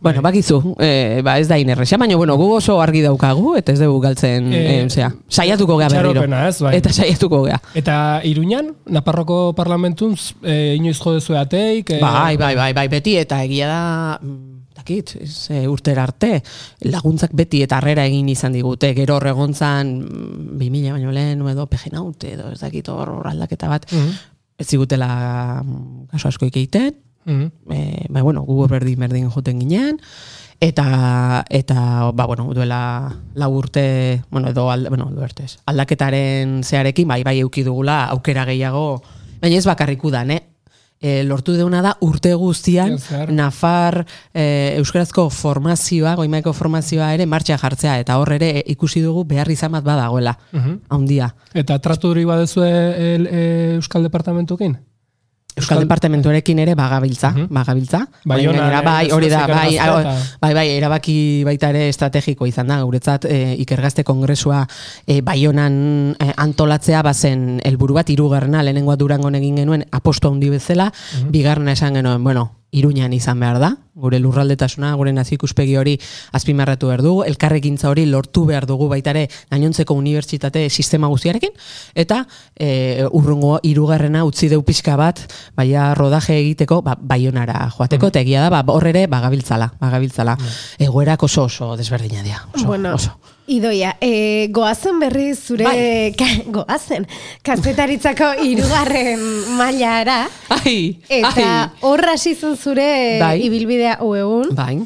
Bueno, 0.00 0.22
bakizu, 0.22 0.74
eh, 0.78 1.20
ba 1.24 1.38
ez 1.40 1.48
da 1.48 1.58
inerrexa, 1.58 1.96
baina 1.98 2.14
bueno, 2.16 2.36
gu 2.38 2.52
oso 2.56 2.80
argi 2.80 3.00
daukagu, 3.02 3.56
eta 3.58 3.72
ez 3.72 3.80
dugu 3.80 3.98
galtzen, 4.00 4.52
Eh, 4.52 4.80
eh, 4.80 4.84
osea, 4.86 5.12
saiatuko 5.28 5.76
gea 5.78 5.88
berriro. 5.88 6.22
ez, 6.48 6.60
bai. 6.62 6.76
Eta 6.76 6.92
saiatuko 6.92 7.42
gea. 7.44 7.60
Eta 7.74 8.20
Iruñan, 8.24 8.74
Naparroko 8.86 9.52
parlamentun, 9.56 10.14
e, 10.42 10.74
inoiz 10.76 10.98
jodezu 10.98 11.34
ateik. 11.36 11.90
E, 11.90 12.00
Bai, 12.00 12.36
bai, 12.36 12.54
bai, 12.54 12.72
bai, 12.72 12.86
beti, 12.88 13.16
eta 13.16 13.42
egia 13.42 13.66
da, 13.66 14.18
mm, 14.22 14.54
dakit, 14.76 15.16
ez, 15.20 15.50
e, 15.50 15.66
urtera 15.68 16.04
arte, 16.04 16.42
laguntzak 16.86 17.30
beti 17.34 17.62
eta 17.62 17.78
harrera 17.78 18.04
egin 18.06 18.28
izan 18.28 18.52
digute, 18.52 18.94
gero 18.94 19.16
horregontzan, 19.16 19.98
mm, 19.98 20.58
2000 20.58 20.92
baino 20.92 21.10
lehen, 21.10 21.42
edo 21.48 21.66
pegenaute, 21.66 22.34
edo 22.34 22.52
ez 22.52 22.60
dakit 22.60 22.88
hor 22.88 23.26
aldaketa 23.26 23.66
bat, 23.68 23.90
Mhm. 23.90 24.14
ez 24.58 24.66
zigutela 24.66 25.62
mm, 25.64 26.06
kaso 26.12 26.28
asko 26.28 26.46
egiten, 26.46 26.94
Mhm. 27.28 27.52
e, 27.70 28.06
ba, 28.08 28.22
bueno, 28.22 28.42
gu 28.42 28.66
berdin 28.66 28.98
berdin 28.98 29.30
joten 29.30 29.60
ginen, 29.60 30.00
eta, 30.60 31.44
eta 31.50 32.10
ba, 32.14 32.26
bueno, 32.26 32.50
duela 32.54 33.14
lau 33.34 33.50
urte, 33.54 34.22
bueno, 34.30 34.48
edo, 34.48 34.70
alda, 34.72 34.88
bueno, 34.88 35.08
aldo 35.08 35.24
ertez, 35.24 35.58
aldaketaren 35.66 36.62
zearekin, 36.64 37.08
bai, 37.08 37.22
bai, 37.22 37.38
euki 37.44 37.62
dugula 37.62 38.06
aukera 38.06 38.48
gehiago, 38.48 39.02
baina 39.42 39.60
ez 39.60 39.66
bakarrik 39.66 40.02
udan, 40.04 40.32
eh? 40.32 40.42
E, 40.98 41.22
lortu 41.22 41.52
deuna 41.54 41.78
da 41.78 41.92
urte 42.02 42.32
guztian 42.34 42.96
zehar. 42.98 43.30
Nafar 43.30 44.00
e, 44.34 44.74
euskarazko 44.80 45.28
formazioa, 45.30 46.16
goimaiko 46.18 46.50
formazioa 46.50 47.12
ere 47.14 47.26
martxa 47.30 47.54
jartzea 47.60 48.00
eta 48.02 48.16
hor 48.18 48.32
ere 48.34 48.64
ikusi 48.66 49.04
dugu 49.04 49.22
behar 49.22 49.46
izan 49.54 49.76
bat 49.76 49.86
badagoela. 49.86 50.34
Mhm. 50.50 50.80
Handia. 50.90 51.30
Eta 51.54 51.78
tratu 51.78 52.10
hori 52.10 52.24
badezue 52.26 52.72
el, 53.14 53.28
e, 53.30 53.44
Euskal 53.76 54.02
Departamentukin? 54.02 54.74
Euskal 55.58 55.82
Departamentuarekin 55.84 56.58
ere 56.64 56.74
bagabiltza, 56.78 57.32
bagabiltza. 57.50 58.04
Baionan, 58.24 58.60
Orain 58.60 58.72
gainera, 58.72 58.80
eh, 58.80 58.84
bai, 58.84 59.10
hori 59.12 59.30
da, 59.32 59.46
bai, 59.46 59.76
bai, 60.40 60.52
bai, 60.54 60.66
erabaki 60.76 61.16
baita 61.46 61.72
ere 61.74 61.88
estrategiko 61.88 62.46
izan 62.46 62.70
da, 62.72 62.80
guretzat 62.82 63.26
e, 63.28 63.40
ikergazte 63.64 64.04
kongresua 64.04 64.64
e, 65.06 65.20
baionan 65.22 65.78
e, 66.18 66.30
antolatzea 66.36 67.02
bazen 67.02 67.60
helburu 67.64 67.98
bat. 67.98 68.10
Hirugarrena 68.10 68.62
lehenengoa 68.62 68.96
durangon 69.00 69.38
egin 69.38 69.60
genuen 69.62 69.84
aposto 69.92 70.32
handi 70.32 70.50
bezala, 70.52 70.92
bigarrena 71.32 71.76
esan 71.76 72.00
genuen, 72.00 72.24
bueno, 72.24 72.48
Iruñan 72.70 73.14
izan 73.16 73.40
behar 73.40 73.58
da, 73.62 73.70
gure 73.96 74.18
lurraldetasuna, 74.20 74.90
gure 75.00 75.12
nazi 75.16 75.36
ikuspegi 75.38 75.76
hori 75.80 75.94
azpimarratu 76.36 76.90
behar 76.90 77.02
dugu, 77.02 77.22
elkarrekintza 77.24 77.88
hori 77.88 78.04
lortu 78.06 78.44
behar 78.48 78.66
dugu 78.68 78.90
baita 78.90 79.14
ere 79.14 79.24
gainontzeko 79.50 79.96
unibertsitate 79.96 80.66
sistema 80.68 81.08
guztiarekin, 81.08 81.54
eta 81.94 82.20
e, 82.54 83.06
urrungo 83.08 83.56
hirugarrena 83.64 84.26
utzi 84.28 84.50
deu 84.52 84.60
pixka 84.66 84.98
bat, 85.00 85.24
baia 85.56 85.94
rodaje 85.96 86.36
egiteko, 86.36 86.82
ba, 86.84 86.98
baionara 87.00 87.70
joateko, 87.72 88.12
eta 88.12 88.20
egia 88.20 88.44
da, 88.44 88.52
ba, 88.52 88.62
hor 88.68 88.86
ere 88.92 89.06
bagabiltzala, 89.08 89.72
bagabiltzala. 89.80 90.36
Egoerak 90.78 91.24
oso 91.24 91.48
oso 91.48 91.74
desberdina 91.76 92.22
dira, 92.22 92.44
oso, 92.52 92.68
bueno, 92.68 92.94
oso. 93.00 93.16
Idoia, 93.48 93.94
e, 94.00 94.48
goazen 94.52 94.98
berri 95.00 95.30
zure, 95.34 95.64
Bai. 95.64 96.12
ka, 96.18 96.26
goazen, 96.52 97.06
kazetaritzako 97.42 98.34
irugarren 98.50 99.22
mailara, 99.56 100.18
Ai, 100.58 100.98
eta 101.08 101.46
ai. 101.46 101.70
hor 101.80 102.04
hasi 102.12 102.34
zen 102.36 102.56
zure 102.60 102.90
Bai. 103.22 103.38
ibilbidea 103.46 103.98
uegun, 104.04 104.52
Bai. 104.54 104.82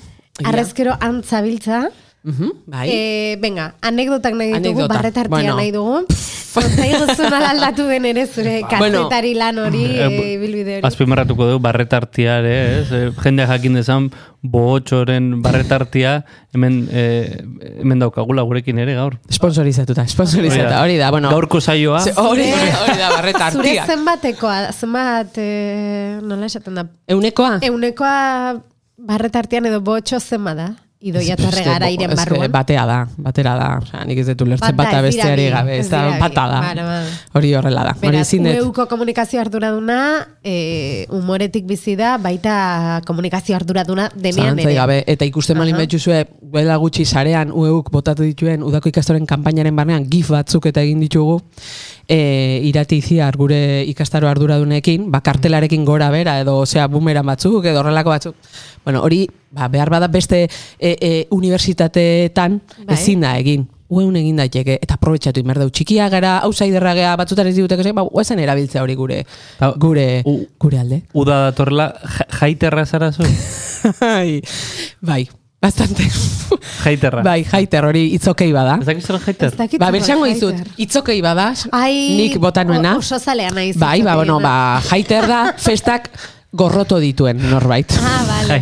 arrezkero 0.46 0.94
antzabiltza, 1.00 1.88
Mhm, 2.24 2.50
bai. 2.66 2.88
e, 2.88 3.36
venga, 3.42 3.74
anekdotak 3.82 4.34
nahi 4.34 4.52
ditugu, 4.52 4.68
Anekdota. 4.86 4.94
barretartia 4.94 5.28
Bueno. 5.28 5.56
nahi 5.56 5.70
dugu, 5.72 6.04
iguzun 6.92 7.32
aldatu 7.34 7.86
den 7.88 8.04
ere 8.04 8.26
zure 8.26 8.60
Bueno. 8.78 9.08
kazetari 9.08 9.34
lan 9.34 9.58
hori, 9.58 9.84
Eh, 9.86 10.06
e, 10.06 10.32
ibilbide 10.34 10.76
hori. 10.76 10.86
Azpimarratuko 10.86 11.46
dugu 11.48 11.58
barretartiare, 11.64 12.52
ez? 12.82 12.92
Eh, 12.92 13.10
Jendeak 13.24 13.48
jakin 13.48 13.74
dezan 13.74 14.10
bohotxoren 14.42 15.40
barretartia 15.42 16.24
hemen, 16.52 16.88
eh, 16.92 17.42
hemen 17.80 17.98
daukagula 17.98 18.42
gurekin 18.42 18.78
ere 18.78 18.94
gaur. 18.94 19.18
Sponsorizatuta, 19.28 20.06
sponsorizatuta, 20.06 20.82
hori 20.82 20.96
da, 20.98 21.10
bueno. 21.10 21.30
Gaurko 21.30 21.60
saioa. 21.60 22.00
Ze- 22.04 22.12
Hori, 22.16 22.46
hori 22.52 22.98
da, 22.98 23.08
barreta 23.16 23.50
Zure 23.50 23.80
zenbatekoa, 23.86 24.72
zenbat, 24.72 25.38
e, 25.38 26.18
nola 26.22 26.46
esaten 26.46 26.74
da, 26.74 26.86
Eunekoa? 27.08 27.58
eunekoa 27.62 28.62
barretartian 28.96 29.66
edo 29.66 29.80
botxo 29.80 30.20
zenba 30.20 30.54
da? 30.54 30.70
Idoia 31.02 31.34
ez 31.34 31.54
que 31.98 32.06
barruan. 32.14 32.52
Batea 32.52 32.84
da, 32.86 32.98
batera 33.16 33.56
da. 33.58 33.68
Osea, 33.82 34.04
nik 34.06 34.18
ez 34.22 34.26
dut 34.28 34.46
da, 34.46 34.70
bata 34.70 35.00
besteari 35.02 35.48
gabe, 35.50 35.78
ez 35.80 35.88
da, 35.90 36.02
bata 36.20 36.44
da. 36.46 36.60
Hori 37.34 37.50
horrela 37.58 37.82
da. 37.88 37.94
Hori 38.06 38.20
ezin 38.20 38.46
dut. 38.46 38.54
UEUko 38.54 38.86
komunikazio 38.86 39.40
arduraduna, 39.42 39.98
e, 40.44 41.06
humoretik 41.10 41.66
bizi 41.66 41.96
da, 41.98 42.14
baita 42.22 43.00
komunikazio 43.06 43.56
arduraduna 43.58 44.10
denean 44.14 44.58
ere. 44.62 44.74
gabe, 44.78 45.02
eta 45.10 45.26
ikusten 45.26 45.58
malin 45.58 45.74
Aha. 45.74 45.82
betxuzue, 45.82 46.22
duela 46.52 46.76
gutxi 46.78 47.04
sarean 47.04 47.50
ueuk 47.50 47.90
botatu 47.90 48.22
dituen 48.22 48.62
udako 48.62 48.92
ikastoren 48.92 49.26
kanpainaren 49.26 49.74
barnean 49.74 50.06
gif 50.08 50.30
batzuk 50.30 50.70
eta 50.70 50.84
egin 50.86 51.02
ditugu, 51.02 51.40
e, 52.12 52.60
irati 52.68 52.98
iziar 53.00 53.36
gure 53.40 53.82
ikastaro 53.88 54.28
arduradunekin, 54.28 55.06
ba, 55.10 55.22
kartelarekin 55.24 55.84
gora 55.88 56.10
bera, 56.12 56.34
edo, 56.44 56.58
osea, 56.66 56.84
bumeran 56.92 57.24
batzuk, 57.26 57.64
edo 57.64 57.80
horrelako 57.80 58.12
batzuk. 58.12 58.36
Bueno, 58.84 59.00
hori, 59.06 59.22
ba, 59.50 59.68
behar 59.72 59.88
bada 59.94 60.08
beste 60.12 60.42
e, 60.44 60.90
e, 61.00 61.12
unibertsitateetan 61.32 62.60
Bai. 62.86 62.94
ezin 62.98 63.24
da 63.24 63.36
egin. 63.40 63.68
Ueun 63.92 64.14
egin 64.16 64.38
daiteke, 64.40 64.78
eta 64.80 64.96
aprobetxatu 64.96 65.42
inberdau. 65.42 65.66
Txikia 65.68 66.06
gara, 66.08 66.38
outsiderra 66.48 66.94
gea, 66.96 67.10
batzutan 67.20 67.50
ez 67.50 67.54
diguteko 67.58 67.84
ba, 67.98 68.06
uezen 68.08 68.40
erabiltzea 68.40 68.80
hori 68.86 68.94
gure, 68.96 69.18
Ba, 69.60 69.72
gure, 69.76 70.06
u- 70.24 70.46
gure 70.60 70.78
alde. 70.80 71.02
Uda 71.12 71.42
datorrela, 71.50 71.90
ja- 72.16 72.26
jaiterra 72.40 72.86
zara 72.86 73.10
zu? 73.12 73.22
bai, 74.00 74.40
bai, 75.04 75.26
bastante. 75.62 76.08
Jaiterra. 76.82 77.22
Bai, 77.24 77.44
jaiter 77.46 77.84
hori 77.88 78.02
itzokei 78.16 78.50
bada. 78.52 78.76
Ez 78.82 79.54
dakit 79.56 79.78
Ba, 79.80 79.86
zer 79.88 79.92
bertxango 79.96 80.26
jaiter. 80.26 80.52
dizut, 80.58 80.76
itzokei 80.82 81.20
bada, 81.24 81.52
Ai, 81.72 81.94
nik 82.18 82.36
bota 82.42 82.64
nuena. 82.64 82.96
o- 82.96 82.98
Oso 82.98 83.18
zalea 83.18 83.50
naiz. 83.54 83.76
Bai, 83.78 84.02
ba, 84.02 84.16
bueno, 84.16 84.40
ba, 84.40 84.82
jaiter 84.90 85.26
da, 85.30 85.54
festak 85.56 86.10
gorroto 86.52 86.98
dituen 87.00 87.38
norbait. 87.48 87.88
Ah, 88.02 88.24
vale. 88.28 88.58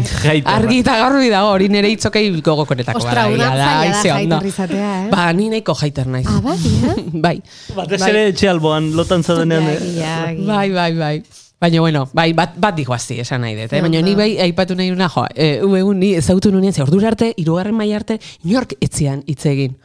Argi 0.46 0.78
eta 0.84 0.94
garbi 1.00 1.28
dago, 1.32 1.48
hori 1.56 1.68
nire 1.68 1.88
itzokei 1.90 2.28
gogokoretako 2.40 2.98
Ostra, 3.02 3.24
da 3.24 3.26
ondo. 3.26 3.42
jaiter 3.42 4.46
izatea, 4.46 5.06
eh? 5.06 5.08
Ba, 5.10 5.32
ni 5.32 5.48
nahiko 5.50 5.74
jaiter 5.74 6.06
naiz. 6.06 6.26
Ah, 6.30 6.38
bai, 6.44 6.56
eh? 6.60 7.04
bai. 7.26 7.42
Batez 7.74 8.00
Bai. 8.00 8.10
ere 8.12 8.28
etxe 8.28 8.48
alboan 8.48 8.92
lotan 8.94 9.24
zaudenean. 9.24 9.66
Eh? 9.66 10.36
Bai, 10.46 10.70
bai, 10.70 10.92
bai. 10.94 11.22
Baina, 11.60 11.80
bueno, 11.80 12.08
bai, 12.16 12.32
bat, 12.32 12.54
bat 12.56 12.72
digoazti, 12.72 13.18
esan 13.20 13.42
nahi 13.44 13.52
dut. 13.58 13.74
Eh? 13.76 13.82
Baina, 13.84 14.00
ni 14.00 14.14
bai, 14.16 14.30
aipatu 14.40 14.74
nahi 14.78 14.88
duna, 14.94 15.10
jo, 15.12 15.26
e, 15.34 15.58
egun 15.60 15.98
ni 16.00 16.14
ezautu 16.16 16.48
nuen, 16.54 16.72
ze 16.72 16.80
ordura 16.80 17.10
arte, 17.12 17.34
irugarren 17.36 17.76
mai 17.76 17.92
arte, 17.92 18.16
inork 18.48 18.78
etzian 18.80 19.20
hitz 19.28 19.44
egin 19.50 19.76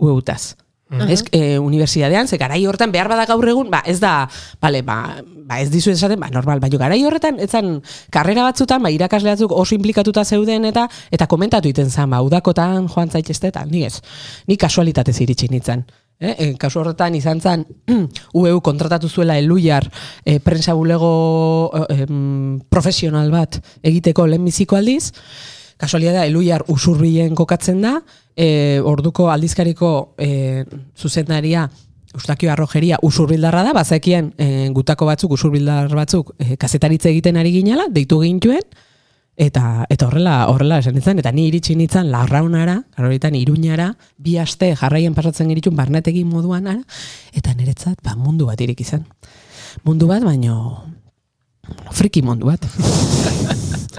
ueutaz. 0.00 0.56
Ez, 0.90 1.22
e, 1.30 1.58
unibertsitatean, 1.62 2.26
ze 2.26 2.38
garai 2.40 2.64
hortan 2.66 2.90
behar 2.90 3.06
bada 3.12 3.26
gaur 3.28 3.46
egun, 3.52 3.68
ba, 3.70 3.82
ez 3.86 4.00
da, 4.00 4.30
bale, 4.60 4.80
ba, 4.82 5.20
ba 5.46 5.60
ez 5.60 5.68
dizu 5.70 5.92
esaten, 5.92 6.18
ba, 6.18 6.32
normal, 6.32 6.58
baina 6.58 6.80
garai 6.80 6.98
horretan, 7.04 7.38
etzan, 7.38 7.76
karrera 8.10 8.48
batzutan, 8.48 8.82
ba, 8.82 8.90
irakasle 8.90 9.30
batzuk 9.30 9.52
oso 9.52 9.76
implikatuta 9.76 10.24
zeuden 10.24 10.64
eta 10.72 10.88
eta 11.12 11.28
komentatu 11.30 11.68
iten 11.68 11.92
zan, 11.92 12.10
ba, 12.10 12.24
udakotan 12.26 12.88
joan 12.88 13.12
zaitezte, 13.12 13.52
eta 13.52 13.62
ni 13.68 13.84
ez, 13.86 14.00
ni 14.48 14.56
kasualitatez 14.56 15.20
iritsi 15.20 15.52
nintzen. 15.52 15.84
Eh, 16.20 16.34
e, 16.36 16.46
kasu 16.60 16.82
horretan 16.82 17.14
izan 17.16 17.38
zen, 17.40 17.62
UEU 18.36 18.60
kontratatu 18.60 19.08
zuela 19.08 19.38
eluiar 19.40 19.86
e, 20.22 20.36
prensa 20.44 20.74
bulego 20.76 21.70
e, 21.88 22.02
em, 22.02 22.58
profesional 22.68 23.30
bat 23.32 23.56
egiteko 23.80 24.26
lehenbiziko 24.28 24.76
aldiz, 24.76 25.14
kasualidadea 25.80 26.26
eluiar 26.28 26.66
usurbilen 26.68 27.32
kokatzen 27.34 27.80
da, 27.80 27.94
e, 28.36 28.82
orduko 28.84 29.30
aldizkariko 29.32 30.14
e, 30.20 30.66
zuzendaria 30.92 31.70
Eustakio 32.12 32.50
Arrojeria 32.52 32.98
usurbildarra 33.06 33.62
da, 33.64 33.72
bazekien 33.72 34.34
e, 34.36 34.68
gutako 34.76 35.08
batzuk, 35.08 35.32
usurbildar 35.38 35.88
batzuk 35.96 36.34
e, 36.36 36.56
kazetaritza 36.60 37.08
egiten 37.08 37.40
ari 37.40 37.54
ginela, 37.54 37.88
deitu 37.88 38.20
gintuen, 38.20 38.66
eta 39.36 39.86
eta 39.88 40.06
horrela 40.06 40.46
horrela 40.50 40.78
esan 40.78 40.94
nintzen, 40.94 41.18
eta 41.22 41.32
ni 41.32 41.46
iritsi 41.48 41.76
nintzen 41.76 42.10
larraunara, 42.12 42.80
horretan 42.98 43.34
iruñara, 43.38 43.94
bi 44.18 44.36
aste 44.38 44.74
jarraien 44.76 45.14
pasatzen 45.14 45.48
giritun 45.48 45.76
barnetegi 45.76 46.24
moduan, 46.24 46.66
ara, 46.66 46.82
eta 47.34 47.54
niretzat 47.54 48.02
ba, 48.04 48.16
mundu 48.16 48.46
bat 48.50 48.60
irik 48.60 48.80
izan. 48.80 49.06
Mundu 49.84 50.08
bat, 50.10 50.24
baino 50.26 50.82
friki 51.92 52.22
mundu 52.22 52.50
bat. 52.52 52.66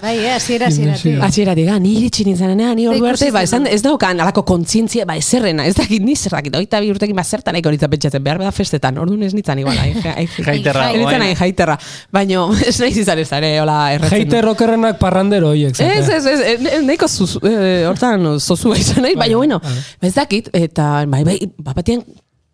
Bai, 0.01 0.17
eh, 0.17 0.33
hasiera 0.33 0.65
hasieratik. 0.65 1.19
Hasieratik, 1.21 1.67
ah, 1.69 1.77
ni 1.77 1.91
iritsi 1.99 2.23
nintzenean, 2.25 2.73
ni 2.75 2.87
ordu 2.89 3.05
arte, 3.05 3.27
ba, 3.33 3.43
esan, 3.45 3.67
ez 3.69 3.83
daukan 3.85 4.17
alako 4.23 4.41
kontzientzia, 4.49 5.05
ba, 5.05 5.13
ezerrena, 5.19 5.67
ez 5.69 5.75
dakit 5.77 6.01
ni 6.01 6.15
zer 6.15 6.33
dakit, 6.33 6.55
oita 6.57 6.79
bi 6.81 6.89
urtekin, 6.89 7.13
ba, 7.15 7.21
zertan 7.21 7.53
nahiko 7.53 7.69
nintzen 7.69 7.91
pentsatzen, 7.91 8.23
behar 8.25 8.41
bada 8.41 8.53
festetan, 8.55 8.97
ordu 8.97 9.19
ez 9.27 9.35
nintzen 9.37 9.61
igual, 9.61 9.77
ai, 9.77 9.93
ai, 10.15 10.25
Jaiterra, 10.25 10.87
Ez 10.89 10.97
nintzen 11.03 11.25
hain 11.27 11.37
jaiterra, 11.37 11.77
baino, 12.17 12.47
ez 12.71 12.73
nahi 12.81 12.97
izan 13.03 13.21
ez 13.21 13.27
ere, 13.37 13.53
hola, 13.61 13.77
erretzen. 13.93 14.23
Jeite 14.23 14.41
rokerrenak 14.47 14.97
parrandero 14.97 15.53
hoiek. 15.53 15.77
zate. 15.77 15.93
Ez, 15.99 16.09
ez, 16.09 16.25
ez, 16.25 16.65
ez, 16.73 16.81
nahiko 16.87 17.05
zuzu, 17.05 17.43
eh, 17.45 17.85
hortan 17.91 18.25
zozua 18.39 18.81
izan 18.81 19.05
nahi, 19.05 19.13
baina, 19.21 19.37
bueno, 19.37 19.61
ez 20.01 20.15
dakit, 20.17 20.49
eta, 20.57 21.05
bai, 21.13 21.21
bai, 21.29 21.37
bapatien 21.61 22.01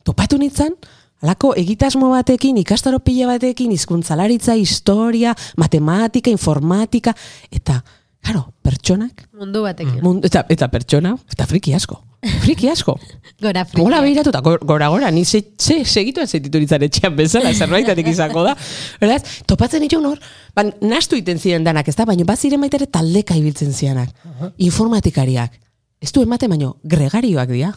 topatu 0.03 0.35
nintzen, 0.41 0.75
Alako 1.21 1.53
egitasmo 1.57 2.09
batekin, 2.13 2.57
ikastaro 2.61 2.99
pila 2.99 3.25
batekin, 3.31 3.71
hizkuntzalaritza, 3.73 4.53
historia, 4.55 5.31
matematika, 5.57 6.29
informatika, 6.29 7.15
eta, 7.51 7.79
claro, 8.21 8.51
pertsonak, 8.61 9.23
Mundu 9.33 9.63
batekin. 9.63 9.97
mund, 10.03 10.25
eta, 10.29 10.43
eta 10.49 10.67
pertsona, 10.69 11.15
eta 11.33 11.47
friki 11.49 11.73
asko. 11.73 12.03
Friki 12.43 12.69
asko. 12.69 12.95
Gora 13.41 13.63
friki. 13.65 13.81
Gola 13.81 13.99
behiratu 14.01 14.29
eta 14.33 14.41
gor- 14.45 14.61
gora 14.65 14.87
gora, 14.89 15.09
ni 15.11 15.23
ze, 15.25 15.41
ze 15.57 15.83
segitu 15.85 16.21
ezetitu 16.21 16.57
nintzen 16.59 16.83
etxean 16.87 17.15
bezala, 17.15 17.51
zerbaitatik 17.53 18.07
izango 18.09 18.43
da. 18.43 18.55
Beraz, 19.01 19.21
topatzen 19.45 19.81
ditu 19.85 19.99
hor, 20.05 20.17
ba, 20.57 20.65
nastu 20.81 21.15
iten 21.17 21.39
ziren 21.39 21.63
danak, 21.65 21.87
ez 21.89 21.95
da, 21.95 22.05
baina 22.09 22.25
bat 22.25 22.37
ziren 22.41 22.61
baita 22.61 22.77
ere 22.77 22.87
taldeka 22.93 23.37
ibiltzen 23.37 23.73
zianak. 23.73 24.09
Informatikariak. 24.57 25.53
Ez 26.01 26.11
du 26.13 26.21
ematen 26.21 26.49
baino, 26.53 26.75
gregarioak 26.83 27.49
dira. 27.53 27.71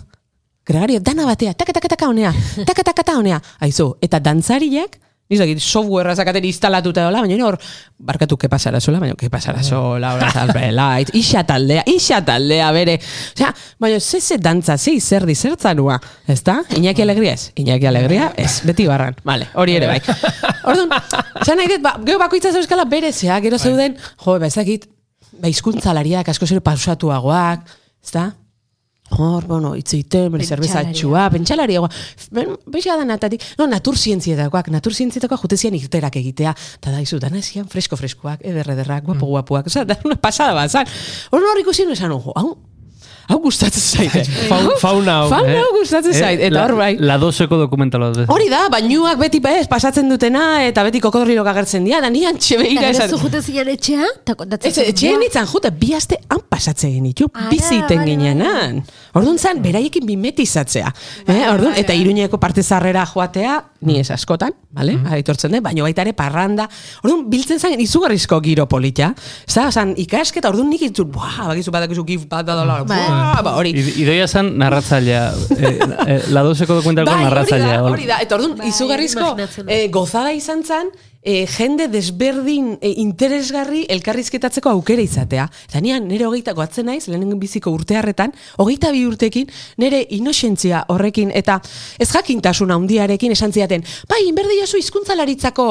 Gregario, 0.66 1.00
dana 1.00 1.24
batea, 1.26 1.54
taka 1.54 1.72
taka 1.72 1.88
taka 1.88 2.08
honea, 2.08 2.34
taka 2.66 3.16
honea. 3.16 3.40
Aizu, 3.60 3.94
eta 4.00 4.20
dantzariak, 4.20 4.98
nizakit, 5.30 5.60
softwarea 5.62 6.16
zakaten 6.18 6.44
instalatuta 6.44 7.04
dola, 7.06 7.22
baina 7.22 7.46
hor, 7.46 7.56
barkatu, 8.02 8.36
ke 8.36 8.48
pasara 8.50 8.80
sola, 8.82 8.98
baina 9.00 9.14
ke 9.18 9.30
pasara 9.30 9.62
sola, 9.62 10.14
hori 10.16 10.30
zalbelait, 10.34 11.12
isa 11.22 11.44
taldea, 11.46 11.84
isa 11.90 12.18
taldea, 12.26 12.70
bere. 12.74 12.98
Osea, 12.98 13.52
baina 13.80 14.00
ze 14.00 14.20
ze 14.20 14.38
dantza, 14.42 14.76
ze 14.76 14.96
izerdi, 14.98 15.34
zertzanua, 15.34 16.00
ez 16.26 16.42
da? 16.44 16.58
Iñaki 16.76 17.02
alegria 17.06 17.34
ez, 17.38 17.52
Iñaki 17.56 17.86
alegria 17.86 18.32
ez, 18.36 18.60
beti 18.66 18.88
barran, 18.90 19.16
vale, 19.24 19.48
hori 19.54 19.78
ere 19.78 19.86
bai. 19.86 20.00
Orduan, 20.64 20.90
zan 21.44 21.56
nahi 21.62 21.70
dut, 21.76 21.84
ba, 21.86 21.94
gero 22.04 22.18
bakoitza 22.18 22.52
zeuskala 22.52 22.84
bere, 22.90 23.12
gero 23.14 23.58
zeuden, 23.58 23.96
jo, 24.24 24.38
ba, 24.38 24.50
ezakit, 24.50 24.90
ba, 25.38 25.48
izkuntzalariak, 25.48 26.34
asko 26.34 26.50
zero 26.50 26.60
pausatuagoak, 26.66 27.70
ez 28.02 28.12
da? 28.18 28.32
Hor, 29.10 29.46
bueno, 29.46 29.74
hitz 29.74 29.90
egiten, 29.96 30.30
bere 30.32 30.46
zerbezatxua, 30.46 31.26
pentsalariagoa. 31.34 31.90
Beixo 32.70 32.94
da 32.94 33.06
natatik, 33.08 33.42
no, 33.58 33.66
naturzientzietakoak, 33.70 34.70
naturzientzietakoak 34.70 35.42
jutezian 35.42 35.74
irterak 35.74 36.20
egitea. 36.22 36.54
Ta 36.80 36.94
da, 36.94 37.02
dana 37.26 37.42
zian 37.42 37.66
fresko-freskoak, 37.68 38.44
eder-ederrak, 38.46 39.04
guapo-guapoak. 39.08 39.66
Osa, 39.66 39.84
da, 39.84 39.98
una 40.06 40.16
pasada 40.16 40.54
bat, 40.54 40.70
zan. 40.70 40.86
Hor, 41.30 41.42
hor 41.42 41.62
ikusi 41.64 41.88
nuen 41.88 41.98
esan, 41.98 42.14
ojo, 42.14 42.36
hau, 42.38 42.54
hau 43.30 43.38
gustatzen 43.40 43.80
zaite. 43.80 44.24
Faun- 44.50 44.74
fauna 44.82 45.14
hau. 45.22 45.28
Fauna 45.30 45.56
hau 45.62 45.70
Eh, 45.70 45.78
gustatzen 45.80 46.12
zait, 46.14 46.40
eta 46.40 46.54
la- 46.54 46.64
hor 46.66 46.74
bai. 46.76 46.96
La 46.98 47.16
doseko 47.18 47.56
dokumentala. 47.56 48.10
Hori 48.28 48.48
da, 48.50 48.66
bainuak 48.72 49.18
beti 49.18 49.40
bez, 49.40 49.66
pasatzen 49.70 50.08
dutena, 50.10 50.64
eta 50.66 50.82
beti 50.84 51.00
kokodrilok 51.00 51.46
agertzen 51.46 51.84
dira, 51.84 52.00
da 52.02 52.10
nian 52.10 52.36
txe 52.36 52.54
Eta 52.56 52.62
behira 52.64 52.80
gero 52.82 52.92
esan. 52.98 53.08
zu 53.10 53.18
juten 53.22 53.42
ziren 53.42 53.68
etxea, 53.68 54.04
eta 54.22 54.34
kontatzen 54.34 54.70
Ez, 54.70 54.78
etxean 54.92 55.18
nintzen 55.20 55.46
jute, 55.46 55.70
bi 55.70 55.94
aste 55.94 56.18
han 56.28 56.40
pasatzen 56.48 56.92
genitu, 56.92 57.30
biziten 57.50 58.04
ginenan. 58.04 58.82
Orduan 59.14 59.38
zan, 59.38 59.62
beraiekin 59.62 60.04
mimetizatzea. 60.06 60.92
Eh? 61.26 61.42
Orduan, 61.52 61.74
eta 61.76 61.94
iruñeko 61.94 62.38
parte 62.38 62.62
zarrera 62.62 63.06
joatea, 63.06 63.64
ni 63.80 63.98
ez 64.00 64.10
askotan, 64.10 64.52
vale? 64.72 64.98
aitortzen 65.10 65.52
dut, 65.52 65.62
baina 65.62 65.82
baita 65.82 66.02
ere 66.02 66.12
parranda. 66.12 66.68
Orduan, 67.02 67.24
biltzen 67.30 67.58
zen 67.58 67.80
izugarrizko 67.80 68.40
giro 68.44 68.66
polita. 68.68 69.14
Zta, 69.48 69.70
zan, 69.72 69.94
ikasketa, 69.96 70.48
orduan 70.52 70.68
nik 70.70 70.82
itzut, 70.82 71.08
buah, 71.10 71.46
bakizu 71.48 71.70
badakizu 71.72 72.04
gif 72.04 72.26
bat 72.28 72.44
da 72.46 72.54
dola, 72.60 72.80
buah, 73.20 73.42
ba, 73.46 73.52
hori. 73.60 73.74
Idoia 74.02 74.26
zen 74.28 74.54
narratzailea. 74.60 75.22
Eh, 75.60 75.76
eh, 75.76 76.22
la 76.32 76.40
doseko 76.46 76.78
dokumentaleko 76.78 77.12
Bai, 77.12 77.20
hori 77.20 77.28
narratzailea. 77.28 77.78
hori 77.84 78.06
da. 78.08 78.18
Eta 78.24 78.36
orduan, 78.38 78.56
Bai, 78.56 78.68
izugarrizko 78.70 79.34
eh, 79.68 79.88
gozada 79.92 80.32
izan 80.32 80.62
zen, 80.64 80.88
eh, 81.22 81.46
jende 81.46 81.88
desberdin 81.92 82.72
eh, 82.80 82.94
interesgarri 83.02 83.84
elkarrizketatzeko 83.92 84.72
aukera 84.72 85.04
izatea. 85.04 85.46
Eta 85.68 85.82
nian, 85.84 86.06
nire 86.08 86.26
hogeitako 86.26 86.64
atzen 86.64 86.88
naiz, 86.88 87.04
lehenengo 87.08 87.36
biziko 87.40 87.72
urtearretan, 87.76 88.32
hogeita 88.62 88.92
bi 88.94 89.04
urtekin, 89.08 89.50
nire 89.82 90.04
inosentzia 90.16 90.84
horrekin, 90.88 91.32
eta 91.34 91.60
ez 92.00 92.08
jakintasun 92.12 92.72
handiarekin 92.76 93.36
esan 93.36 93.52
ziaten, 93.52 93.84
bai, 94.08 94.22
inberdi 94.28 94.60
jasu 94.62 94.80
hizkuntzalaritzako, 94.80 95.66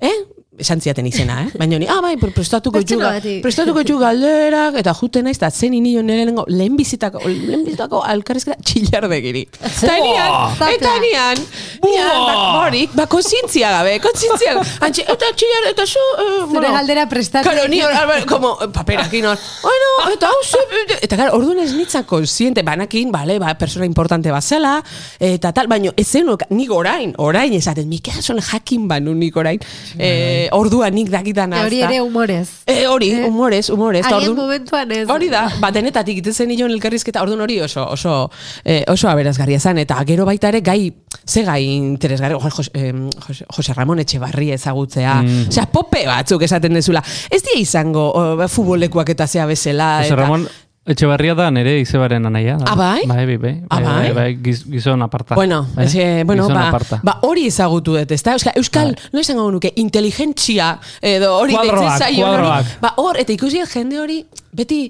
eh? 0.00 0.18
Esan 0.58 0.80
ziaten 0.80 1.06
izena, 1.06 1.42
eh? 1.46 1.50
Baina 1.58 1.78
ni, 1.78 1.86
ah, 1.90 2.00
bai, 2.04 2.16
pre- 2.20 2.32
prestatuko 2.34 2.82
txuga, 2.82 3.12
prestatuko 3.44 3.84
txuga 3.86 4.08
galderak, 4.08 4.78
eta 4.80 4.94
juten 4.96 5.26
naiz, 5.28 5.36
eta 5.38 5.50
zen 5.50 5.74
inio 5.78 6.02
nire 6.02 6.18
lehenengo, 6.22 6.44
lehen 6.48 6.76
bizitako, 6.78 7.22
lehen 7.26 7.64
bizitako 7.66 8.02
alkarrizketa 8.08 8.58
txillardegiri. 8.64 9.44
Eta 9.68 9.96
nian, 10.02 10.36
eta 10.74 10.94
nian, 11.04 11.42
nian, 11.84 12.22
ba, 12.24 12.36
horik, 12.64 12.94
ba, 12.98 13.06
konsientzia 13.10 13.70
gabe, 13.76 13.98
konsientzia 14.04 14.56
gabe. 14.58 14.74
Antxe, 14.88 15.06
eta 15.14 15.30
txillar, 15.34 15.68
eta 15.72 15.86
zu, 15.86 16.04
eh, 16.24 16.38
Zure 16.48 16.72
galdera 16.74 17.06
prestatu. 17.10 17.48
Claro, 17.48 17.68
ni 17.70 17.80
hor, 17.84 17.94
como, 18.30 18.54
paperakin 18.74 19.30
hor, 19.30 19.38
bueno, 19.62 19.92
eta 20.14 20.32
hau 20.32 20.42
ze, 20.44 20.62
eta 21.00 21.16
claro, 21.16 21.36
orduan 21.38 21.62
ez 21.64 21.72
nitzan 21.76 22.06
konsiente, 22.08 22.64
banakin, 22.66 23.12
bale, 23.14 23.38
ba, 23.42 23.54
persona 23.60 23.86
importante 23.86 24.32
bazela, 24.34 24.78
eta 25.18 25.52
tal, 25.52 25.70
baino, 25.70 25.92
ez 25.96 26.06
zen, 26.08 26.28
nik 26.50 26.72
orain, 26.74 27.14
orain 27.18 27.52
esaten, 27.56 27.88
Mikel 27.88 28.22
son 28.22 28.40
jakin 28.44 28.88
banu 28.88 29.14
nik 29.16 29.36
orain, 29.36 29.60
eh, 29.98 30.47
orduan 30.52 30.94
nik 30.94 31.08
dakitan 31.10 31.52
Hori 31.52 31.80
ere 31.82 32.00
humorez. 32.00 32.48
E, 32.66 32.86
hori, 32.86 33.10
humorez, 33.24 33.68
humorez. 33.70 34.04
Haien 34.04 34.18
orduan- 34.20 34.36
momentuan 34.36 34.92
ez. 34.92 35.08
Hori 35.08 35.28
da, 35.28 35.48
ba, 35.60 35.70
denetatik 35.70 36.18
iten 36.18 36.34
zen 36.34 36.48
nion 36.48 36.70
elkarrizketa, 36.70 37.22
orduan 37.22 37.40
hori 37.40 37.60
oso, 37.60 37.84
oso, 37.90 38.30
eh, 38.64 38.84
oso 38.88 39.08
aberazgarria 39.08 39.60
zen, 39.60 39.78
eta 39.78 39.98
gero 40.06 40.24
baita 40.24 40.48
ere 40.48 40.60
gai, 40.60 40.92
ze 41.26 41.42
gai 41.44 41.62
interesgarri, 41.64 42.34
jo, 42.34 42.50
Jose, 42.50 42.70
em, 42.74 43.08
Jose, 43.26 43.44
Jose 43.56 43.72
Ramon 43.74 43.98
Etxebarri 44.00 44.50
ezagutzea, 44.52 45.14
Mm. 45.22 45.48
osea, 45.48 45.66
pope 45.66 46.04
batzuk 46.06 46.42
esaten 46.42 46.72
dezula, 46.74 47.02
ez 47.30 47.42
die 47.42 47.60
izango 47.60 48.10
o, 48.14 48.48
futbolekuak 48.48 49.08
eta 49.10 49.26
zea 49.26 49.46
bezala, 49.46 49.98
Jose 50.02 50.14
eta, 50.14 50.22
Ramon 50.22 50.48
Etxebarria 50.88 51.34
da 51.36 51.50
nere 51.52 51.74
izebaren 51.82 52.24
anaia. 52.26 52.56
da. 52.56 52.72
Ah, 52.72 52.76
bai? 52.76 53.02
Bai, 53.06 53.24
bai, 53.26 53.36
bai. 53.36 53.52
Ah, 53.68 53.80
bai? 53.84 54.12
bai, 54.16 54.28
giz- 54.42 54.64
gizon 54.70 55.02
aparta. 55.04 55.34
Bueno, 55.36 55.66
Bai? 55.74 55.84
es 55.86 55.92
que, 55.92 56.24
bueno, 56.24 56.44
Gizon 56.44 56.54
ba, 56.56 56.68
aparta. 56.68 57.00
ba, 57.02 57.18
hori 57.22 57.46
ezagutu 57.46 57.96
dut, 57.98 58.10
ezta? 58.10 58.32
Euskal, 58.32 58.52
Euskal 58.56 58.94
no 59.12 59.20
esango 59.20 59.50
nuke, 59.52 59.72
inteligentzia 59.76 60.78
edo 61.02 61.34
hori 61.36 61.52
deitzen 61.60 61.90
zaion 61.98 62.28
hori. 62.30 62.40
kuadroak. 62.42 62.80
Ba, 62.80 62.94
hor, 62.96 63.18
eta 63.20 63.32
ikusi 63.32 63.60
jende 63.68 64.00
hori, 64.00 64.24
beti 64.52 64.80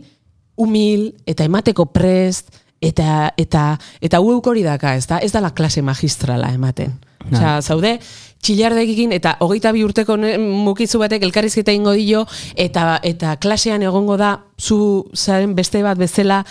humil, 0.56 1.14
eta 1.26 1.44
emateko 1.44 1.86
prest, 1.92 2.54
eta 2.80 3.32
eta 3.36 3.78
eta 4.00 4.20
ueuk 4.20 4.46
hori 4.46 4.62
daka, 4.62 4.94
ezta? 4.94 5.18
Ez 5.18 5.32
da 5.32 5.40
la 5.40 5.50
klase 5.50 5.82
magistrala 5.82 6.52
ematen. 6.54 6.94
Osea, 7.32 7.60
zaude, 7.62 7.98
txillardekin 8.42 9.12
eta 9.16 9.36
hogeita 9.44 9.72
bi 9.74 9.84
urteko 9.86 10.16
mukizu 10.38 11.00
batek 11.02 11.24
elkarrizketa 11.28 11.72
ingo 11.74 11.94
dio 11.98 12.24
eta 12.56 13.00
eta 13.02 13.36
klasean 13.36 13.82
egongo 13.82 14.16
da 14.16 14.36
zu 14.58 15.08
zaren 15.14 15.54
beste 15.54 15.82
bat 15.82 15.98
bezala 15.98 16.44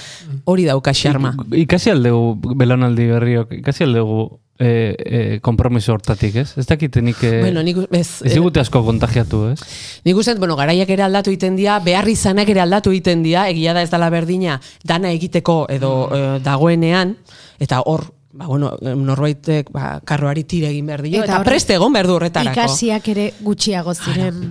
hori 0.46 0.66
dauka 0.66 0.94
xarma. 0.94 1.34
Ikasi 1.52 1.92
aldegu 1.92 2.36
belaunaldi 2.56 3.08
berriok, 3.12 3.56
ikasi 3.60 3.84
aldegu 3.88 4.28
eh, 4.60 4.96
eh, 4.98 5.40
kompromiso 5.42 5.94
hortatik, 5.94 6.36
ez? 6.36 6.54
Ez 6.58 6.66
dakitenik... 6.66 7.22
Eh, 7.24 7.42
Bueno, 7.42 7.64
nik 7.64 7.78
ez, 7.92 8.22
ez 8.24 8.34
digute 8.34 8.60
asko 8.60 8.84
kontagiatu, 8.86 9.44
ez? 9.52 9.60
Nik 10.06 10.18
uste, 10.18 10.34
dut, 10.34 10.42
bueno, 10.42 10.56
garaiak 10.58 10.90
ere 10.90 11.06
aldatu 11.06 11.32
egiten 11.34 11.56
dira, 11.60 11.80
behar 11.84 12.08
izanak 12.10 12.50
ere 12.50 12.64
aldatu 12.64 12.92
egiten 12.96 13.24
dira, 13.24 13.48
egia 13.52 13.76
da 13.78 13.84
ez 13.86 13.92
dala 13.94 14.10
berdina, 14.10 14.60
dana 14.84 15.12
egiteko 15.14 15.66
edo 15.70 15.92
eh, 16.16 16.24
dagoenean, 16.44 17.16
eta 17.62 17.84
hor, 17.86 18.08
ba, 18.38 18.46
bueno, 18.46 18.72
norbaitek 18.82 19.72
ba, 19.74 19.98
karroari 20.06 20.46
tire 20.46 20.70
egin 20.70 20.88
behar 20.90 21.04
dio, 21.06 21.24
Eta 21.24 21.40
eta, 21.40 21.44
preste 21.48 21.78
egon 21.78 21.94
behar 21.96 22.10
du 22.10 22.18
horretarako. 22.20 22.54
Ikasiak 22.54 23.14
ere 23.16 23.32
gutxiago 23.42 23.96
ziren. 23.98 24.44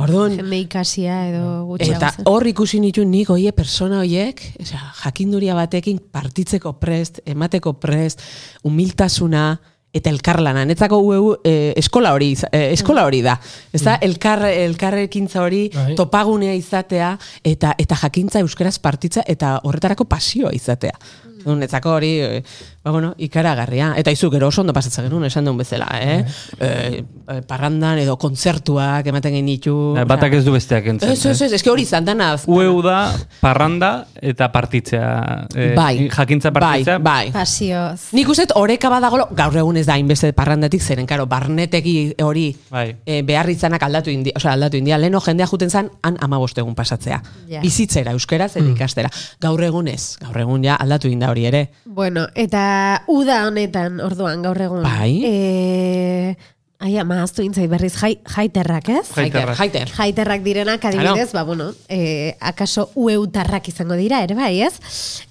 Orduan, 0.00 0.36
Jende 0.38 0.58
ikasia 0.62 1.16
edo 1.28 1.64
gutxiago 1.68 1.96
Eta 1.98 2.12
zen. 2.14 2.28
hor 2.30 2.46
ikusi 2.46 2.78
nitu 2.80 3.02
nik 3.04 3.32
oie 3.34 3.50
persona 3.52 3.98
hoiek, 4.04 4.40
osea, 4.62 4.80
jakinduria 5.02 5.56
batekin 5.58 5.98
partitzeko 6.12 6.76
prest, 6.80 7.20
emateko 7.28 7.74
prest, 7.82 8.22
humiltasuna 8.64 9.58
eta 9.92 10.10
elkarlana. 10.10 10.62
Netzako 10.64 11.00
UEU 11.02 11.32
eh, 11.44 11.72
eskola 11.76 12.12
hori, 12.14 12.30
eh, 12.52 12.68
eskola 12.76 13.04
hori 13.08 13.22
da. 13.26 13.34
Ez 13.74 13.82
da, 13.82 13.96
elkar, 14.00 14.44
elkarrekintza 14.46 15.42
hori 15.42 15.64
Bai. 15.74 15.96
topagunea 15.98 16.54
izatea 16.54 17.16
eta 17.44 17.74
eta 17.78 17.98
jakintza 18.04 18.44
euskaraz 18.44 18.78
partitza 18.78 19.26
eta 19.26 19.58
horretarako 19.64 20.06
pasioa 20.06 20.54
izatea. 20.54 20.94
Mm. 21.40 21.58
Netzako 21.64 21.96
hori, 21.96 22.12
eh, 22.20 22.42
ba, 22.82 22.90
bueno, 22.90 23.14
ikaragarria. 23.18 23.92
Eta 24.00 24.12
izu, 24.14 24.30
gero 24.32 24.48
oso 24.48 24.62
ondo 24.62 24.72
pasatzen 24.72 25.04
genuen, 25.04 25.26
esan 25.28 25.44
duen 25.44 25.58
bezala, 25.60 25.88
eh? 26.00 26.24
eh? 26.60 27.02
eh, 27.28 27.40
parrandan 27.46 28.00
edo 28.00 28.16
kontzertuak 28.20 29.06
ematen 29.12 29.34
genitu. 29.36 29.74
Eh, 30.00 30.06
Batak 30.08 30.38
ez 30.38 30.44
du 30.46 30.54
besteak 30.54 30.88
entzen. 30.94 31.12
Ez, 31.12 31.24
ez, 31.26 31.36
ez, 31.42 31.52
ez, 31.58 31.62
hori 31.68 31.84
izan 31.84 32.08
dana. 32.08 32.32
UEU 32.48 32.80
da 32.84 33.02
parranda 33.42 34.06
eta 34.16 34.48
partitzea. 34.52 35.10
Eh, 35.54 35.72
Bai. 35.76 36.08
Jakintza 36.08 36.52
partitzea. 36.56 36.96
Bai, 36.98 37.26
bai. 37.28 37.34
Pasioz. 37.34 38.10
Nik 38.16 38.32
uste 38.32 38.48
dut 38.48 38.56
oreka 38.60 38.88
badagolo, 38.92 39.28
gaur 39.36 39.60
egun 39.60 39.76
ez 39.76 39.84
da 39.88 39.98
hainbeste 39.98 40.32
parrandatik 40.36 40.82
zeren, 40.82 41.08
karo, 41.10 41.26
barneteki 41.28 41.96
hori 42.24 42.48
Bai. 42.70 42.86
e, 43.04 43.20
behar 43.26 43.50
izanak 43.52 43.82
aldatu 43.84 44.10
india, 44.10 44.32
osea, 44.40 44.54
aldatu 44.56 44.80
india. 44.80 44.98
Leno 44.98 45.20
jendea 45.20 45.48
juten 45.50 45.70
zan, 45.70 45.90
han 46.02 46.16
amabost 46.24 46.58
egun 46.58 46.74
pasatzea. 46.78 47.20
Ja. 47.50 47.60
Bizitzera, 47.60 48.16
euskeraz, 48.16 48.54
eta 48.56 48.66
ikastera. 48.66 49.12
Gaur 49.42 49.60
egun 49.68 49.92
ez, 49.92 50.16
gaur 50.22 50.40
egun 50.40 50.64
ja 50.64 50.80
aldatu 50.80 51.12
inda 51.12 51.28
hori 51.30 51.44
ere. 51.50 51.66
Bueno, 51.84 52.26
eta 52.34 52.69
uda 53.10 53.42
honetan, 53.48 54.00
orduan, 54.04 54.42
gaur 54.42 54.60
egun. 54.60 54.82
Bai. 54.86 55.12
E, 55.26 56.36
ai, 56.80 56.94
ama, 57.02 57.18
aztu 57.22 57.42
intzai 57.44 57.66
berriz, 57.68 57.92
jai, 58.00 58.14
jaiterrak, 58.24 58.88
ez? 58.88 59.02
Jaiter, 59.12 59.50
jaiter. 59.58 59.90
Jaiterrak 59.96 60.44
direnak 60.46 60.84
adibidez, 60.88 61.26
ba, 61.36 61.42
bueno, 61.44 61.66
e, 61.92 62.36
akaso 62.40 62.86
ueutarrak 62.94 63.68
izango 63.68 63.98
dira, 64.00 64.22
ere 64.24 64.34
bai, 64.38 64.62
ez? 64.64 64.72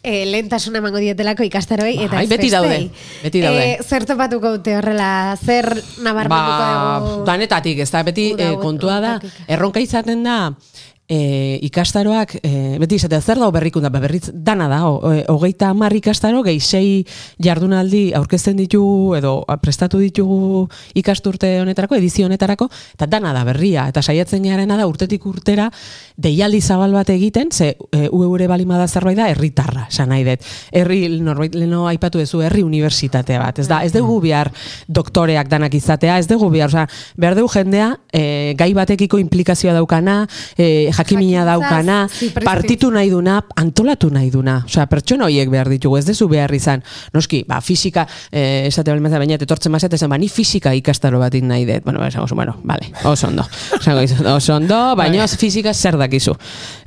E, 0.03 0.25
lehentasuna 0.29 0.77
emango 0.83 1.01
dietelako 1.01 1.47
ikastaroei 1.47 1.95
eta 2.05 2.19
Bai, 2.19 2.27
ez 2.27 2.29
beti 2.35 2.51
daude, 2.53 2.77
beti 3.23 3.41
daude. 3.41 3.65
E, 3.71 3.79
zer 3.87 4.05
topatuko 4.09 4.53
dute 4.59 4.77
horrela, 4.77 5.09
zer 5.41 5.71
nabarmenduko 6.05 6.61
Ba, 6.61 6.99
dugu? 7.07 7.25
danetatik, 7.31 7.81
ez 7.81 7.89
da, 7.95 8.05
beti 8.05 8.29
eh, 8.37 8.53
kontua 8.61 8.99
da, 9.03 9.17
erronka 9.47 9.81
izaten 9.81 10.21
da, 10.27 10.37
e, 11.09 11.59
ikastaroak, 11.65 12.35
e, 12.43 12.77
beti 12.79 12.99
izatea, 13.01 13.19
zer 13.21 13.39
dago 13.41 13.51
berrikunda, 13.51 13.89
ba, 13.89 13.99
berriz, 13.99 14.29
dana 14.31 14.67
da, 14.69 14.83
o, 14.87 15.11
e, 15.11 15.23
hogeita 15.27 15.71
hamar 15.73 15.95
ikastaro, 15.97 16.43
gehi 16.45 16.59
sei 16.61 17.05
jardunaldi 17.41 18.13
aurkezten 18.15 18.59
ditugu, 18.59 19.15
edo 19.17 19.33
prestatu 19.61 19.99
ditugu 19.99 20.67
ikasturte 21.01 21.55
honetarako, 21.63 21.97
edizio 21.97 22.29
honetarako, 22.29 22.69
eta 22.93 23.07
dana 23.09 23.33
da 23.33 23.41
berria, 23.47 23.87
eta 23.89 24.03
saiatzen 24.05 24.45
geharena 24.45 24.77
da 24.77 24.85
urtetik 24.87 25.25
urtera, 25.25 25.71
deialdi 26.15 26.61
zabal 26.61 26.93
bat 26.93 27.09
egiten, 27.09 27.49
ze 27.51 27.73
e, 27.91 28.05
ueure 28.13 28.47
balima 28.47 28.77
da 28.77 28.87
zerbait 28.87 29.17
da, 29.17 29.31
herritarra, 29.33 29.87
esan 29.89 30.13
nahi 30.13 30.27
dut. 30.27 30.45
Herri, 30.71 31.01
norbait 31.25 31.57
leno 31.57 31.87
aipatu 31.89 32.21
duzu, 32.21 32.43
herri 32.45 32.61
unibertsitate 32.63 33.41
bat, 33.41 33.57
ez 33.57 33.67
da, 33.67 33.81
ez 33.83 33.91
dugu 33.95 34.19
behar 34.21 34.51
doktoreak 34.87 35.49
danak 35.49 35.73
izatea, 35.73 36.19
ez 36.21 36.29
dugu 36.29 36.51
behar, 36.53 36.69
osea, 36.69 36.85
behar 37.17 37.39
dugu 37.39 37.49
jendea, 37.55 37.95
e, 38.13 38.53
gai 38.59 38.71
batekiko 38.77 39.17
implikazioa 39.17 39.73
daukana, 39.73 40.21
e, 40.53 40.91
jakimina 40.99 41.45
daukana, 41.47 42.07
partitu 42.43 42.91
nahi 42.91 43.09
duna, 43.09 43.39
antolatu 43.55 44.09
nahi 44.13 44.29
duna. 44.33 44.59
Osea, 44.67 44.85
pertsona 44.91 45.27
horiek 45.29 45.49
behar 45.51 45.69
ditugu, 45.71 45.97
ez 45.99 46.05
dezu 46.07 46.27
behar 46.31 46.53
izan. 46.55 46.83
Noski, 47.15 47.43
ba, 47.47 47.61
fisika, 47.63 48.05
eh, 48.31 48.67
esate 48.67 48.91
bali 48.91 49.01
baina 49.01 49.37
etortzen 49.39 49.71
mazet, 49.71 49.95
esan, 49.95 50.11
ba, 50.11 50.17
ni 50.17 50.29
fisika 50.29 50.73
ikastaro 50.75 51.19
batin 51.19 51.47
nahi 51.47 51.65
dut. 51.65 51.83
Bueno, 51.85 51.99
ba, 51.99 52.07
esango 52.11 52.27
zu, 52.27 52.35
bueno, 52.35 52.57
vale, 52.63 52.91
oso 53.03 53.27
ondo. 53.27 53.45
Oso 54.35 54.55
ondo, 54.55 54.79
baina 54.95 55.27
fisika 55.27 55.73
zer 55.73 55.97
dakizu. 55.97 56.35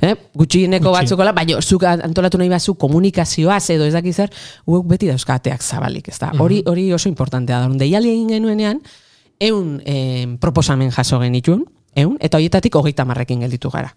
Eh? 0.01 0.15
Gutxieneko 0.33 0.89
Gutxi. 0.89 1.01
batzukola, 1.01 1.33
baina 1.33 1.61
zuk 1.61 1.83
antolatu 1.83 2.37
nahi 2.37 2.49
bazu 2.49 2.75
komunikazioaz 2.79 3.69
edo 3.75 3.85
ez 3.85 3.93
dakiz 3.93 4.15
zer, 4.15 4.33
uek 4.65 4.87
beti 4.87 5.09
dauzkateak 5.11 5.63
zabalik, 5.63 6.09
ez 6.09 6.19
da. 6.19 6.31
Hori, 6.39 6.61
hori 6.65 6.91
oso 6.93 7.09
importantea 7.09 7.61
da. 7.63 7.71
Deialdi 7.83 8.13
egin 8.13 8.35
genuenean, 8.35 8.81
eun 9.43 9.79
eh, 9.85 10.27
proposamen 10.41 10.91
jaso 10.93 11.19
genitun, 11.21 11.65
eun, 11.95 12.17
eta 12.19 12.37
horietatik 12.37 12.75
hogeita 12.75 13.05
marrekin 13.05 13.45
gelditu 13.45 13.69
gara. 13.69 13.93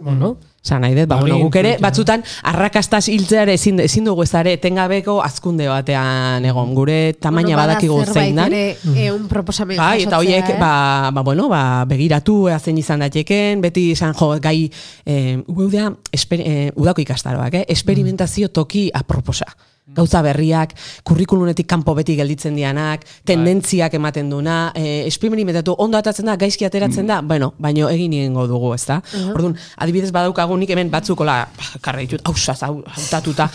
Bueno, 0.00 0.36
Zan 0.60 0.82
nahi 0.84 0.92
dut, 0.92 1.08
ba, 1.08 1.16
Hori 1.16 1.32
bueno, 1.32 1.46
guk 1.46 1.56
ere, 1.56 1.70
batzutan, 1.80 2.20
arrakastaz 2.46 3.06
hiltzea 3.08 3.46
ere 3.46 3.54
ezin, 3.56 3.80
ezin 3.80 4.04
dugu 4.04 4.26
ez 4.26 4.34
ere 4.36 4.52
etengabeko 4.58 5.16
azkunde 5.24 5.70
batean 5.70 6.44
egon. 6.44 6.74
Gure 6.76 6.98
tamaina 7.16 7.56
bada 7.56 7.78
badakigu 7.78 7.96
zein 8.04 8.36
dan. 8.36 8.52
ere 8.52 8.76
eun 9.06 9.24
proposamen 9.28 9.80
Bai, 9.80 10.04
eta 10.04 10.20
horiek, 10.20 10.52
eh? 10.52 10.58
ba, 10.60 11.08
ba, 11.16 11.24
bueno, 11.24 11.48
ba, 11.48 11.62
begiratu 11.88 12.36
zein 12.58 12.78
izan 12.78 13.00
daiteken, 13.06 13.64
beti 13.64 13.88
izan 13.96 14.12
jo, 14.14 14.34
gai, 14.38 14.68
eh, 15.06 15.40
eh, 15.40 16.70
udako 16.76 17.06
ikastaroak, 17.06 17.62
eh? 17.62 17.64
esperimentazio 17.68 18.52
toki 18.52 18.90
aproposa. 18.92 19.48
Gauza 19.94 20.22
berriak, 20.22 20.74
kurrikulunetik 21.02 21.66
kanpo 21.66 21.94
beti 21.98 22.14
gelditzen 22.16 22.54
dianak, 22.54 23.02
tendentziak 23.26 23.94
ematen 23.98 24.30
duna, 24.30 24.70
eh, 24.78 25.02
esperimentatu 25.06 25.74
ondo 25.78 25.98
atatzen 25.98 26.26
da, 26.30 26.36
gaizki 26.36 26.64
ateratzen 26.64 27.06
da, 27.10 27.20
bueno, 27.22 27.52
baino 27.58 27.88
egin 27.90 28.12
egingo 28.12 28.46
dugu, 28.46 28.72
ezta? 28.74 29.00
Orduan, 29.34 29.56
adibidez 29.76 30.12
badaukagu 30.14 30.56
nik 30.56 30.70
hemen 30.70 30.90
batzukola, 30.90 31.48
karra 31.82 32.00
ditut, 32.04 32.22
hausaz, 32.24 32.60
hau- 32.62 32.84
hautatuta, 32.86 33.48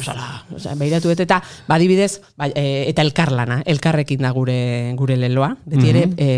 osala, 0.00 0.44
osea, 0.56 0.74
behiratu 0.80 1.10
eta 1.10 1.42
badibidez, 1.68 2.20
ba, 2.36 2.48
e, 2.48 2.86
eta 2.88 3.02
elkarlana, 3.02 3.62
elkarrekin 3.66 4.20
da 4.24 4.30
gure 4.32 4.94
gure 4.96 5.16
leloa. 5.16 5.54
Beti 5.66 5.90
ere, 5.90 6.06
e, 6.16 6.28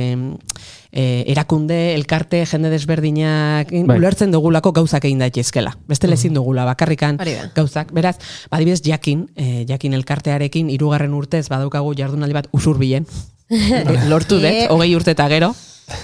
e, 0.92 1.24
erakunde, 1.32 1.94
elkarte, 1.96 2.44
jende 2.46 2.70
desberdinak 2.70 3.72
Bai. 3.72 3.96
ulertzen 3.98 4.30
dugulako 4.30 4.72
gauzak 4.76 5.04
egin 5.08 5.18
daitezkela. 5.24 5.72
Beste 5.88 6.06
lezin 6.08 6.34
dugula, 6.36 6.64
bakarrikan 6.68 7.18
gauzak. 7.56 7.92
Beraz, 7.96 8.18
badibidez, 8.52 8.82
jakin, 8.84 9.26
e, 9.34 9.64
jakin 9.68 9.94
elkartearekin, 9.98 10.68
hirugarren 10.70 11.14
urtez 11.16 11.48
badaukagu 11.48 11.94
jardunaldi 11.98 12.36
bat 12.36 12.48
usurbilen. 12.52 13.06
Lortu 14.12 14.36
dut, 14.38 14.44
Eh. 14.48 14.66
hogei 14.70 14.94
urte 14.96 15.12
eta 15.16 15.26
gero, 15.28 15.50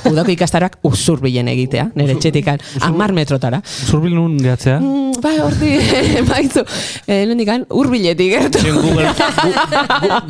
udako 0.09 0.33
ikastaroak 0.35 0.79
usurbilen 0.85 1.49
egitea, 1.49 1.91
nire 1.97 2.17
etxetikan, 2.19 2.61
amar 2.85 3.13
metrotara. 3.17 3.63
Zurbil 3.65 4.15
nun 4.17 4.37
gehatzea? 4.41 4.81
Mm, 4.81 5.21
Ba, 5.23 5.33
horti, 5.43 5.71
baizu, 6.31 6.63
eh, 7.11 7.25
nondikan, 7.27 7.65
urbiletik 7.75 8.31
gertu. 8.31 8.61
Google, 8.69 9.09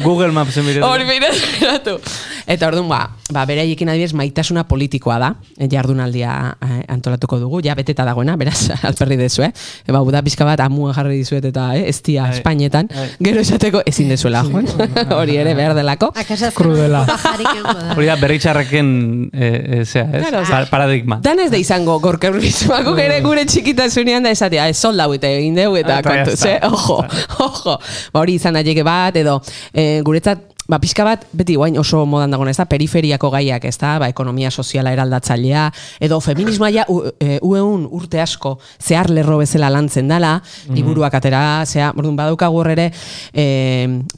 Google 0.04 0.30
bire. 0.32 0.82
Hori 0.82 1.04
begiratu. 1.04 1.98
Eta 2.49 2.68
orduan, 2.70 2.88
ba, 2.88 3.11
ba 3.34 3.42
beraiekin 3.44 3.90
adibidez 3.92 4.14
maitasuna 4.16 4.62
politikoa 4.68 5.18
da, 5.20 5.28
eh, 5.61 5.66
jardunaldia 5.68 6.57
eh, 6.64 6.78
antolatuko 6.88 7.36
dugu, 7.42 7.61
ja 7.64 7.74
beteta 7.76 8.07
dagoena, 8.09 8.38
beraz, 8.40 8.70
alperri 8.88 9.18
dezu, 9.20 9.42
eh? 9.44 9.51
E, 9.84 9.92
ba, 9.92 10.01
uda 10.01 10.22
pizka 10.24 10.46
bat 10.49 10.62
amua 10.64 10.94
jarri 10.96 11.18
dizuet 11.20 11.44
eta, 11.51 11.66
eh, 11.76 11.84
ez 11.92 11.99
dia 12.07 12.24
Ai, 12.24 12.38
Espainetan, 12.38 12.88
ai. 12.96 13.09
gero 13.20 13.42
esateko 13.44 13.82
ezin 13.86 14.09
dezuela, 14.14 14.40
joan. 14.49 14.64
Hori 15.20 15.36
ere 15.36 15.53
behar 15.59 15.76
delako. 15.76 16.09
Krudela. 16.57 17.05
da. 17.05 17.94
Hori 17.94 18.07
da 18.09 18.16
berritxarreken 18.16 19.30
e, 19.32 19.49
e, 19.80 19.84
zea, 19.84 20.09
ez? 20.12 20.24
Claro, 20.28 20.44
Pa- 20.49 20.64
paradigma. 20.72 21.20
Dan 21.22 21.40
ez 21.44 21.51
da 21.53 21.61
izango 21.61 21.99
gorka 22.01 22.30
urbizuak 22.32 22.88
ere 22.99 23.20
gure 23.24 23.44
txikitasunean 23.44 24.24
da 24.24 24.32
esatea, 24.32 24.68
ez 24.72 24.76
solda 24.80 25.05
eta 25.14 25.28
egin 25.36 25.55
dugu 25.59 25.76
eta 25.82 25.99
Eta 26.01 26.14
ya 26.16 26.24
kontu, 26.24 26.36
está. 26.36 26.49
ze, 26.49 26.59
ojo, 26.66 27.03
ojo. 27.44 27.76
Ba, 28.12 28.20
hori 28.24 28.38
izan 28.40 28.57
daileke 28.57 28.82
bat, 28.86 29.16
edo 29.20 29.40
e, 29.72 30.01
guretzat, 30.07 30.55
ba, 30.68 30.76
pixka 30.78 31.04
bat, 31.06 31.24
beti 31.32 31.56
guain 31.56 31.78
oso 31.80 32.02
modan 32.04 32.34
dagoen, 32.34 32.50
ez 32.52 32.58
da, 32.58 32.66
periferiako 32.68 33.30
gaiak, 33.32 33.64
ez 33.64 33.76
da, 33.80 33.94
ba, 34.02 34.08
ekonomia 34.12 34.50
soziala 34.52 34.92
eraldatzailea, 34.92 35.64
edo 36.04 36.18
feminismoa 36.20 36.68
ja, 36.74 36.84
u, 36.92 37.00
e, 37.16 37.38
ueun 37.44 37.86
urte 37.96 38.20
asko 38.20 38.58
zehar 38.76 39.08
lerro 39.08 39.38
bezala 39.40 39.70
lantzen 39.72 40.10
dala, 40.12 40.34
liburuak 40.74 41.16
atera, 41.16 41.40
zea, 41.64 41.88
orduan 41.96 42.18
badaukagu 42.18 42.60
hor 42.60 42.70
ere, 42.74 42.90
e, 43.32 43.46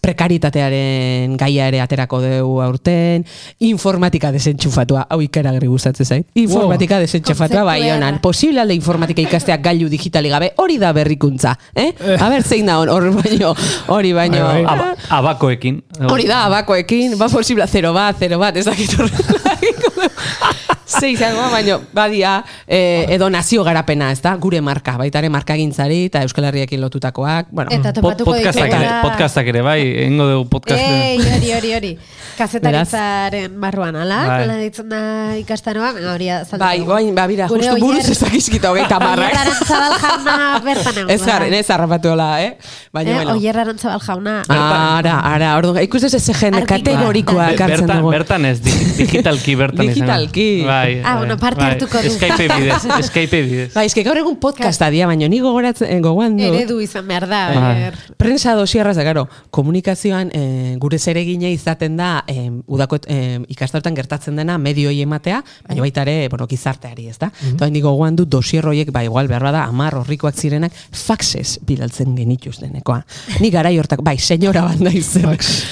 prekaritatearen 0.03 1.37
gaia 1.39 1.69
ere 1.71 1.85
aterako 1.85 2.19
dugu 2.25 2.59
aurten, 2.67 3.25
informatika 3.71 4.33
desentxufatua, 4.35 5.07
hau 5.07 5.21
ikaragarri 5.23 5.71
gustatzen 5.71 6.09
zait, 6.09 6.29
informatika 6.35 6.99
wow. 6.99 7.07
desentxufatua 7.07 7.63
bai 7.69 7.79
honan, 7.93 8.19
posible 8.25 8.65
alde 8.65 8.75
informatika 8.75 9.23
ikasteak 9.23 9.63
gailu 9.69 9.87
digitali 9.93 10.35
gabe, 10.35 10.51
hori 10.59 10.81
da 10.83 10.91
berrikuntza, 10.97 11.55
eh? 11.79 11.93
A 12.19 12.27
ber, 12.33 12.43
zein 12.43 12.67
da 12.67 12.81
hon, 12.83 12.91
hor 12.91 13.07
baino, 13.21 13.55
hori 13.95 14.13
baino, 14.19 14.43
Bai, 14.51 14.65
bai. 14.65 14.75
Aba, 14.75 14.93
abakoekin. 15.21 15.83
hori 16.11 16.27
da, 16.27 16.40
abakoekin, 16.47 17.17
ba 17.21 17.29
posible, 17.33 17.67
zero 17.69 17.93
bat, 17.97 18.19
zero 18.19 18.39
bat, 18.41 18.57
ez 18.57 18.67
dakit 18.69 18.97
horrela. 18.99 20.11
Ze 20.91 21.09
izango, 21.13 21.45
baino, 21.53 21.81
badia, 21.95 22.45
eh, 22.67 23.07
edo 23.15 23.29
nazio 23.31 23.63
garapena, 23.63 24.11
ez 24.11 24.21
da, 24.25 24.33
gure 24.43 24.59
marka, 24.61 24.97
baita 24.99 25.21
ere 25.23 25.29
markagintzari 25.31 26.01
eta 26.09 26.23
Euskal 26.27 26.49
Herriakin 26.49 26.81
lotutakoak, 26.83 27.47
bueno, 27.51 27.71
Eta 27.71 27.93
Pod, 27.93 28.17
topatuko 28.17 28.33
podcastak, 28.33 28.73
ere, 28.75 28.89
podcastak 29.05 29.47
ere, 29.53 29.63
bai, 29.63 29.79
egingo 30.07 30.27
dugu 30.27 30.49
podcast. 30.51 30.83
Ei, 30.83 31.21
hori, 31.37 31.53
hori, 31.61 31.73
hori. 31.79 31.93
Kazetaritzaren 32.41 33.55
barruan, 33.61 33.97
ala? 34.03 34.19
Bai. 34.27 34.39
Nola 34.43 34.57
ditzen 34.65 34.89
da 34.91 35.01
ikastaroa? 35.39 35.93
Hori 36.15 36.29
azaldu. 36.35 36.65
Bai, 36.65 36.81
goain, 36.89 37.15
ba, 37.15 37.27
bira, 37.31 37.47
justu 37.53 37.77
buruz 37.79 38.09
ez 38.11 38.19
dakizkita 38.25 38.73
hogeita 38.75 38.99
marrak. 39.03 39.31
Oier 39.31 39.41
Arantzabal 39.45 39.97
jauna 40.03 40.37
bertan 40.65 40.99
egon. 41.05 41.11
Ez 41.15 41.21
gar, 41.27 41.47
ez 41.61 41.71
harrapatu 41.71 42.13
hola, 42.17 42.29
eh? 42.43 42.51
Baina, 42.93 43.11
Eh, 43.11 43.15
bueno. 43.21 43.37
Oier 43.39 43.59
Arantzabal 43.63 44.01
jauna. 44.09 44.37
Ara, 44.49 45.17
ara, 45.35 45.55
orduan, 45.61 45.83
ikusten 45.87 46.11
ez 46.19 46.29
egen 46.35 46.59
kategorikoa 46.67 47.51
ekartzen 47.55 47.87
bertan, 47.87 47.97
dugu. 48.03 48.11
bertan 48.17 48.45
ez, 48.51 48.59
dig- 48.65 48.97
digitalki 49.05 49.55
bertan 49.55 49.85
izango. 49.87 49.95
Digitalki. 50.01 50.49
Bai, 50.67 50.80
Ah, 51.05 51.17
bueno, 51.19 51.37
parte 51.39 51.61
bai. 51.61 51.73
hartuko 51.73 52.03
du. 52.03 52.11
Skype 52.11 52.49
bidez, 52.57 53.07
Skype 53.09 53.43
bidez. 53.43 53.69
Bai, 53.75 53.87
eske 53.87 54.05
gaur 54.07 54.19
egun 54.21 54.37
podcasta 54.43 54.91
dia, 54.91 55.07
baina 55.11 55.29
ni 55.29 55.41
gogoratzen 55.41 56.03
gogoan 56.05 56.37
dut. 56.39 56.47
Eredu 56.49 56.81
izan 56.81 57.07
behar 57.09 57.27
da. 57.31 57.41
Bai. 57.55 57.91
Prensa 58.21 58.55
dosierraz 58.59 58.97
da, 58.99 59.05
garo, 59.07 59.27
komunikazioan 59.55 60.31
e, 60.35 60.43
gure 60.83 60.99
zeregina 60.99 61.51
izaten 61.51 61.97
da 62.01 62.11
e, 62.29 62.49
udako 62.67 63.01
e, 63.07 63.41
ikastarotan 63.53 63.97
gertatzen 63.97 64.37
dena 64.41 64.59
medioi 64.59 65.01
ematea, 65.03 65.43
baina 65.69 65.85
baita 65.87 66.05
ere, 66.07 66.29
bueno, 66.33 66.49
gizarteari, 66.51 67.09
ez 67.09 67.19
da? 67.19 67.29
Mm 67.29 67.57
-hmm. 67.57 67.71
Eta 67.71 67.87
gogoan 67.87 68.17
du 68.17 68.25
dosier 68.25 68.67
horiek, 68.67 68.91
ba, 68.93 69.05
igual 69.05 69.29
behar 69.29 69.43
bada, 69.43 69.65
amar 69.65 69.95
horrikoak 69.95 70.35
zirenak, 70.35 70.73
faxes 70.91 71.59
bidaltzen 71.67 72.15
genituz 72.17 72.59
denekoa. 72.61 73.05
Ni 73.41 73.51
garai 73.51 73.79
hortako, 73.79 74.03
bai, 74.03 74.19
senyora 74.19 74.63
bat 74.63 74.81
naiz. 74.81 75.19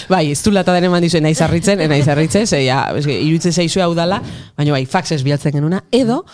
bai, 0.08 0.30
ez 0.32 0.42
du 0.42 0.50
lata 0.50 0.72
den 0.72 0.84
eman 0.84 1.02
dizuen, 1.02 1.22
naiz 1.22 1.40
harritzen, 1.40 1.78
naiz 1.88 2.06
harritzen, 2.08 2.46
ze, 2.46 2.64
ja, 2.64 2.92
eske, 2.96 3.14
iruditzen 3.20 3.52
zaizue 3.52 3.82
hau 3.82 3.94
dala, 3.94 4.20
baina 4.56 4.72
bai, 4.72 4.84
faxes 4.98 5.22
bidaltzen 5.26 5.54
genuna, 5.54 5.84
edo, 5.94 6.24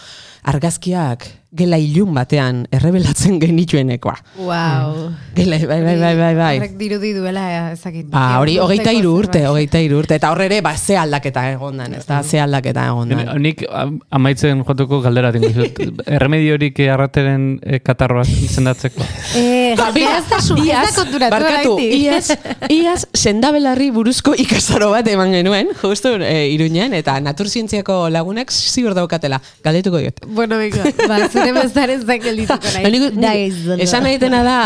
argazkiak 0.49 1.27
gela 1.55 1.79
ilun 1.79 2.15
batean 2.17 2.65
errebelatzen 2.75 3.39
genituenekoa. 3.45 4.17
Wow. 4.39 5.11
Gela, 5.37 5.59
bai, 5.67 5.81
bai, 5.83 5.97
bai, 6.01 6.15
bai, 6.19 6.35
bai. 6.39 6.55
Horrek 6.59 6.77
dirudi 6.79 7.13
duela 7.17 7.45
ezakit. 7.73 8.09
Ba, 8.13 8.25
hori, 8.43 8.57
hogeita 8.63 8.93
hiru 8.95 9.13
urte, 9.21 9.45
hogeita 9.47 9.81
hiru 9.83 10.01
urte. 10.03 10.19
Eta 10.19 10.31
horre 10.35 10.49
ere, 10.51 10.61
ba, 10.67 10.75
ze 10.79 10.97
aldaketa 10.99 11.45
egondan, 11.53 11.95
ez 11.99 12.05
da, 12.09 12.23
ze 12.23 12.41
aldaketa 12.43 12.87
egondan. 12.91 13.31
Nik 13.43 13.65
am- 13.71 14.01
amaitzen 14.15 14.65
joatuko 14.67 15.01
galdera 15.05 15.31
dizut. 15.35 15.79
Erremediorik 16.17 16.79
arrateren 16.95 17.47
e, 17.63 17.81
katarroa 17.85 18.27
izendatzeko. 18.27 19.05
Eh, 19.35 19.75
Ba, 19.77 19.89
ez 19.99 20.29
da 20.31 20.39
ez 20.39 20.93
konturatu 20.95 21.33
barkatu, 21.33 21.73
iaz, 21.83 22.29
iaz 22.71 23.01
sendabelarri 23.19 23.89
buruzko 23.95 24.35
ikastaro 24.39 24.91
bat 24.93 25.09
eman 25.11 25.33
genuen, 25.35 25.73
justu 25.81 26.13
e, 26.23 26.51
iruñan, 26.55 26.95
eta 26.95 27.17
naturzientziako 27.25 27.97
lagunak 28.15 28.53
ziur 28.55 28.95
daukatela, 28.95 29.41
galdetuko 29.65 29.99
diot. 30.03 30.21
Bueno, 30.29 30.59
venga, 30.61 30.85
ba, 31.09 31.19
zure 31.47 31.63
bezaren 31.63 32.03
zain 32.07 32.23
geldituko 32.23 32.73
nahi. 32.75 32.83
Ba, 32.85 32.91
nik- 32.91 33.17
nik- 33.21 33.81
esan 33.85 34.07
egitena 34.07 34.43
da, 34.47 34.59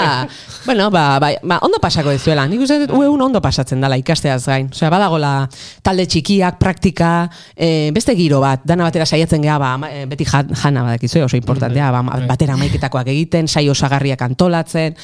bueno, 0.66 0.90
ba, 0.90 1.18
ba, 1.20 1.30
ba, 1.42 1.58
ondo 1.62 1.78
pasako 1.80 2.10
dizuela. 2.10 2.46
Nik 2.48 2.60
uste 2.60 2.78
dut, 2.86 2.90
ueun 2.96 3.20
ondo 3.22 3.40
pasatzen 3.40 3.80
dela 3.80 3.96
ikasteaz 4.00 4.46
gain. 4.46 4.68
Osea, 4.72 4.90
badagola 4.90 5.48
talde 5.82 6.06
txikiak, 6.06 6.58
praktika, 6.58 7.30
eh, 7.56 7.90
beste 7.94 8.14
giro 8.16 8.40
bat, 8.40 8.60
dana 8.64 8.84
batera 8.84 9.06
saiatzen 9.06 9.42
geha, 9.42 9.58
ba, 9.58 9.72
eh, 9.90 10.04
beti 10.06 10.24
jan, 10.24 10.48
jana 10.54 10.82
badakizu, 10.82 11.24
oso 11.24 11.36
importantea, 11.36 11.90
ba, 11.90 12.02
ma- 12.02 12.20
batera 12.26 12.56
maiketakoak 12.56 13.08
egiten, 13.08 13.48
sai 13.48 13.68
osagarriak 13.68 14.22
antolatzen, 14.22 14.94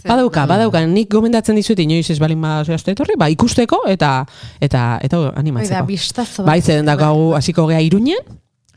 Badauka, 0.00 0.46
badauka, 0.48 0.80
nik 0.88 1.10
gomendatzen 1.12 1.54
dizut 1.58 1.76
inoiz 1.78 2.08
ez 2.08 2.18
balin 2.18 2.40
ba, 2.40 2.62
zehazte 2.64 2.94
etorri, 2.94 3.18
ba, 3.20 3.26
ikusteko 3.28 3.82
eta 3.92 4.24
eta 4.58 4.98
eta 5.04 5.18
animatzeko. 5.36 5.74
Oida, 5.74 5.82
bistazo 5.84 6.42
bat. 6.42 6.46
Bai, 6.54 6.62
zeden 6.62 6.86
dakagu 6.88 7.34
hasiko 7.36 7.66
gea 7.68 7.82
iruñen, 7.84 8.16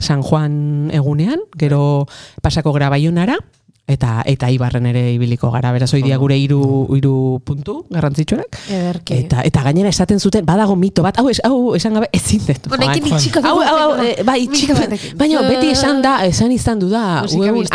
San 0.03 0.21
Juan 0.21 0.91
egunean, 0.93 1.41
gero 1.57 2.05
pasako 2.43 2.75
gera 2.75 2.91
baiunara, 2.93 3.39
eta 3.85 4.21
eta 4.25 4.47
ibarren 4.49 4.85
ere 4.87 5.01
ibiliko 5.13 5.49
gara. 5.51 5.71
Beraz, 5.75 5.89
hoi 5.93 6.01
dia 6.05 6.15
gure 6.17 6.37
hiru 6.39 6.59
hiru 6.95 7.41
puntu 7.43 7.81
garrantzitsuenak. 7.91 8.57
Ederki. 8.71 9.17
Eta, 9.25 9.41
eta 9.43 9.63
gainera 9.65 9.89
esaten 9.91 10.19
zuten, 10.23 10.45
badago 10.47 10.75
mito 10.79 11.03
bat, 11.03 11.17
hau, 11.19 11.27
es, 11.29 11.41
hau 11.43 11.75
esan 11.75 11.93
gabe 11.99 12.07
ezin 12.15 12.45
dut. 12.47 12.69
Honekin 12.71 13.09
itxiko 13.11 13.41
Hau, 13.43 13.57
hau, 13.59 13.89
eh, 14.03 14.23
bai, 14.23 14.37
itxiko, 14.45 14.77
batekin. 14.77 15.17
baina 15.19 15.41
beti 15.49 15.73
esan 15.75 16.01
da, 16.01 16.15
esan 16.25 16.51
izan 16.55 16.79
du 16.79 16.87
da, 16.89 17.25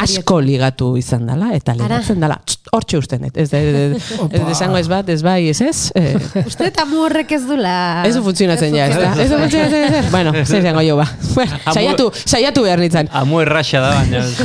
asko 0.00 0.40
ligatu 0.40 0.94
izan 0.96 1.26
dela, 1.28 1.52
eta 1.54 1.74
ligatzen 1.76 2.20
dela, 2.24 2.40
hortxe 2.72 2.98
usten, 2.98 3.28
dut. 3.28 3.36
ez, 3.36 3.52
esango 4.50 4.78
ez 4.80 4.88
bat, 4.88 5.08
ez 5.12 5.22
bai, 5.22 5.48
ez 5.52 5.60
ez, 5.60 5.92
eh, 5.94 6.16
Uste 6.46 6.66
eta 6.70 6.84
mu 6.88 7.02
horrek 7.04 7.32
ez 7.36 7.42
dula... 7.46 7.74
Ez 8.08 8.14
du 8.16 8.22
funtzionatzen 8.24 8.74
ja, 8.74 8.86
ez 8.88 8.96
da? 8.96 9.12
Ez 9.22 9.28
du 9.30 9.38
funtzionatzen? 9.42 10.08
Bueno, 10.10 10.32
zer 10.48 10.62
zango 10.64 10.82
jo, 10.86 10.96
ba. 10.96 11.06
Bueno, 11.34 11.58
saiatu, 11.72 12.08
saiatu 12.24 12.64
behar 12.64 12.80
nintzen. 12.82 13.08
Amu 13.12 13.40
erraxa 13.44 13.80
da, 13.84 13.92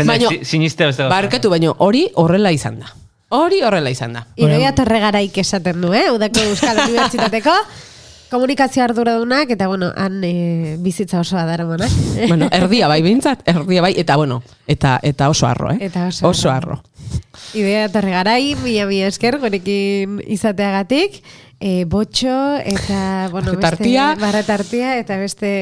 baina 0.03 0.29
si- 0.29 0.41
sinistea 0.43 0.91
beste. 0.91 1.07
Barkatu, 1.11 1.52
baino, 1.53 1.77
hori 1.79 2.07
horrela 2.19 2.51
izan 2.51 2.81
da. 2.83 2.91
Hori 3.33 3.63
horrela 3.65 3.89
izan 3.93 4.13
da. 4.17 4.27
Iroia 4.37 4.73
torregaraik 4.77 5.37
esaten 5.41 5.81
du, 5.81 5.93
eh? 5.97 6.09
Udako 6.13 6.43
Euskal 6.51 6.81
Unibertsitateko 6.85 7.55
komunikazio 8.33 8.81
arduradunak, 8.83 9.51
eta 9.53 9.67
bueno, 9.69 9.91
han 9.95 10.23
e, 10.25 10.75
bizitza 10.81 11.19
osoa 11.21 11.45
daramanak. 11.45 11.91
bueno, 12.27 12.49
erdia 12.51 12.89
bai 12.89 13.01
bintzat, 13.05 13.43
erdia 13.49 13.83
bai, 13.85 13.93
eta 13.97 14.17
bueno, 14.17 14.41
eta 14.67 14.97
eta 15.03 15.29
oso 15.29 15.45
arro, 15.47 15.69
eh? 15.73 15.77
Eta 15.89 16.07
oso 16.09 16.31
oso 16.31 16.49
arro. 16.49 16.81
Idea 17.53 17.85
torregarai, 17.93 18.55
mila 18.63 18.87
mila 18.89 19.11
esker, 19.11 19.37
gurekin 19.37 20.17
izateagatik, 20.25 21.21
e, 21.59 21.85
botxo, 21.85 22.57
eta, 22.57 23.29
bueno, 23.31 23.53
beste, 23.53 23.93
barretartia, 24.19 24.97
eta 24.97 25.17
beste 25.21 25.53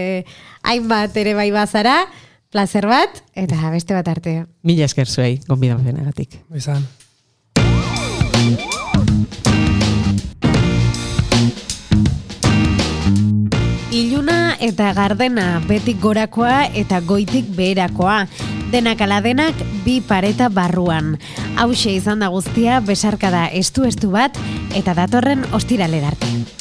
hainbat 0.63 1.17
ere 1.17 1.35
bai 1.35 1.49
bazara, 1.51 2.05
placer 2.51 2.85
bat, 2.85 3.23
eta 3.33 3.71
beste 3.71 3.95
bat 3.95 4.07
arte. 4.11 4.45
Mila 4.67 4.85
esker 4.85 5.07
zuei, 5.07 5.39
gonbidapenagatik. 5.47 6.41
Izan. 6.55 6.83
Iluna 13.91 14.55
eta 14.63 14.93
gardena 14.95 15.61
betik 15.67 15.99
gorakoa 16.03 16.65
eta 16.75 17.01
goitik 17.03 17.49
beherakoa. 17.55 18.25
Denak 18.71 19.01
ala 19.03 19.19
denak 19.23 19.55
bi 19.83 19.99
pareta 19.99 20.47
barruan. 20.47 21.17
Hauxe 21.59 21.91
izan 21.91 22.23
da 22.23 22.31
guztia 22.31 22.79
besarkada 22.79 23.47
estu-estu 23.47 24.11
bat 24.15 24.39
eta 24.75 24.95
datorren 24.95 25.43
ostiralera 25.51 26.13
arte. 26.15 26.60